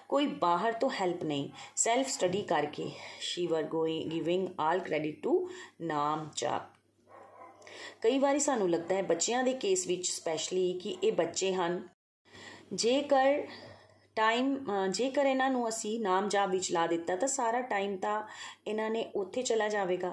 ਕੋਈ 0.08 0.26
ਬਾਹਰ 0.40 0.72
ਤੋਂ 0.72 0.90
ਹੈਲਪ 0.90 1.24
ਨਹੀਂ 1.24 1.48
ਸੈਲਫ 1.76 2.08
ਸਟੱਡੀ 2.08 2.42
ਕਰਕੇ 2.42 2.90
she 3.20 3.46
were 3.46 3.62
going 3.62 4.10
giving 4.10 4.48
all 4.60 4.78
credit 4.78 5.22
to 5.22 5.48
ਨਾਮ 5.80 6.28
ਜਾਪ 6.36 6.62
ਕਈ 8.02 8.18
ਵਾਰੀ 8.18 8.38
ਸਾਨੂੰ 8.38 8.70
ਲੱਗਦਾ 8.70 8.94
ਹੈ 8.94 9.02
ਬੱਚਿਆਂ 9.02 9.42
ਦੇ 9.44 9.52
ਕੇਸ 9.54 9.86
ਵਿੱਚ 9.86 10.08
ਸਪੈਸ਼ਲੀ 10.10 10.72
ਕਿ 10.72 10.96
ਇਹ 11.04 11.12
ਬੱਚੇ 11.12 11.52
ਹਨ। 11.52 11.88
ਜੇਕਰ 12.72 13.42
ਟਾਈਮ 14.16 14.56
ਜੇਕਰ 14.90 15.26
ਇਹਨਾਂ 15.26 15.50
ਨੂੰ 15.50 15.68
ਅਸੀਂ 15.68 15.98
ਨਾਮ 16.00 16.28
ਜਾਪ 16.28 16.50
ਵਿੱਚ 16.50 16.70
ਲਾ 16.72 16.86
ਦਿੱਤਾ, 16.86 17.16
ਤਾਂ 17.16 17.28
ਸਾਰਾ 17.28 17.60
ਟਾਈਮ 17.62 17.96
ਤਾਂ 17.96 18.22
ਇਹਨਾਂ 18.66 18.88
ਨੇ 18.90 19.04
ਉੱਥੇ 19.14 19.42
ਚਲਾ 19.42 19.68
ਜਾਵੇਗਾ। 19.68 20.12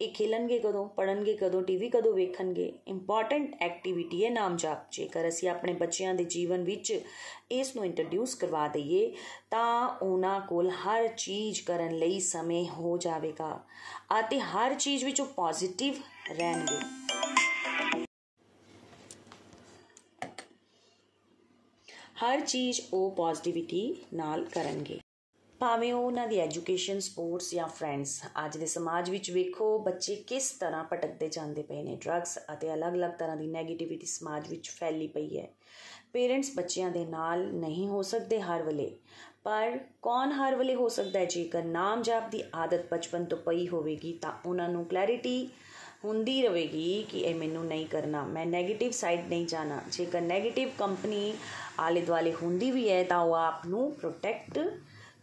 ਇਹ 0.00 0.12
ਖੇਲਣਗੇ 0.14 0.58
ਕਦੋਂ 0.58 0.84
ਪੜਨਗੇ 0.96 1.36
ਕਦੋਂ 1.36 1.62
ਟੀਵੀ 1.62 1.88
ਕਦੋਂ 1.90 2.12
ਵੇਖਣਗੇ 2.14 2.72
ਇੰਪੋਰਟੈਂਟ 2.88 3.54
ਐਕਟੀਵਿਟੀ 3.62 4.24
ਹੈ 4.24 4.30
ਨਾਮ 4.30 4.56
ਜਾਪ। 4.56 4.90
ਜੇਕਰ 4.92 5.28
ਅਸੀਂ 5.28 5.48
ਆਪਣੇ 5.48 5.72
ਬੱਚਿਆਂ 5.74 6.14
ਦੇ 6.14 6.24
ਜੀਵਨ 6.26 6.64
ਵਿੱਚ 6.64 6.92
ਇਸ 7.50 7.74
ਨੂੰ 7.76 7.84
ਇੰਟਰੋਡਿਊਸ 7.84 8.34
ਕਰਵਾ 8.34 8.66
ਦਈਏ, 8.68 9.12
ਤਾਂ 9.50 9.88
ਉਹਨਾਂ 9.88 10.40
ਕੋਲ 10.40 10.70
ਹਰ 10.78 11.08
ਚੀਜ਼ 11.08 11.62
ਕਰਨ 11.62 11.96
ਲਈ 11.98 12.20
ਸਮੇਂ 12.20 12.64
ਹੋ 12.68 12.96
ਜਾਵੇਗਾ 12.98 13.58
ਅਤੇ 14.20 14.40
ਹਰ 14.40 14.74
ਚੀਜ਼ 14.76 15.04
ਵਿੱਚ 15.04 15.20
ਉਹ 15.20 15.26
ਪੋਜ਼ਿਟਿਵ 15.36 15.94
ਰਹਿਣਗੇ। 16.30 17.05
ਹਰ 22.16 22.40
ਚੀਜ਼ 22.40 22.80
ਉਹ 22.92 23.10
ਪੋਜ਼ਿਟਿਵਿਟੀ 23.10 23.80
ਨਾਲ 24.14 24.44
ਕਰਨਗੇ। 24.44 24.98
ਭਾਵੇਂ 25.60 25.92
ਉਹ 25.94 26.02
ਉਹਨਾਂ 26.02 26.26
ਦੀ 26.28 26.38
ਐਜੂਕੇਸ਼ਨ 26.38 27.00
ਸਪੋਰਟਸ 27.00 27.50
ਜਾਂ 27.54 27.66
ਫਰੈਂਡਸ 27.68 28.20
ਅੱਜ 28.44 28.56
ਦੇ 28.56 28.66
ਸਮਾਜ 28.66 29.10
ਵਿੱਚ 29.10 29.30
ਵੇਖੋ 29.30 29.78
ਬੱਚੇ 29.78 30.14
ਕਿਸ 30.28 30.50
ਤਰ੍ਹਾਂ 30.50 30.82
ਭਟਕਦੇ 30.84 31.28
ਜਾਂਦੇ 31.28 31.62
ਪਏ 31.62 31.82
ਨੇ। 31.82 31.96
ਡਰੱਗਸ 31.96 32.38
ਅਤੇ 32.52 32.72
ਅਲੱਗ-ਅਲੱਗ 32.74 33.12
ਤਰ੍ਹਾਂ 33.18 33.36
ਦੀ 33.36 33.46
ਨੈਗੇਟਿਵਿਟੀ 33.46 34.06
ਸਮਾਜ 34.06 34.48
ਵਿੱਚ 34.48 34.70
ਫੈਲੀ 34.70 35.06
ਪਈ 35.06 35.38
ਹੈ। 35.38 35.48
ਪੇਰੈਂਟਸ 36.12 36.50
ਬੱਚਿਆਂ 36.56 36.90
ਦੇ 36.90 37.04
ਨਾਲ 37.04 37.46
ਨਹੀਂ 37.54 37.86
ਹੋ 37.88 38.02
ਸਕਦੇ 38.04 38.40
ਹਰ 38.40 38.62
ਵੇਲੇ, 38.62 38.90
ਪਰ 39.44 39.78
ਕੌਣ 40.02 40.32
ਹਰ 40.32 40.56
ਵੇਲੇ 40.56 40.74
ਹੋ 40.74 40.88
ਸਕਦਾ 40.88 41.18
ਹੈ? 41.18 41.24
ਜੇਕਰ 41.26 41.64
ਨਾਮ 41.64 42.02
ਜਾਪ 42.02 42.30
ਦੀ 42.30 42.42
ਆਦਤ 42.54 42.92
ਬਚਪਨ 42.92 43.24
ਤੋਂ 43.24 43.38
ਪਈ 43.38 43.68
ਹੋਵੇਗੀ, 43.68 44.12
ਤਾਂ 44.12 44.32
ਉਹਨਾਂ 44.46 44.68
ਨੂੰ 44.68 44.84
ਕਲੈਰਿਟੀ 44.84 45.48
ਹੁੰਦੀ 46.04 46.42
ਰਹੇਗੀ 46.42 47.02
ਕਿ 47.10 47.18
ਇਹ 47.18 47.34
ਮੈਨੂੰ 47.34 47.64
ਨਹੀਂ 47.66 47.86
ਕਰਨਾ, 47.86 48.22
ਮੈਂ 48.24 48.46
네ਗੇਟਿਵ 48.46 48.90
ਸਾਈਡ 48.90 49.28
ਨਹੀਂ 49.28 49.46
ਜਾਣਾ। 49.46 49.80
ਜੇਕਰ 49.92 50.20
네ਗੇਟਿਵ 50.22 50.70
ਕੰਪਨੀ 50.78 51.32
ਆਲੇ 51.80 52.00
ਦੁਆਲੇ 52.00 52.32
ਹੁੰਦੀ 52.32 52.70
ਵੀ 52.70 52.90
ਹੈ 52.90 53.04
ਤਾਂ 53.04 53.18
ਉਹ 53.18 53.34
ਆਪ 53.34 53.66
ਨੂੰ 53.66 53.94
ਪ੍ਰੋਟੈਕਟ 53.94 54.58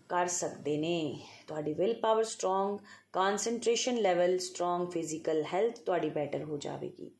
ਕਰ 0.10 0.28
ਸਕਦੇ 0.28 0.78
ਨੇ। 0.78 1.20
ਤੁਹਾਡੀ 1.48 1.74
will 1.74 1.94
power 1.94 2.24
strong 2.24 2.80
concentration 3.14 3.98
level 3.98 4.38
strong 4.38 4.88
physical 4.88 5.44
health 5.54 5.80
ਤੁਹਾਡੀ 5.80 6.10
ਬੈਟਰ 6.10 6.44
ਹੋ 6.44 6.58
ਜਾਵੇਗੀ। 6.58 7.12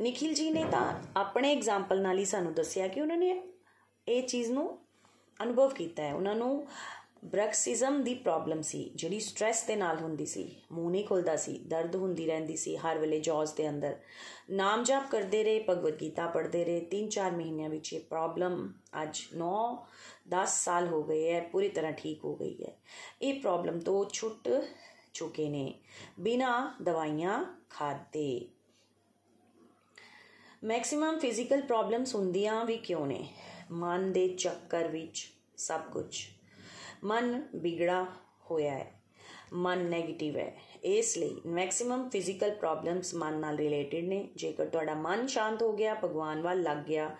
ਨikhil 0.00 0.32
ji 0.32 0.52
ਨੇ 0.54 0.64
ਤਾਂ 0.64 0.94
ਆਪਣੇ 1.16 1.52
ਐਗਜ਼ਾਮਪਲ 1.52 2.02
ਨਾਲ 2.02 2.18
ਹੀ 2.18 2.24
ਸਾਨੂੰ 2.24 2.54
ਦੱਸਿਆ 2.54 2.88
ਕਿ 2.88 3.00
ਉਹਨਾਂ 3.00 3.16
ਨੇ 3.16 3.42
ਇਹ 4.08 4.22
ਚੀਜ਼ 4.22 4.50
ਨੂੰ 4.50 4.78
ਅਨੁਭਵ 5.42 5.68
ਕੀਤਾ 5.68 6.02
ਹੈ। 6.02 6.14
ਉਹਨਾਂ 6.14 6.34
ਨੂੰ 6.34 6.66
ਬ੍ਰੈਕਸਿਜ਼ਮ 7.22 8.02
ਦੀ 8.04 8.14
ਪ੍ਰੋਬਲਮ 8.14 8.60
ਸੀ, 8.62 8.90
ਜਿਹੜੀ 8.94 9.18
ਸਟ्रेस 9.20 9.66
ਦੇ 9.66 9.76
ਨਾਲ 9.76 9.98
ਹੁੰਦੀ 9.98 10.26
ਸੀ। 10.26 10.44
ਮੂੰਹ 10.72 10.90
ਨਹੀਂ 10.90 11.04
ਖੁੱਲਦਾ 11.06 11.36
ਸੀ, 11.36 11.58
ਦਰਦ 11.58 11.96
ਹੁੰਦੀ 11.96 12.26
ਰਹਿੰਦੀ 12.26 12.56
ਸੀ 12.56 12.76
ਹਰ 12.76 12.98
ਵੇਲੇ 12.98 13.20
ਜੌਜ਼ 13.20 13.54
ਦੇ 13.54 13.68
ਅੰਦਰ। 13.68 13.96
ਨਾਮ 14.50 14.84
ਜਾਪ 14.84 15.10
ਕਰਦੇ 15.10 15.42
ਰਹੇ, 15.44 15.64
ਭਗਵਦ 15.68 16.00
ਗੀਤਾ 16.00 16.26
ਪੜ੍ਹਦੇ 16.26 16.64
ਰਹੇ। 16.64 16.80
3-4 16.80 17.32
ਮਹੀਨਿਆਂ 17.32 17.68
ਵਿੱਚ 17.70 17.92
ਇਹ 17.92 18.00
ਪ੍ਰੋਬਲਮ 18.00 18.72
ਅੱਜ 19.02 19.20
9 19.34 19.86
10 20.28 20.58
ਸਾਲ 20.64 20.88
ਹੋ 20.88 21.02
ਗਏ 21.02 21.32
ਹੈ, 21.32 21.40
ਪੂਰੀ 21.42 21.68
ਤਰ੍ਹਾਂ 21.68 21.92
ਠੀਕ 21.92 22.24
ਹੋ 22.24 22.34
ਗਈ 22.36 22.56
ਹੈ। 22.64 22.76
ਇਹ 23.22 23.40
ਪ੍ਰੋਬਲਮ 23.40 23.78
ਤੋਂ 23.80 24.04
ਛੁੱਟ 24.12 24.48
ਚੁੱਕੇ 25.14 25.48
ਨੇ, 25.48 25.74
ਬਿਨਾ 26.20 26.74
ਦਵਾਈਆਂ 26.82 27.44
ਖਾਦੇ 27.70 28.48
ਮੈਕਸਿਮਮ 30.64 31.18
ਫਿਜ਼ੀਕਲ 31.18 31.60
ਪ੍ਰੋਬਲਮਸ 31.60 32.14
ਹੁੰਦੀਆਂ 32.14 32.64
ਵੀ 32.64 32.76
ਕਿਉਂ 32.76 33.06
ਨੇ? 33.06 33.26
ਮਨ 33.70 34.12
ਦੇ 34.12 34.28
ਚੱਕਰ 34.28 34.88
ਵਿੱਚ 34.88 35.26
ਸਭ 35.56 35.80
ਕੁਝ। 35.92 36.24
ਮਨ 37.04 37.48
ਵਿਗੜਾ 37.56 38.06
ਹੋਇਆ 38.50 38.72
ਹੈ। 38.72 39.00
ਮਨ 39.52 39.94
네ਗੇਟਿਵ 39.94 40.36
ਹੈ। 40.36 40.58
ਇਸ 40.84 41.18
ਲਈ 41.18 41.40
ਮੈਕਸਿਮਮ 41.46 42.08
ਫਿਜ਼ੀਕਲ 42.10 42.50
ਪ੍ਰੋਬਲਮਸ 42.50 43.14
ਮਨ 43.14 43.38
ਨਾਲ 43.38 43.56
ਰਿਲੇਟਡ 43.56 44.04
ਨੇ। 44.04 44.28
ਜੇਕਰ 44.36 44.66
ਤੁਹਾਡਾ 44.66 44.94
ਮਨ 44.94 45.26
ਸ਼ਾਂਤ 45.26 45.62
ਹੋ 45.62 45.72
ਗਿਆ, 45.72 45.94
ਭਗਵਾਨ 45.94 46.42
ਵੱਲ 46.42 46.62
ਲੱਗ 46.62 46.78
ਗਿਆ, 46.78 47.16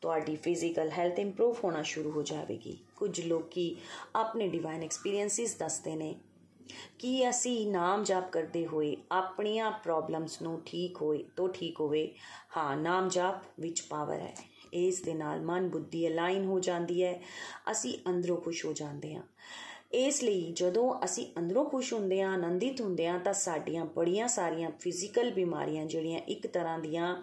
ਤੁਹਾਡੀ 0.00 0.36
ਫਿਜ਼ੀਕਲ 0.36 0.90
ਹੈਲਥ 0.90 1.18
ਇੰਪਰੂਵ 1.18 1.56
ਹੋਣਾ 1.64 1.82
ਸ਼ੁਰੂ 1.82 2.10
ਹੋ 2.10 2.22
ਜਾਵੇਗੀ। 2.22 2.78
ਕੁਝ 2.96 3.20
ਲੋਕੀ 3.20 3.76
ਆਪਣੇ 4.16 4.48
ਡਿਵਾਈਨ 4.48 4.82
ਐਕਸਪੀਰੀਐਂਸਿਸ 4.82 5.54
ਦੱਸਦੇ 5.54 5.96
ਨੇ 5.96 6.14
ਕਿ 6.98 7.30
ਅਸੀਂ 7.30 7.70
ਨਾਮ 7.70 8.04
ਜਾਪ 8.04 8.30
ਕਰਦੇ 8.30 8.66
ਹੋਏ 8.66 8.96
ਆਪਣੀਆਂ 9.12 9.70
ਪ੍ਰੋਬਲਮਸ 9.70 10.42
ਨੂੰ 10.42 10.62
ਠੀਕ 10.66 10.96
ਹੋਏ 11.02 11.24
ਤੋਂ 11.36 11.48
ਠੀਕ 11.48 11.80
ਹੋਵੇ। 11.80 12.14
ਹਾਂ, 12.56 12.76
ਨਾਮ 12.76 13.08
ਜਾਪ 13.08 13.34
ਵਿੱਚ 13.60 13.82
ਪਾਵਰ 13.82 14.20
ਹੈ। 14.20 14.53
ਇਸ 14.74 15.00
ਦੇ 15.00 15.14
ਨਾਲ 15.14 15.40
ਮਨ 15.40 15.68
ਬੁੱਧੀ 15.68 16.06
ਅਲਾਈਨ 16.08 16.44
ਹੋ 16.44 16.60
ਜਾਂਦੀ 16.60 17.02
ਹੈ, 17.02 17.20
ਅਸੀਂ 17.70 17.94
ਅੰਦਰੋਂ 18.08 18.36
ਖੁਸ਼ 18.36 18.64
ਹੋ 18.66 18.72
ਜਾਂਦੇ 18.72 19.14
ਹਾਂ। 19.14 19.22
ਇਸ 19.92 20.22
ਲਈ 20.22 20.52
ਜਦੋਂ 20.52 20.94
ਅਸੀਂ 21.04 21.26
ਅੰਦਰੋਂ 21.38 21.64
ਖੁਸ਼ 21.64 21.92
ਹੁੰਦੇ 21.92 22.22
ਹਾਂ, 22.22 22.32
ਆਨੰਦਿਤ 22.32 22.80
ਹੁੰਦੇ 22.80 23.08
ਹਾਂ, 23.08 23.18
ਤਾਂ 23.18 23.32
ਸਾਡੀਆਂ 23.32 23.84
ਬੜੀਆਂ 23.84 24.28
ਸਾਰੀਆਂ 24.28 24.70
ਫਿਜ਼ੀਕਲ 24.80 25.30
ਬਿਮਾਰੀਆਂ 25.30 25.86
ਜਿਹੜੀਆਂ 25.86 26.18
ਇੱਕ 26.18 26.46
ਤਰ੍ਹਾਂ 26.46 26.78
ਦੀਆਂ 26.78 27.22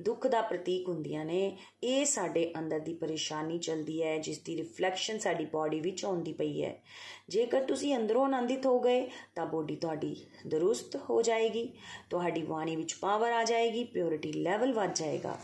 ਦੁੱਖ 0.00 0.26
ਦਾ 0.26 0.40
ਪ੍ਰਤੀਕ 0.42 0.88
ਹੁੰਦੀਆਂ 0.88 1.24
ਨੇ, 1.24 1.56
ਇਹ 1.82 2.04
ਸਾਡੇ 2.04 2.52
ਅੰਦਰ 2.58 2.78
ਦੀ 2.78 2.94
ਪਰੇਸ਼ਾਨੀ 2.94 3.58
ਚਲਦੀ 3.58 4.02
ਹੈ 4.02 4.18
ਜਿਸ 4.18 4.38
ਦੀ 4.38 4.56
ਰਿਫਲੈਕਸ਼ਨ 4.56 5.18
ਸਾਡੀ 5.18 5.44
ਬਾਡੀ 5.44 5.80
ਵਿੱਚ 5.80 6.04
ਆਉਂਦੀ 6.04 6.32
ਪਈ 6.32 6.62
ਹੈ। 6.62 6.82
ਜੇਕਰ 7.28 7.64
ਤੁਸੀਂ 7.64 7.96
ਅੰਦਰੋਂ 7.96 8.24
ਆਨੰਦਿਤ 8.24 8.66
ਹੋ 8.66 8.80
ਗਏ, 8.80 9.08
ਤਾਂ 9.34 9.46
ਬੋਡੀ 9.46 9.76
ਤੁਹਾਡੀ 9.76 10.16
ਦਰੁਸਤ 10.46 10.96
ਹੋ 10.96 11.22
ਜਾਏਗੀ, 11.22 11.72
ਤੁਹਾਡੀ 12.10 12.42
ਬਾਣੀ 12.42 12.76
ਵਿੱਚ 12.76 12.94
ਪਾਵਰ 12.94 13.32
ਆ 13.32 13.44
ਜਾਏਗੀ 13.44 13.84
ਪਿਓਰਿਟੀ 13.84 14.32
ਲੈਵਲ 14.32 14.72
ਵੱਧ 14.72 14.94
ਜਾਏਗਾ। 14.94 15.38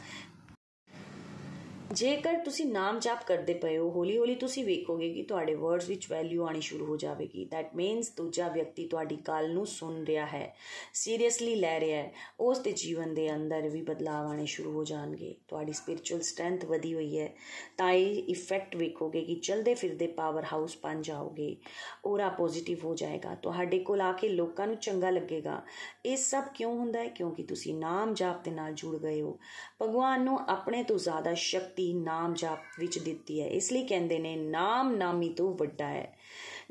ਜੇਕਰ 1.92 2.35
ਤੁਸੀਂ 2.35 2.66
ਨਾਮ 2.66 2.99
ਜਾਪ 2.99 3.18
ਕਰਦੇ 3.27 3.55
ਪਏ 3.55 3.79
ਹੋ, 3.79 3.90
ਹੌਲੀ 3.90 4.18
ਹੌਲੀ 4.18 4.35
ਤੁਸੀਂ 4.35 4.64
ਵੇਖੋਗੇ 4.64 5.12
ਕਿ 5.14 5.22
ਤੁਹਾਡੇ 5.22 5.55
ਵਰਡਸ 5.55 5.88
ਵਿੱਚ 5.88 6.11
ਵੈਲਿਊ 6.11 6.46
ਆਣੀ 6.46 6.61
ਸ਼ੁਰੂ 6.61 6.87
ਹੋ 6.87 6.96
ਜਾਵੇਗੀ। 6.96 7.44
ਥੈਟ 7.44 7.75
ਮੀਨਸ 7.75 8.11
ਦੂਜਾ 8.11 8.49
ਵਿਅਕਤੀ 8.49 8.87
ਤੁਹਾਡੀ 8.87 9.16
ਗੱਲ 9.16 9.53
ਨੂੰ 9.53 9.66
ਸੁਣ 9.66 10.05
ਰਿਹਾ 10.05 10.27
ਹੈ 10.27 10.57
ਸੀਰੀਅਸਲੀ 10.94 11.55
ਲੈ 11.55 11.81
ਰਿਹਾ 11.81 12.03
ਹੈ। 12.03 12.12
ਉਸ 12.40 12.59
ਦੇ 12.59 12.72
ਜੀਵਨ 12.72 13.14
ਦੇ 13.14 13.35
ਅੰਦਰ 13.35 13.68
ਵੀ 13.68 13.83
ਬਦਲਾਅ 13.83 14.27
ਆਣੇ 14.27 14.46
ਸ਼ੁਰੂ 14.46 14.72
ਹੋ 14.72 14.85
ਜਾਣਗੇ। 14.85 15.35
ਤੁਹਾਡੀ 15.49 15.72
ਸਪਿਰਚੁਅਲ 15.72 16.20
ਸਟਰੈਂਥ 16.20 16.64
ਵਧੀ 16.64 16.94
ਹੋਈ 16.94 17.18
ਹੈ, 17.18 17.33
ਤਾਂ 17.77 17.92
ਇਹ 17.92 18.22
ਇਫੈਕਟ 18.29 18.77
ਵੇਖੋਗੇ 18.77 19.25
ਕਿ 19.25 19.35
ਚਲਦੇ 19.35 19.75
ਫਿਰਦੇ 19.75 20.07
ਪਾਵਰ 20.07 20.44
ਹਾਊਸ 20.53 20.77
ਬਣ 20.83 21.03
ਜਾਓਗੇ। 21.03 21.57
ਔਰਾ 22.05 22.29
ਪੋਜ਼ਿਟਿਵ 22.29 22.79
ਹੋ 22.85 22.94
ਜਾਏਗਾ। 22.94 23.35
ਤੁਹਾਡੇ 23.35 23.79
ਕੋਲ 23.79 24.01
ਆ 24.01 24.12
ਕੇ 24.12 24.29
ਲੋਕਾਂ 24.29 24.66
ਨੂੰ 24.66 24.77
ਚੰਗਾ 24.77 25.11
ਲੱਗੇਗਾ। 25.11 25.62
ਇਹ 26.07 26.16
ਸਭ 26.16 26.44
ਕਿਉਂ 26.55 26.75
ਹੁੰਦਾ 26.75 27.01
ਹੈ? 27.01 27.09
ਕਿਉਂਕਿ 27.09 27.42
ਤੁਸੀਂ 27.42 27.75
ਨਾਮ 27.75 28.14
ਜਾਪ 28.14 28.44
ਦੇ 28.44 28.51
ਨਾਲ 28.51 28.72
ਜੁੜ 28.75 28.96
ਗਏ 28.96 29.22
ਹੋ। 29.22 29.38
ਭਗਵਾਨ 29.83 30.25
ਨੂੰ 30.25 30.38
ਆਪਣੇ 30.49 30.83
ਤੋਂ 30.83 30.99
ਜ਼ਿਆਦਾ 30.99 31.35
ਸ਼ਕਤੀ 31.35 31.76
ਸ਼ਕਤੀ 31.77 31.93
ਨਾਮ 31.95 32.35
ਜਾਪ 32.35 32.59
ਵਿੱਚ 32.79 32.99
ਦਿੱਤੀ 32.99 33.41
ਹੈ। 33.41 33.47
ਇਸ 33.47 33.73
ਲਈ 33.73 33.87
ਕਹਿੰਦੇ 33.87 34.19
ਨੇ, 34.19 34.37
ਨਾਮ 34.37 34.95
ਨਾਮੀ 34.97 35.29
ਤੋਂ 35.29 35.55
ਵੱਡਾ 35.55 35.89
ਹੈ। 35.89 36.17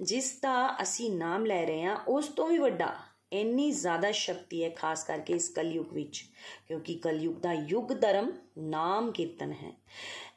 ਜਿਸ 0.02 0.32
ਦਾ 0.42 0.54
ਅਸੀਂ 0.82 1.10
ਨਾਮ 1.12 1.46
ਲੈ 1.46 1.66
ਰਹੇ 1.66 1.84
ਹਾਂ, 1.84 1.98
ਉਸ 2.08 2.28
ਤੋਂ 2.28 2.48
ਵੀ 2.48 2.58
ਵੱਡਾ। 2.58 2.96
ਇੰਨੀ 3.34 3.72
ਜ਼ਿਆਦਾ 3.72 4.12
ਸ਼ਕਤੀ 4.12 4.64
ਹੈ 4.64 4.70
ਖਾਸ 4.70 5.04
ਕਰਕੇ 5.04 5.34
ਇਸ 5.34 5.50
ਕਲਯੁਗ 5.50 5.94
ਵਿੱਚ, 5.94 6.24
ਕਿਉਂਕਿ 6.68 6.96
ਕਲਯੁਗ 6.96 7.36
ਦਾ 7.36 7.54
ਯੁੱਗ 7.54 7.94
ਧਰਮ 8.02 8.32
ਨਾਮ 8.58 9.12
ਕੀਰਤਨ 9.12 9.52
ਹੈ। 9.52 9.72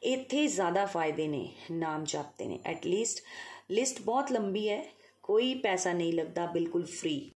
ਇੱਥੇ 0.03 0.45
ਜ਼ਿਆਦਾ 0.47 0.85
ਫਾਇਦੇ 0.85 1.27
ਨੇ 1.27 1.47
ਨਾਮ 1.71 2.03
ਜਪਤੇ 2.03 2.45
ਨੇ। 2.45 2.59
ਐਟ 2.65 2.85
ਲੀਸਟ 2.85 3.23
ਲਿਸਟ 3.71 4.01
ਬਹੁਤ 4.01 4.31
ਲੰਬੀ 4.31 4.69
ਹੈ, 4.69 4.83
ਕੋਈ 5.23 5.53
ਪੈਸਾ 5.53 5.93
ਨਹੀਂ 5.93 6.13
ਲੱਗਦਾ, 6.13 6.45
ਬਿਲਕੁਲ 6.45 6.85
ਫ੍ਰੀ 6.85 7.29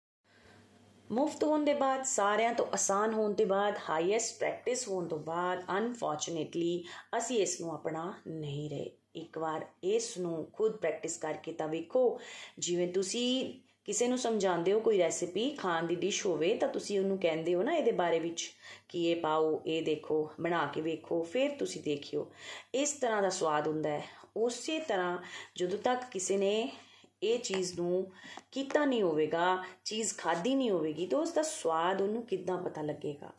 ਮੁਫਤ 1.11 1.43
ਹੋਣ 1.43 1.63
ਦੇ 1.63 1.73
ਬਾਅਦ 1.73 2.03
ਸਾਰਿਆਂ 2.03 2.53
ਤੋਂ 2.53 2.65
ਆਸਾਨ 2.73 3.13
ਹੋਣ 3.13 3.33
ਦੇ 3.33 3.45
ਬਾਅਦ 3.45 3.77
ਹਾਈਐਸਟ 3.89 4.39
ਪ੍ਰੈਕਟਿਸ 4.39 4.87
ਹੋਣ 4.87 5.07
ਤੋਂ 5.07 5.19
ਬਾਅਦ 5.19 5.63
ਅਨਫੋਰਚੂਨੇਟਲੀ 5.77 6.83
ਅਸੀਂ 7.17 7.39
ਇਸ 7.39 7.61
ਨੂੰ 7.61 7.73
ਆਪਣਾ 7.73 8.13
ਨਹੀਂ 8.27 8.69
ਰਹੇ। 8.69 8.91
ਇੱਕ 9.15 9.37
ਵਾਰ 9.37 9.65
ਇਸ 9.83 10.17
ਨੂੰ 10.17 10.47
ਖੁਦ 10.53 10.71
ਪ੍ਰੈਕਟਿਸ 10.71 11.17
ਕਰਕੇ 11.17 11.51
ਤਾਂ 11.51 11.67
ਵੇਖੋ, 11.67 12.19
ਜਿਵੇਂ 12.59 12.87
ਤੁਸੀਂ 12.87 13.59
ਕਿਸੇ 13.85 14.07
ਨੂੰ 14.07 14.17
ਸਮਝਾਉਂਦੇ 14.17 14.73
ਹੋ 14.73 14.79
ਕੋਈ 14.79 14.97
ਰੈਸਿਪੀ 14.97 15.49
ਖਾਣ 15.49 15.87
ਦੀ 15.87 15.95
ਡਿਸ਼ 15.95 16.25
ਹੋਵੇ, 16.25 16.55
ਤਾਂ 16.55 16.69
ਤੁਸੀਂ 16.69 16.99
ਉਹਨੂੰ 16.99 17.17
ਕਹਿੰਦੇ 17.17 17.55
ਹੋ 17.55 17.63
ਨਾ 17.63 17.75
ਇਹਦੇ 17.75 17.91
ਬਾਰੇ 17.91 18.19
ਵਿੱਚ 18.19 18.51
ਕਿ 18.89 19.11
ਇਹ 19.11 19.15
ਪਾਓ, 19.15 19.61
ਇਹ 19.65 19.83
ਦੇਖੋ, 19.83 20.29
ਬਣਾ 20.41 20.65
ਕੇ 20.65 20.81
ਵੇਖੋ, 20.81 21.23
ਫਿਰ 21.23 21.49
ਤੁਸੀਂ 21.49 21.81
ਦੇਖਿਓ। 21.81 22.31
ਇਸ 22.73 22.91
ਤਰ੍ਹਾਂ 22.91 23.21
ਦਾ 23.21 23.29
ਸਵਾਦ 23.29 23.67
ਹੁੰਦਾ 23.67 23.89
ਹੈ। 23.89 24.03
ਉਸੇ 24.37 24.79
ਤਰ੍ਹਾਂ 24.79 25.17
ਜਦੋਂ 25.55 25.79
ਤੱਕ 25.79 26.01
ਕਿਸੇ 26.11 26.37
ਨੇ 26.37 26.71
ਇਹ 27.23 27.39
ਚੀਜ਼ 27.39 27.79
ਨੂੰ 27.79 28.11
ਕੀਤਾ 28.51 28.85
ਨਹੀਂ 28.85 29.01
ਹੋਵੇਗਾ, 29.01 29.63
ਚੀਜ਼ 29.85 30.13
ਖਾਦੀ 30.17 30.55
ਨਹੀਂ 30.55 30.71
ਹੋਵੇਗੀ, 30.71 31.05
ਤਾਂ 31.07 31.19
ਉਸ 31.19 31.31
ਦਾ 31.31 31.41
ਸਵਾਦ 31.41 32.01
ਉਹਨੂੰ 32.01 32.23
ਕਿੱਦਾਂ 32.23 32.57
ਪਤਾ 32.57 32.81
ਲੱਗੇਗਾ? 32.81 33.31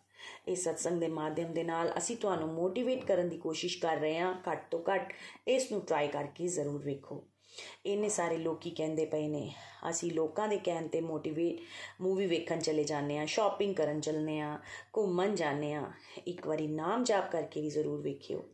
ਇਸ 0.49 0.65
ਸਤਸੰਗ 0.65 1.01
ਦੇ 1.01 1.09
ਮਾਧਿਅਮ 1.09 1.53
ਦੇ 1.53 1.65
ਨਾਲ 1.65 1.93
ਅਸੀਂ 1.99 2.17
ਤੁਹਾਨੂੰ 2.17 2.49
ਮੋਟੀਵੇਟ 2.49 3.05
ਕਰਨ 3.05 3.29
ਦੀ 3.29 3.37
ਕੋਸ਼ਿਸ਼ 3.37 3.79
ਕਰ 3.79 3.97
ਰਹੇ 3.97 4.19
ਹਾਂ, 4.19 4.35
ਘੱਟ 4.53 4.71
ਤੋਂ 4.71 4.83
ਘੱਟ 4.95 5.13
ਇਸ 5.49 5.73
ਨੂੰ 5.73 5.81
ਟਰਾਈ 5.81 6.09
ਕਰਕੇ 6.09 6.49
ਜ਼ਰੂਰ 6.49 6.83
ਵੇਖੋ। 6.83 7.25
ਇੰਨੇ 7.87 8.09
ਸਾਰੇ 8.09 8.37
ਲੋਕੀ 8.37 8.71
ਕਹਿੰਦੇ 8.71 9.05
ਪਏ 9.05 9.29
ਨੇ। 9.29 9.53
ਅਸੀਂ 9.91 10.13
ਲੋਕਾਂ 10.13 10.49
ਦੇ 10.49 10.59
ਕਹਿਣ 10.59 10.89
ਤੇ 10.89 11.01
ਮੋਟੀਵੇਟ 11.01 11.61
ਮੂਵੀ 12.01 12.27
ਵੇਖਣ 12.27 12.61
ਚਲੇ 12.61 12.85
ਜਾਂਦੇ 12.85 13.19
ਆ 13.19 13.27
ਸ਼ਾਪਿੰਗ 13.27 13.75
ਕਰਨ 13.75 14.01
ਚੱਲਨੇ 14.01 14.41
ਆ 14.41 14.59
ਘੁੰਮਣ 14.97 15.35
ਜਾਂਦੇ 15.35 15.75
ਆ 15.75 15.91
ਇੱਕ 16.27 16.47
ਵਾਰੀ 16.47 16.67
ਨਾਮ 16.67 17.05
ਜਾਪ 17.05 17.31
ਕਰਕੇ 17.31 17.61
ਵੀ 17.61 17.71
ਜ਼ਰੂਰ 17.71 18.01
ਵੇਖਿਓ। 18.01 18.45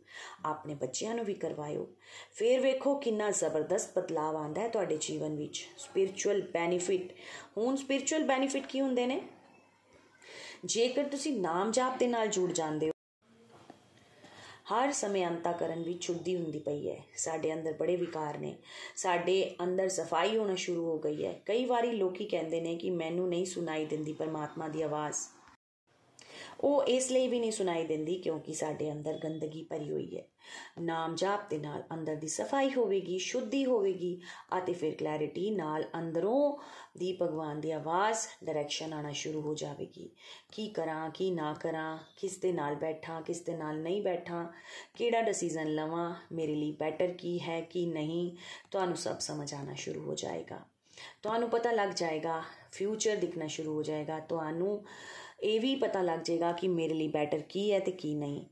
ਆਪਣੇ 0.45 0.75
ਬੱਚਿਆਂ 0.75 1.15
ਨੂੰ 1.15 1.25
ਵੀ 1.25 1.35
ਕਰਵਾਇਓ। 1.35 1.89
ਫਿਰ 2.33 2.61
ਵੇਖੋ 2.61 2.95
ਕਿੰਨਾ 2.95 3.31
ਜ਼ਬਰਦਸਤ 3.31 3.99
ਬਦਲਾਅ 3.99 4.35
ਆਂਦਾ 4.35 4.61
ਹੈ 4.61 4.69
ਤੁਹਾਡੇ 4.69 4.99
ਜੀਵਨ 5.01 5.37
ਵਿੱਚ। 5.37 5.69
ਸਪਿਰਚੁਅਲ 5.79 6.43
ਬੈਨੀਫਿਟ 6.43 7.13
ਹੁਣ 7.57 7.77
ਸਪਿਰਚੁਅਲ 7.77 8.25
ਬੈਨੀਫਿਟ 8.25 8.67
ਕੀ 8.67 8.81
ਹੁੰਦੇ 8.81 9.07
ਨੇ? 9.07 9.21
ਜੇਕਰ 10.65 11.05
ਤੁਸੀਂ 11.05 11.41
ਨਾਮ 11.41 11.71
ਜਾਪ 11.71 11.99
ਦੇ 11.99 12.07
ਨਾਲ 12.07 12.29
ਜੁੜ 12.29 12.53
ਜਾਂਦੇ 12.53 12.87
ਹੋ 12.87 12.93
ਹਰ 14.73 14.93
ਸਮੇਂ 14.93 15.27
ਅੰਤਾਕਰਨ 15.27 15.83
ਵਿੱਚ 15.83 16.03
ਛੁੱਟੀ 16.03 16.37
ਹੁੰਦੀ 16.37 16.59
ਪਈ 16.59 16.91
ਹੈ। 16.91 17.05
ਸਾਡੇ 17.17 17.55
ਅੰਦਰ 17.55 17.73
ਬੜੇ 17.73 17.97
ਵਿਕਾਰ 17.97 18.39
ਨੇ। 18.39 18.57
ਸਾਡੇ 18.97 19.55
ਅੰਦਰ 19.65 19.89
ਸਫ਼ਾਈ 19.89 20.37
ਹੋਣਾ 20.37 20.55
ਸ਼ੁਰੂ 20.55 20.85
ਹੋ 20.85 20.99
ਗਈ 20.99 21.27
ਹੈ। 21.27 21.41
ਕਈ 21.47 21.65
ਵਾਰੀ 21.65 21.91
ਲੋਕੀ 21.91 22.25
ਕਹਿੰਦੇ 22.25 22.61
ਨੇ 22.61 22.77
ਕਿ 22.77 22.91
ਮੈਨੂੰ 22.91 23.29
ਨਹੀਂ 23.29 23.47
ਸੁਣਾਈ 23.47 23.87
ਦਿੰਦੀ 23.87 24.13
ਪਰਮਾਤਮਾ 24.13 24.69
ਦੀ 24.69 24.83
ਆਵਾਜ਼। 24.83 25.17
ਉਹ 26.61 26.83
ਇਸ 26.83 27.11
ਲਈ 27.11 27.29
ਵੀ 27.29 27.41
ਨਹੀਂ 27.41 27.53
ਸੁਣਾਈ 27.53 27.87
ਦਿੰਦੀ 27.87 28.19
ਕਿਉਂਕਿ 28.19 28.53
ਸਾਡੇ 28.53 28.93
ਅੰਦਰ 28.93 29.19
ਗੰਦਗੀ 29.19 29.63
ਭਰੀ 29.63 29.91
ਹੋਈ 29.91 30.17
ਹੈ। 30.17 30.25
ਨਾਮ 30.81 31.15
ਜਾਪ 31.15 31.51
ਦੇ 31.51 31.59
ਨਾਲ 31.59 31.83
ਅੰਦਰ 31.95 32.15
ਦੀ 32.15 32.29
ਸਫ਼ਾਈ 32.29 32.71
ਹੋਵੇਗੀ, 32.71 33.19
ਸ਼ੁੱਧੀ 33.19 33.65
ਹੋਵੇਗੀ 33.65 34.21
ਅਤੇ 34.59 34.73
ਫਿਰ 34.73 34.95
ਕਲੈਰਿਟੀ 34.95 35.51
ਨਾਲ 35.51 35.85
ਅੰਦਰੋਂ 35.99 36.57
ਦੀ 36.99 37.19
ਭਗਵਾਨ 37.23 37.61
ਦੀ 37.61 37.71
ਆਵਾਜ਼ 37.71 38.19
ਡਾਇਰੈਕਸ਼ਨ 38.45 38.93
ਆਣਾ 38.93 39.13
ਸ਼ੁਰੂ 39.13 39.41
ਹੋ 39.41 39.55
ਜਾਵੇਗੀ। 39.55 40.11
ਕੀ 40.53 40.69
ਕਰਾਂ, 40.69 41.11
ਕੀ 41.11 41.31
ਨਾ 41.31 41.53
ਕਰਾਂ, 41.53 41.99
ਕਿਸ 42.17 42.39
ਦੇ 42.39 42.53
ਨਾਲ 42.53 42.75
ਬੈਠਾਂ, 42.75 43.23
ਕਿਸ 43.23 43.41
ਦੇ 43.41 43.57
ਨਾਲ 43.57 43.79
ਨਹੀਂ 43.79 44.03
ਬੈਠਾਂ, 44.03 44.47
ਕਿਹੜਾ 44.95 45.23
ਡਿਸੀਜਨ 45.23 45.75
ਲਵਾਂ, 45.75 46.15
ਮੇਰੇ 46.33 46.55
ਲਈ 46.55 46.73
ਬੈਟਰ 46.73 47.13
ਕੀ 47.13 47.41
ਹੈ, 47.41 47.61
ਕੀ 47.61 47.87
ਨਹੀਂ, 47.87 48.37
ਤੁਹਾਨੂੰ 48.71 48.97
ਸਭ 48.97 49.19
ਸਮਝ 49.19 49.55
ਆਣਾ 49.55 49.75
ਸ਼ੁਰੂ 49.75 50.01
ਹੋ 50.01 50.15
ਜਾਏਗਾ। 50.15 50.61
ਤੁਹਾਨੂੰ 51.23 51.51
ਪਤਾ 51.51 51.73
ਲੱਗ 51.73 51.89
ਜਾਏਗਾ 51.89 52.43
ਫਿਊਚਰ 52.73 53.17
ਦਿਖਣਾ 53.17 53.47
ਸ਼ੁਰੂ 53.47 53.75
ਹੋ 53.75 53.83
ਜਾਏਗਾ, 53.83 54.21
ਤੁਹਾਨੂੰ 54.21 54.85
ਇਹ 55.41 55.61
ਵੀ 55.61 55.75
ਪਤਾ 55.75 56.03
ਲੱਗ 56.03 56.21
ਜਾਏਗਾ 56.21 56.53
ਕਿ 56.53 56.69
ਮੇਰੇ 56.69 56.95
ਲਈ 56.95 57.09
ਬੈਟਰ 57.09 57.39
ਕੀ 57.39 57.73
ਹੈ 57.73 57.79
ਤੇ 57.79 57.91
ਕੀ 57.91 58.15
ਨਹੀਂ। 58.15 58.45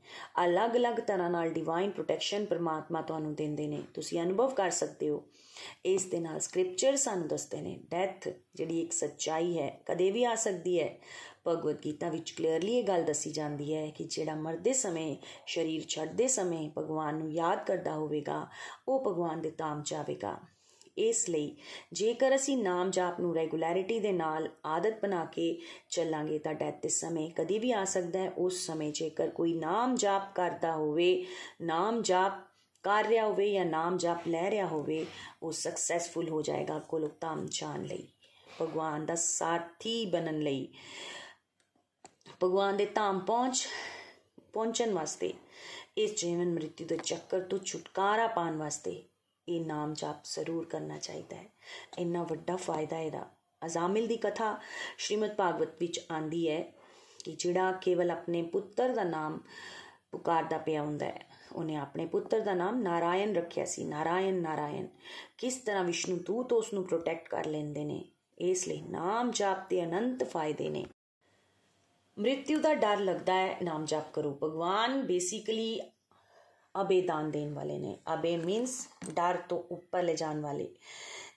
ਅਲੱਗ-ਅਲੱਗ 0.45 0.93
ਤਰ੍ਹਾਂ 0.93 1.29
ਨਾਲ 1.29 1.49
ਡਿਵਾਈਨ 1.49 1.91
ਪ੍ਰੋਟੈਕਸ਼ਨ 1.91 2.45
ਪਰਮਾਤਮਾ 2.45 3.01
ਤੁਹਾਨੂੰ 3.01 3.35
ਦਿੰਦੇ 3.35 3.67
ਨੇ। 3.67 3.83
ਤੁਸੀਂ 3.93 4.21
ਅਨੁਭਵ 4.21 4.49
ਕਰ 4.49 4.69
ਸਕਦੇ 4.69 5.09
ਹੋ। 5.09 5.23
ਇਸ 5.85 6.05
ਦੇ 6.05 6.19
ਨਾਲ 6.19 6.39
ਸਕ੍ਰਿਪਚਰ 6.39 6.95
ਸਾਨੂੰ 6.95 7.27
ਦੱਸਦੇ 7.27 7.61
ਨੇ 7.61 7.79
ਡੈਥ 7.89 8.29
ਜਿਹੜੀ 8.55 8.81
ਇੱਕ 8.81 8.91
ਸੱਚਾਈ 8.91 9.59
ਹੈ, 9.59 9.81
ਕਦੇ 9.85 10.11
ਵੀ 10.11 10.23
ਆ 10.23 10.35
ਸਕਦੀ 10.35 10.79
ਹੈ। 10.79 10.97
ਭਗਵਦ 11.47 11.77
ਗੀਤਾ 11.85 12.09
ਵਿੱਚ 12.09 12.31
ਕਲੀਅਰਲੀ 12.31 12.77
ਇਹ 12.77 12.83
ਗੱਲ 12.83 13.03
ਦੱਸੀ 13.03 13.31
ਜਾਂਦੀ 13.31 13.73
ਹੈ 13.73 13.89
ਕਿ 13.89 14.03
ਜਿਹੜਾ 14.03 14.35
ਮਰਦੇ 14.35 14.73
ਸਮੇਂ, 14.73 15.15
ਸਰੀਰ 15.47 15.85
ਛੱਡਦੇ 15.87 16.27
ਸਮੇਂ 16.27 16.69
ਭਗਵਾਨ 16.77 17.17
ਨੂੰ 17.17 17.31
ਯਾਦ 17.31 17.65
ਕਰਦਾ 17.65 17.93
ਹੋਵੇਗਾ, 17.93 18.47
ਉਹ 18.87 19.03
ਭਗਵਾਨ 19.05 19.41
ਦੇ 19.41 19.51
ਧਾਮ 19.51 19.81
ਜਾਵੇਗਾ। 19.85 20.56
ਇਸ 20.97 21.29
ਲਈ 21.29 21.55
ਜੇਕਰ 21.93 22.35
ਅਸੀਂ 22.35 22.57
ਨਾਮ 22.57 22.91
ਜਾਪ 22.91 23.19
ਨੂੰ 23.19 23.33
ਰੈਗੂਲੈਰਿਟੀ 23.35 23.99
ਦੇ 23.99 24.11
ਨਾਲ 24.11 24.49
ਆਦਤ 24.65 25.01
ਬਣਾ 25.01 25.23
ਕੇ 25.25 25.59
ਚੱਲਾਂਗੇ 25.89 26.39
ਤਾਂ 26.39 26.53
ਡੈਥ 26.53 26.81
ਦੇ 26.81 26.89
ਸਮੇਂ 26.89 27.29
ਕਦੀ 27.31 27.59
ਵੀ 27.59 27.71
ਆ 27.71 27.83
ਸਕਦਾ 27.85 28.19
ਹੈ। 28.19 28.31
ਉਸ 28.37 28.65
ਸਮੇਂ 28.65 28.91
ਜੇਕਰ 28.91 29.29
ਕੋਈ 29.29 29.53
ਨਾਮ 29.53 29.95
ਜਾਪ 29.95 30.33
ਕਰਦਾ 30.35 30.71
ਹੋਵੇ, 30.71 31.25
ਨਾਮ 31.61 32.01
ਜਾਪ 32.01 32.33
ਕਰ 32.83 33.05
ਰਿਹਾ 33.05 33.25
ਹੋਵੇ 33.25 33.51
ਜਾਂ 33.51 33.65
ਨਾਮ 33.65 33.97
ਜਾਪ 33.97 34.27
ਲੈ 34.27 34.49
ਰਿਹਾ 34.51 34.65
ਹੋਵੇ, 34.65 35.05
ਉਹ 35.43 35.51
ਸਕਸੈਸਫੁਲ 35.51 36.29
ਹੋ 36.29 36.41
ਜਾਏਗਾ 36.41 36.79
ਕੋਲੋਕ 36.79 37.19
ਧਾਮ 37.21 37.45
ਜਾਣ 37.51 37.83
ਲਈ। 37.83 38.07
ਭਗਵਾਨ 38.61 39.05
ਦਾ 39.05 39.15
ਸਾਥੀ 39.15 40.05
ਬਣਨ 40.05 40.39
ਲਈ 40.39 40.67
ਭਗਵਾਨ 42.43 42.77
ਦੇ 42.77 42.85
ਧਾਮ 42.85 43.19
ਪਹੁੰਚ, 43.19 43.67
ਪਹੁੰਚਣ 44.53 44.93
ਵਾਸਤੇ, 44.93 45.33
ਇਸ 45.97 46.13
ਜੀਵਨ 46.15 46.53
ਮ੍ਰਿਤਿੂ 46.53 46.87
ਦੇ 46.87 46.97
ਚੱਕਰ 46.97 47.41
ਤੋਂ 47.41 47.59
ਛੁਟਕਾਰਾ 47.59 48.27
ਪਾਉਣ 48.27 48.57
ਵਾਸਤੇ 48.57 49.01
ਇਹ 49.49 49.65
ਨਾਮ 49.65 49.93
ਜਾਪ 49.93 50.15
ਜ਼ਰੂਰ 50.23 50.65
ਕਰਨਾ 50.65 50.97
ਚਾਹੀਦਾ 50.97 51.35
ਹੈ। 51.35 51.45
ਇੰਨਾ 51.99 52.23
ਵੱਡਾ 52.23 52.55
ਫਾਇਦਾ 52.55 52.99
ਇਹਦਾ। 52.99 53.29
ਅਜ਼ਾਮਿਲ 53.65 54.07
ਦੀ 54.07 54.17
ਕਥਾ 54.17 54.57
ਸ਼੍ਰੀਮਦ 54.97 55.35
ਭਾਗਵਤ 55.35 55.69
ਵਿੱਚ 55.79 55.99
ਆਂਦੀ 56.11 56.49
ਹੈ 56.49 56.61
ਕਿ 57.23 57.31
ਜਿਹੜਾ 57.31 57.71
ਕੇਵਲ 57.71 58.11
ਆਪਣੇ 58.11 58.41
ਪੁੱਤਰ 58.43 58.89
ਦਾ 58.89 59.03
ਨਾਮ 59.03 59.39
ਪੁਕਾਰਦਾ 60.11 60.57
ਪਿਆ 60.57 60.81
ਹੁੰਦਾ 60.81 61.05
ਹੈ, 61.05 61.25
ਉਹਨੇ 61.53 61.75
ਆਪਣੇ 61.75 62.05
ਪੁੱਤਰ 62.05 62.39
ਦਾ 62.39 62.53
ਨਾਮ 62.53 62.81
ਨਾਰਾਇਣ 62.81 63.35
ਰੱਖਿਆ 63.35 63.65
ਸੀ। 63.65 63.83
ਨਾਰਾਇਣ 63.83 64.41
ਨਾਰਾਇਣ, 64.41 64.87
ਕਿਸ 65.37 65.55
ਤਰ੍ਹਾਂ 65.55 65.83
ਵਿਸ਼ਨੂੰ 65.83 66.23
ਦੂਤ 66.23 66.53
ਉਸ 66.53 66.73
ਨੂੰ 66.73 66.87
ਪ੍ਰੋਟੈਕਟ 66.87 67.29
ਕਰ 67.29 67.45
ਲੈਂਦੇ 67.45 67.83
ਨੇ? 67.85 68.03
ਇਸ 68.39 68.67
ਲਈ 68.67 68.81
ਨਾਮ 68.81 69.31
ਜਾਪ 69.31 69.69
ਦੇ 69.69 69.83
ਅਨੰਤ 69.83 70.23
ਫਾਇਦੇ 70.23 70.69
ਨੇ। 70.69 70.85
ਮ੍ਰਿਤਿੂ 72.19 72.59
ਦਾ 72.59 72.73
ਡਰ 72.73 72.99
ਲੱਗਦਾ 72.99 73.33
ਹੈ। 73.33 73.57
ਨਾਮ 73.63 73.85
ਜਾਪ 73.85 74.13
ਕਰੋ। 74.13 74.37
ਭਗਵਾਨ 74.43 75.01
ਬੇਸਿਕਲੀ 75.01 75.79
ਅਬੇ 76.81 77.01
ਦਾਨ 77.01 77.31
ਦੇਣ 77.31 77.53
ਵਾਲੇ 77.53 77.77
ਨੇ। 77.77 77.97
ਅਬੇ 78.13 78.37
ਮੀਨਸ 78.37 78.87
ਡਰ 79.13 79.37
ਤੋਂ 79.49 79.63
ਉੱਪਰ 79.71 80.03
ਲੈ 80.03 80.13
ਜਾਣ 80.13 80.41
ਵਾਲੇ। 80.41 80.69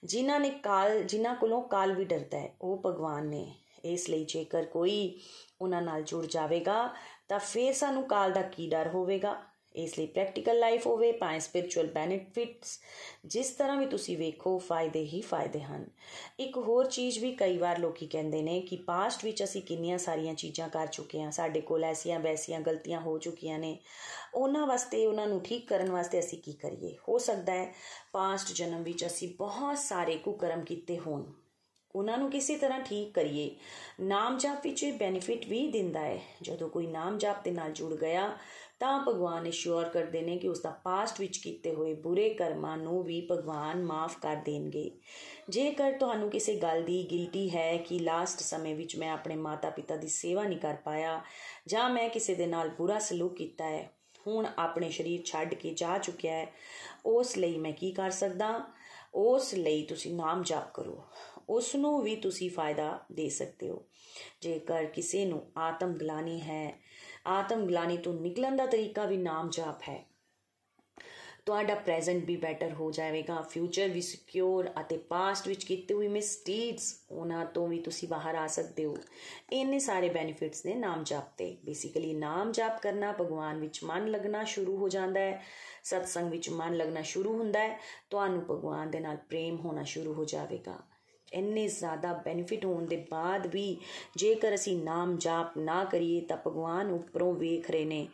ਜਿਨ੍ਹਾਂ 0.03 0.39
ਨੇ 0.39 0.49
ਕਾਲ, 0.49 1.03
ਜਿਨ੍ਹਾਂ 1.03 1.35
ਕੋਲੋਂ 1.35 1.61
ਕਾਲ 1.61 1.93
ਵੀ 1.93 2.05
ਡਰਦਾ 2.05 2.39
ਹੈ, 2.39 2.55
ਉਹ 2.61 2.81
ਭਗਵਾਨ 2.85 3.25
ਨੇ। 3.25 3.55
ਇਸ 3.85 4.09
ਲਈ 4.09 4.25
ਜੇਕਰ 4.25 4.65
ਕੋਈ 4.65 5.19
ਉਹਨਾਂ 5.61 5.81
ਨਾਲ 5.81 6.03
ਜੁੜ 6.03 6.25
ਜਾਵੇਗਾ, 6.25 6.93
ਤਾਂ 7.29 7.39
ਫੇਰ 7.39 7.73
ਸਾਨੂੰ 7.73 8.03
ਕਾਲ 8.03 8.31
ਦਾ 8.31 8.41
ਕੀ 8.41 8.69
ਡਰ 8.69 8.87
ਹੋਵੇਗਾ? 8.87 9.50
ਇਸ 9.75 9.99
ਲਈ 9.99 10.05
ਪ੍ਰੈਕਟੀਕਲ 10.05 10.59
ਲਾਈਫ 10.59 10.87
ਹੋਵੇ 10.87 11.11
ਭਾਵੇਂ 11.11 11.39
ਸਪਿਰਚੁਅਲ 11.39 11.87
ਬੈਨੀਫਿਟਸ 11.87 12.79
ਜਿਸ 13.25 13.49
ਤਰ੍ਹਾਂ 13.49 13.77
ਵੀ 13.77 13.85
ਤੁਸੀਂ 13.85 14.17
ਵੇਖੋ, 14.17 14.57
ਫਾਇਦੇ 14.57 15.05
ਹੀ 15.05 15.21
ਫਾਇਦੇ 15.21 15.61
ਹਨ। 15.61 15.85
ਇੱਕ 16.39 16.57
ਹੋਰ 16.57 16.85
ਚੀਜ਼ 16.85 17.19
ਵੀ 17.19 17.35
ਕਈ 17.35 17.57
ਵਾਰ 17.57 17.79
ਲੋਕੀ 17.79 18.07
ਕਹਿੰਦੇ 18.07 18.41
ਨੇ 18.41 18.61
ਕਿ 18.61 18.75
ਪਾਸਟ 18.75 19.25
ਵਿੱਚ 19.25 19.43
ਅਸੀਂ 19.43 19.61
ਕਿੰਨੀਆਂ 19.61 19.97
ਸਾਰੀਆਂ 19.97 20.33
ਚੀਜ਼ਾਂ 20.33 20.69
ਕਰ 20.69 20.87
ਚੁੱਕੇ 20.87 21.21
ਹਾਂ। 21.21 21.31
ਸਾਡੇ 21.31 21.61
ਕੋਲ 21.61 21.83
ਐਸੀਆਂ 21.83 22.19
ਵੈਸੀਆਂ 22.19 22.59
ਗਲਤੀਆਂ 22.59 22.99
ਹੋ 22.99 23.17
ਚੁੱਕੀਆਂ 23.17 23.59
ਨੇ। 23.59 23.79
ਉਹਨਾਂ 24.33 24.67
ਵਾਸਤੇ, 24.67 25.07
ਉਹਨਾਂ 25.07 25.27
ਨੂੰ 25.27 25.41
ਠੀਕ 25.41 25.67
ਕਰਨ 25.67 25.91
ਵਾਸਤੇ 25.91 26.19
ਅਸੀਂ 26.19 26.37
ਕੀ 26.37 26.53
ਕਰੀਏ? 26.53 26.97
ਹੋ 27.09 27.17
ਸਕਦਾ 27.17 27.53
ਹੈ 27.53 27.75
ਪਾਸਟ 28.11 28.53
ਜਨਮ 28.53 28.83
ਵਿੱਚ 28.83 29.05
ਅਸੀਂ 29.05 29.35
ਬਹੁਤ 29.37 29.77
ਸਾਰੇ 29.77 30.15
ਕੁਕਰਮ 30.15 30.61
ਕੀਤੇ 30.61 30.99
ਹੋਣ। 30.99 31.23
ਉਹਨਾਂ 31.95 32.17
ਨੂੰ 32.17 32.31
ਕਿਸੇ 32.31 32.57
ਤਰ੍ਹਾਂ 32.57 32.79
ਠੀਕ 32.79 33.13
ਕਰੀਏ। 33.13 33.55
ਨਾਮ 33.99 34.37
ਜਾਪ 34.37 34.59
ਵਿੱਚ 34.63 34.83
ਇਹ 34.83 34.93
ਬੈਨੀਫਿਟ 34.93 35.45
ਵੀ 35.45 35.67
ਦਿੰਦਾ 35.67 35.99
ਹੈ। 35.99 36.21
ਜਦੋਂ 36.41 36.69
ਕੋਈ 36.69 36.87
ਨਾਮ 36.87 37.17
ਜਾਪ 37.17 37.43
ਦੇ 37.43 37.51
ਨਾਲ 37.51 37.71
ਜੁੜ 37.71 37.93
ਗਿਆ 37.93 38.37
ਤਾਂ 38.81 38.99
ਭਗਵਾਨ 39.07 39.49
ਅਸ਼ੋਰ 39.49 39.89
ਕਰਦੇ 39.89 40.21
ਨੇ 40.21 40.37
ਕਿ 40.37 40.47
ਉਸ 40.47 40.61
ਦਾ 40.61 40.69
ਪਾਸਟ 40.69 41.19
ਵਿੱਚ 41.19 41.37
ਕੀਤੇ 41.37 41.73
ਹੋਏ 41.73 41.93
ਬੁਰੇ 41.93 42.29
ਕਰਮਾਂ 42.29 42.77
ਨੂੰ 42.77 43.03
ਵੀ 43.03 43.27
ਭਗਵਾਨ 43.31 43.83
ਮਾਫ 43.83 44.17
ਕਰ 44.21 44.35
ਦੇਣਗੇ। 44.35 44.91
ਜੇਕਰ 45.49 45.91
ਤੁਹਾਨੂੰ 45.91 46.29
ਕਿਸੇ 46.29 46.55
ਗੱਲ 46.55 46.83
ਦੀ 46.83 47.05
ਗਿਲਟੀ 47.11 47.49
ਹੈ 47.49 47.77
ਕਿ 47.77 47.99
ਲਾਸਟ 47.99 48.39
ਸਮੇਂ 48.39 48.75
ਵਿੱਚ 48.75 48.95
ਮੈਂ 48.95 49.11
ਆਪਣੇ 49.11 49.35
ਮਾਤਾ-ਪਿਤਾ 49.35 49.95
ਦੀ 49.95 50.07
ਸੇਵਾ 50.07 50.43
ਨਹੀਂ 50.43 50.59
ਕਰ 50.59 50.75
ਪਾਇਆ 50.85 51.21
ਜਾਂ 51.67 51.89
ਮੈਂ 51.89 52.09
ਕਿਸੇ 52.09 52.35
ਦੇ 52.35 52.47
ਨਾਲ 52.47 52.69
ਬੁਰਾ 52.69 52.99
ਸਲੂਕ 52.99 53.35
ਕੀਤਾ 53.35 53.69
ਹੈ, 53.69 53.89
ਹੁਣ 54.27 54.45
ਆਪਣੇ 54.57 54.89
ਸਰੀਰ 54.89 55.21
ਛੱਡ 55.25 55.53
ਕੇ 55.53 55.73
ਜਾ 55.73 55.97
ਚੁੱਕਿਆ 55.97 56.33
ਹੈ, 56.33 56.53
ਉਸ 57.05 57.37
ਲਈ 57.37 57.57
ਮੈਂ 57.57 57.71
ਕੀ 57.71 57.91
ਕਰ 57.91 58.09
ਸਕਦਾ? 58.09 58.63
ਉਸ 59.15 59.53
ਲਈ 59.53 59.83
ਤੁਸੀਂ 59.83 60.15
ਨਾਮ 60.15 60.43
ਜਾਪ 60.43 60.73
ਕਰੋ। 60.73 61.03
ਉਸ 61.49 61.75
ਨੂੰ 61.75 62.01
ਵੀ 62.01 62.15
ਤੁਸੀਂ 62.15 62.49
ਫਾਇਦਾ 62.51 62.99
ਦੇ 63.11 63.29
ਸਕਦੇ 63.29 63.69
ਹੋ। 63.69 63.85
ਜੇਕਰ 64.41 64.85
ਕਿਸੇ 64.85 65.25
ਨੂੰ 65.25 65.51
ਆਤਮ 65.57 65.93
ਗਲਾਨੀ 65.93 66.41
ਹੈ 66.41 66.90
ਆਤਮ 67.27 67.65
ਗਲਾਨੀ 67.65 67.97
ਤੋਂ 67.97 68.13
ਨਿਕਲਣ 68.13 68.55
ਦਾ 68.55 68.65
ਤਰੀਕਾ 68.65 69.05
ਵੀ 69.05 69.17
ਨਾਮ 69.17 69.49
ਜਾਪ 69.49 69.81
ਹੈ। 69.81 70.05
ਤੁਹਾਡਾ 71.45 71.75
ਪ੍ਰੈਜ਼ੈਂਟ 71.75 72.25
ਵੀ 72.25 72.37
ਬੈਟਰ 72.37 72.73
ਹੋ 72.73 72.91
ਜਾਵੇਗਾ। 72.91 73.41
ਫਿਊਚਰ 73.41 73.87
ਵੀ 73.87 74.01
ਸਿਕਿਉਰ 74.01 74.69
ਅਤੇ 74.81 74.97
ਪਾਸਟ 74.97 75.47
ਵਿੱਚ 75.47 75.63
ਕੀਤੇ 75.63 75.93
ਹੋਏ 75.93 76.07
ਮਿਸਟੇਕਸ 76.07 77.01
ਉਹਨਾਂ 77.11 77.45
ਤੋਂ 77.45 77.67
ਵੀ 77.67 77.79
ਤੁਸੀਂ 77.79 78.07
ਬਾਹਰ 78.07 78.35
ਆ 78.35 78.47
ਸਕਦੇ 78.47 78.85
ਹੋ। 78.85 78.97
ਇੰਨੇ 79.51 79.79
ਸਾਰੇ 79.79 80.09
ਬੈਨੀਫਿਟਸ 80.09 80.65
ਨੇ 80.65 80.75
ਨਾਮ 80.75 81.03
ਜਾਪ 81.03 81.23
ਤੇ। 81.37 81.57
ਬੇਸਿਕਲੀ 81.65 82.13
ਨਾਮ 82.13 82.51
ਜਾਪ 82.51 82.81
ਕਰਨਾ 82.81 83.11
ਭਗਵਾਨ 83.11 83.59
ਵਿੱਚ 83.59 83.83
ਮਨ 83.83 84.07
ਲੱਗਣਾ 84.07 84.43
ਸ਼ੁਰੂ 84.43 84.77
ਹੋ 84.77 84.89
ਜਾਂਦਾ 84.89 85.19
ਹੈ। 85.19 85.43
ਸਤਸੰਗ 85.83 86.31
ਵਿੱਚ 86.31 86.49
ਮਨ 86.49 86.75
ਲੱਗਣਾ 86.77 87.01
ਸ਼ੁਰੂ 87.01 87.37
ਹੁੰਦਾ 87.37 87.59
ਹੈ। 87.59 87.79
ਤੁਹਾਨੂੰ 88.09 88.41
ਭਗਵਾਨ 88.41 88.91
ਦੇ 88.91 88.99
ਨਾਲ 88.99 89.17
ਪ੍ਰੇਮ 89.17 89.55
ਹੋਣਾ 89.55 89.83
ਸ਼ੁਰੂ 89.83 90.13
ਹੋ 90.13 90.25
ਜਾਵੇਗਾ। 90.25 90.90
ਇੰਨੇ 91.33 91.67
ਜ਼ਿਆਦਾ 91.67 92.13
ਬੈਨੀਫਿਟ 92.25 92.65
ਹੋਣ 92.65 92.85
ਦੇ 92.85 93.05
ਬਾਅਦ 93.11 93.47
ਵੀ 93.47 93.77
ਜੇਕਰ 94.17 94.55
ਅਸੀਂ 94.55 94.77
ਨਾਮ 94.77 95.17
ਜਾਪ 95.17 95.57
ਨਾ 95.57 95.83
ਕਰੀਏ 95.83 96.21
ਤਾਂ 96.21 96.37
ਭਗਵਾਨ 96.47 96.91
ਉੱਪਰੋਂ 96.91 97.33
ਵੇਖ 97.33 97.71
ਰਹੇ 97.71 97.85
ਨੇ। 97.85 98.07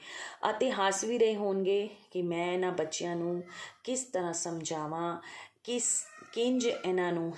ਅਤੇ 0.49 0.71
ਹੱਸ 0.71 1.03
ਵੀ 1.03 1.17
ਰਹੇ 1.17 1.36
ਹੋਣਗੇ 1.36 1.89
ਕਿ 2.12 2.21
ਮੈਂ 2.21 2.53
ਇਹਨਾਂ 2.53 2.71
ਬੱਚਿਆਂ 2.71 3.15
ਨੂੰ 3.15 3.43
ਕਿਸ 3.84 4.03
ਤਰ੍ਹਾਂ 4.03 4.34
ਸਮਝਾਵਾਂ, 4.34 5.17
ਕਿਸ 5.63 6.06
ਕਿੰਜ 6.34 6.65
ਇਹਨਾਂ 6.65 7.12
ਨੂੰ 7.13 7.34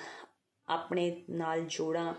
ਆਪਣੇ 0.67 1.21
ਨਾਲ 1.29 1.61
ਜੋੜਾਂ। 1.61 2.13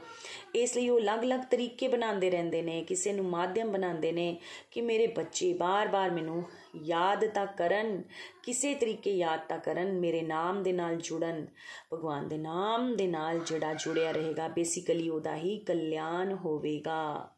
ਇਸ 0.54 0.76
ਲਈ 0.76 0.88
ਉਹ 0.88 0.98
ਅਲੱਗ-ਅਲੱਗ 1.00 1.40
ਤਰੀਕੇ 1.40 1.88
ਬਣਾਉਂਦੇ 1.88 2.30
ਰਹਿੰਦੇ 2.30 2.62
ਨੇ, 2.62 2.82
ਕਿਸੇ 2.84 3.12
ਨੂੰ 3.12 3.24
ਮਾਧਿਅਮ 3.24 3.70
ਬਣਾਉਂਦੇ 3.72 4.12
ਨੇ 4.12 4.36
ਕਿ 4.70 4.80
ਮੇਰੇ 4.80 5.06
ਬੱਚੇ 5.06 5.52
ਬਾਰ-ਬਾਰ 5.54 6.10
ਮੈਨੂੰ 6.10 6.42
ਯਾਦ 6.76 7.26
ਤਾਂ 7.26 7.46
ਕਰਨ, 7.46 8.02
ਕਿਸੇ 8.42 8.74
ਤਰੀਕੇ 8.74 9.16
ਯਾਦ 9.16 9.40
ਤਾਂ 9.48 9.58
ਕਰਨ, 9.58 9.92
ਮੇਰੇ 9.92 10.22
ਨਾਮ 10.22 10.62
ਦੇ 10.62 10.72
ਨਾਲ 10.72 10.96
ਜੁੜਨ। 10.96 11.46
ਭਗਵਾਨ 11.92 12.28
ਦੇ 12.28 12.38
ਨਾਮ 12.38 12.96
ਦੇ 12.96 13.06
ਨਾਲ 13.06 13.38
ਜਿਹੜਾ 13.38 13.74
ਜੁੜਿਆ 13.74 14.10
ਰਹੇਗਾ 14.10 14.48
ਬੇਸਿਕਲੀ 14.48 15.08
ਉਹਦਾ 15.08 15.36
ਹੀ 15.36 15.58
ਕਲਿਆਣ 15.58 16.34
ਹੋਵੇਗਾ। 16.34 17.30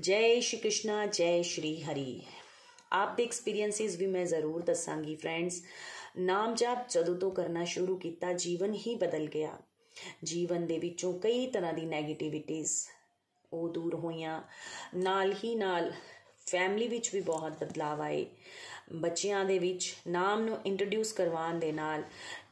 ਜੈ 0.00 0.40
ਸ਼੍ਰੀ 0.40 0.60
ਕ੍ਰਿਸ਼ਨਾ, 0.60 1.06
ਜੈ 1.06 1.42
ਸ਼੍ਰੀ 1.42 1.82
ਹਰੀ। 1.82 2.22
ਆਪ 2.92 3.16
ਦੇ 3.16 3.24
ਐਕਸਪੀਰੀਐਂਸਿਸ 3.24 3.96
ਵੀ 3.96 4.06
ਮੈਂ 4.06 4.24
ਜ਼ਰੂਰ 4.24 4.62
ਦੱਸਾਂਗੀ 4.62 5.16
ਫਰੈਂਡਸ 5.16 5.62
ਨਾਮ 6.18 6.54
ਜਾਪ 6.54 6.88
ਜਦੋਂ 6.88 7.16
ਤੋਂ 7.16 7.30
ਕਰਨਾ 7.30 7.64
ਸ਼ੁਰੂ 7.64 7.96
ਕੀਤਾ, 7.96 8.32
ਜੀਵਨ 8.32 8.74
ਹੀ 8.74 8.94
ਬਦਲ 8.94 9.26
ਗਿਆ। 9.26 9.58
ਜੀਵਨ 10.24 10.66
ਦੇ 10.66 10.78
ਵਿੱਚੋਂ 10.78 11.18
ਕਈ 11.18 11.46
ਤਰ੍ਹਾਂ 11.46 11.72
ਦੀ 11.72 11.82
네ਗੇਟਿਵਿਟੀਜ਼ 11.82 12.72
ਉਹ 13.52 13.68
ਦੂਰ 13.68 13.94
ਹੋਈਆਂ। 13.94 14.42
ਨਾਲ 14.96 15.34
ਹੀ 15.44 15.54
ਨਾਲ 15.54 15.92
ਫੈਮਿਲੀ 16.46 16.88
ਵਿੱਚ 16.88 17.10
ਵੀ 17.14 17.20
ਬਹੁਤ 17.20 17.52
ਬਦਲਾਅ 17.64 18.00
ਆਏ। 18.00 18.26
ਬੱਚਿਆਂ 18.92 19.44
ਦੇ 19.44 19.58
ਵਿੱਚ 19.58 19.94
ਨਾਮ 20.08 20.44
ਨੂੰ 20.44 20.58
ਇੰਟਰੋਡਿਊਸ 20.66 21.12
ਕਰਵਾਉਣ 21.12 21.58
ਦੇ 21.58 21.72
ਨਾਲ 21.72 22.02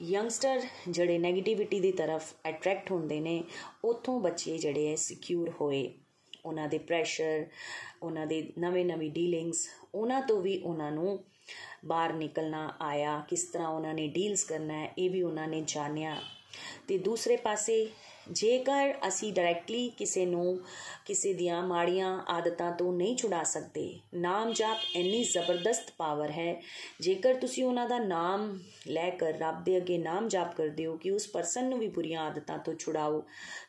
ਯੰਗਸਟਰ 0.03 0.61
ਜਿਹੜੇ 0.89 1.19
네ਗੇਟਿਵਿਟੀ 1.19 1.81
ਦੀ 1.81 1.93
ਤਰਫ 1.93 2.33
ਅਟਰੈਕਟ 2.49 2.91
ਹੁੰਦੇ 2.91 3.21
ਨੇ, 3.21 3.45
ਉੱਥੋਂ 3.85 4.21
ਬੱਚੇ 4.21 4.59
ਜਿਹੜੇ 4.59 4.93
ਐ 4.93 4.95
ਸਿਕਿਉਰ 4.95 5.53
ਹੋਏ। 5.61 5.95
ਉਹਨਾਂ 6.45 6.69
ਦੇ 6.69 6.79
ਪ੍ਰੈਸ਼ਰ 6.79 7.47
ਉਹਨਾਂ 8.03 8.27
ਦੇ 8.27 8.53
ਨਵੇਂ-ਨਵੇਂ 8.59 9.11
ਡੀਲਿੰਗਸ 9.11 9.69
ਉਹਨਾਂ 9.95 10.23
ਤੋਂ 10.23 10.43
ਵੀ 10.43 10.59
ਉਹਨਾਂ 10.59 10.93
ਨੂੰ 10.93 11.25
ਬਾਹਰ 11.85 12.13
ਨਿਕਲਣਾ 12.13 12.77
ਆਇਆ, 12.81 13.25
ਕਿਸ 13.29 13.45
ਤਰ੍ਹਾਂ 13.45 13.69
ਉਹਨਾਂ 13.69 13.95
ਨੇ 13.95 14.09
ਡੀਲਸ 14.09 14.45
ਕਰਨਾ 14.45 14.75
ਹੈ, 14.75 14.95
ਇਹ 14.99 15.11
ਵੀ 15.11 15.23
ਉਹਨਾਂ 15.23 15.49
ਨੇ 15.49 15.65
ਜਾਣਿਆ। 15.67 16.23
ਤੇ 16.89 16.99
ਦੂਸਰੇ 16.99 17.37
ਪਾਸੇ 17.37 17.89
ਜੇਕਰ 18.31 18.95
ਅਸੀਂ 19.09 19.33
ਡਾਇਰੈਕਟਲੀ 19.33 19.89
ਕਿਸੇ 19.89 20.27
ਨੂੰ, 20.27 20.61
ਕਿਸੇ 21.07 21.33
ਦੀਆਂ 21.33 21.67
ਮਾੜੀਆਂ 21.67 22.23
ਆਦਤਾਂ 22.29 22.73
ਤੋਂ 22.73 22.93
ਨਹੀਂ 22.93 23.17
ਛੁਡਾ 23.17 23.43
ਸਕਦੇ, 23.43 23.99
ਨਾਮ 24.15 24.53
ਜਾਪ 24.53 24.79
ਇੰਨੀ 24.97 25.25
ਜ਼ਬਰਦਸਤ 25.25 25.93
ਪਾਵਰ 25.99 26.31
ਹੈ, 26.31 26.63
ਜੇਕਰ 27.01 27.35
ਤੁਸੀਂ 27.35 27.65
ਉਹਨਾਂ 27.65 27.89
ਦਾ 27.89 27.99
ਨਾਮ 27.99 28.59
ਲੈ 28.87 29.11
ਕੇ 29.11 29.33
ਰੱਬ 29.33 29.65
ਦੇ 29.65 29.77
ਅੱਗੇ 29.77 29.99
ਨਾਮ 29.99 30.29
ਜਾਪ 30.29 30.57
ਕਰਦੇ 30.57 30.87
ਹੋ 30.87 30.97
ਕਿ 30.97 31.11
ਉਸ 31.11 31.29
ਪਰਸਨ 31.29 31.69
ਨੂੰ 31.69 31.79
ਵੀ 31.79 31.89
ਬੁਰੀਆਂ 31.89 32.23
ਆਦਤਾਂ 32.23 32.59
ਤੋਂ 32.59 32.75
ਛੁਡਾਓ, 32.75 33.23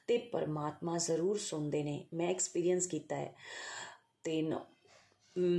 ਤੇ 0.07 0.17
ਪਰਮਾਤਮਾ 0.17 0.97
ਜ਼ਰੂਰ 0.97 1.37
ਸੁਣਦੇ 1.37 1.83
ਨੇ। 1.83 2.05
ਮੈਂ 2.13 2.29
ਐਕਸਪੀਰੀਅੰਸ 2.29 2.87
ਕੀਤਾ 2.87 3.15
ਹੈ। 3.15 3.35
ਤੇ 4.23 4.51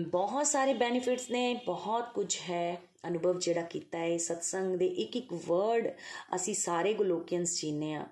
ਬਹੁਤ 0.08 0.46
ਸਾਰੇ 0.46 0.74
ਬੈਨੀਫਿਟਸ 0.74 1.30
ਨੇ, 1.30 1.60
ਬਹੁਤ 1.66 2.14
ਕੁਝ 2.14 2.36
ਹੈ। 2.50 2.80
ਅਨੁਭਵ 3.08 3.38
ਜਿਹੜਾ 3.38 3.62
ਕੀਤਾ 3.62 3.98
ਹੈ, 3.98 4.16
ਸਤਸੰਗ 4.16 4.76
ਦੇ 4.76 4.86
ਇੱਕ 4.86 5.16
ਇੱਕ 5.16 5.32
ਵਰਡ 5.32 5.92
ਅਸੀਂ 6.34 6.54
ਸਾਰੇ 6.54 6.94
ਗਲੋਕੀਅਨਸ 6.94 7.60
ਜੀਨੇ 7.62 7.94
ਆ 7.94 8.06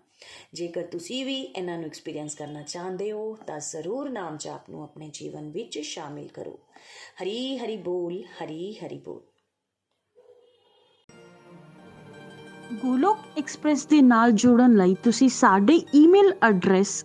ਜੇਕਰ 0.55 0.83
ਤੁਸੀਂ 0.83 1.27
ਵੀ 1.27 1.41
ਇਹਨਾਂ 1.41 1.77
ਨੂੰ 1.77 1.87
ਐਕਸਪੀਰੀਅੰਸ 1.87 2.35
ਕਰਨਾ 2.35 2.63
ਚਾਹੁੰਦੇ 2.63 3.13
ਹੋ, 3.13 3.37
ਤਾਂ 3.47 3.59
ਜ਼ਰੂਰ 3.59 4.11
ਨਾਮ 4.11 4.37
ਜਾਪ 4.37 4.71
ਨੂੰ 4.71 4.83
ਆਪਣੇ 4.83 5.11
ਜੀਵਨ 5.13 5.51
ਵਿੱਚ 5.51 5.79
ਸ਼ਾਮਿਲ 5.79 6.29
ਕਰੋ। 6.29 6.59
ਹਰੀ 7.23 7.59
ਹਰੀ 7.59 7.77
ਬੋਲ, 7.77 8.23
ਹਰੀ 8.23 8.73
ਹਰੀ 8.73 8.99
ਬੋਲ। 8.99 9.21
ਗੋਲੋਕ 12.73 13.19
ਐਕਸਪ੍ਰੈਸ 13.39 13.87
ਦੇ 13.87 14.03
ਨਾਲ 14.03 14.33
ਜੁੜਨ 14.33 14.77
ਲਈ 14.77 14.95
ਤੁਸੀਂ 14.95 15.29
ਸਾਡੇ 15.29 15.81
ਈਮੇਲ 15.95 16.35
ਐਡਰੈਸ 16.43 17.05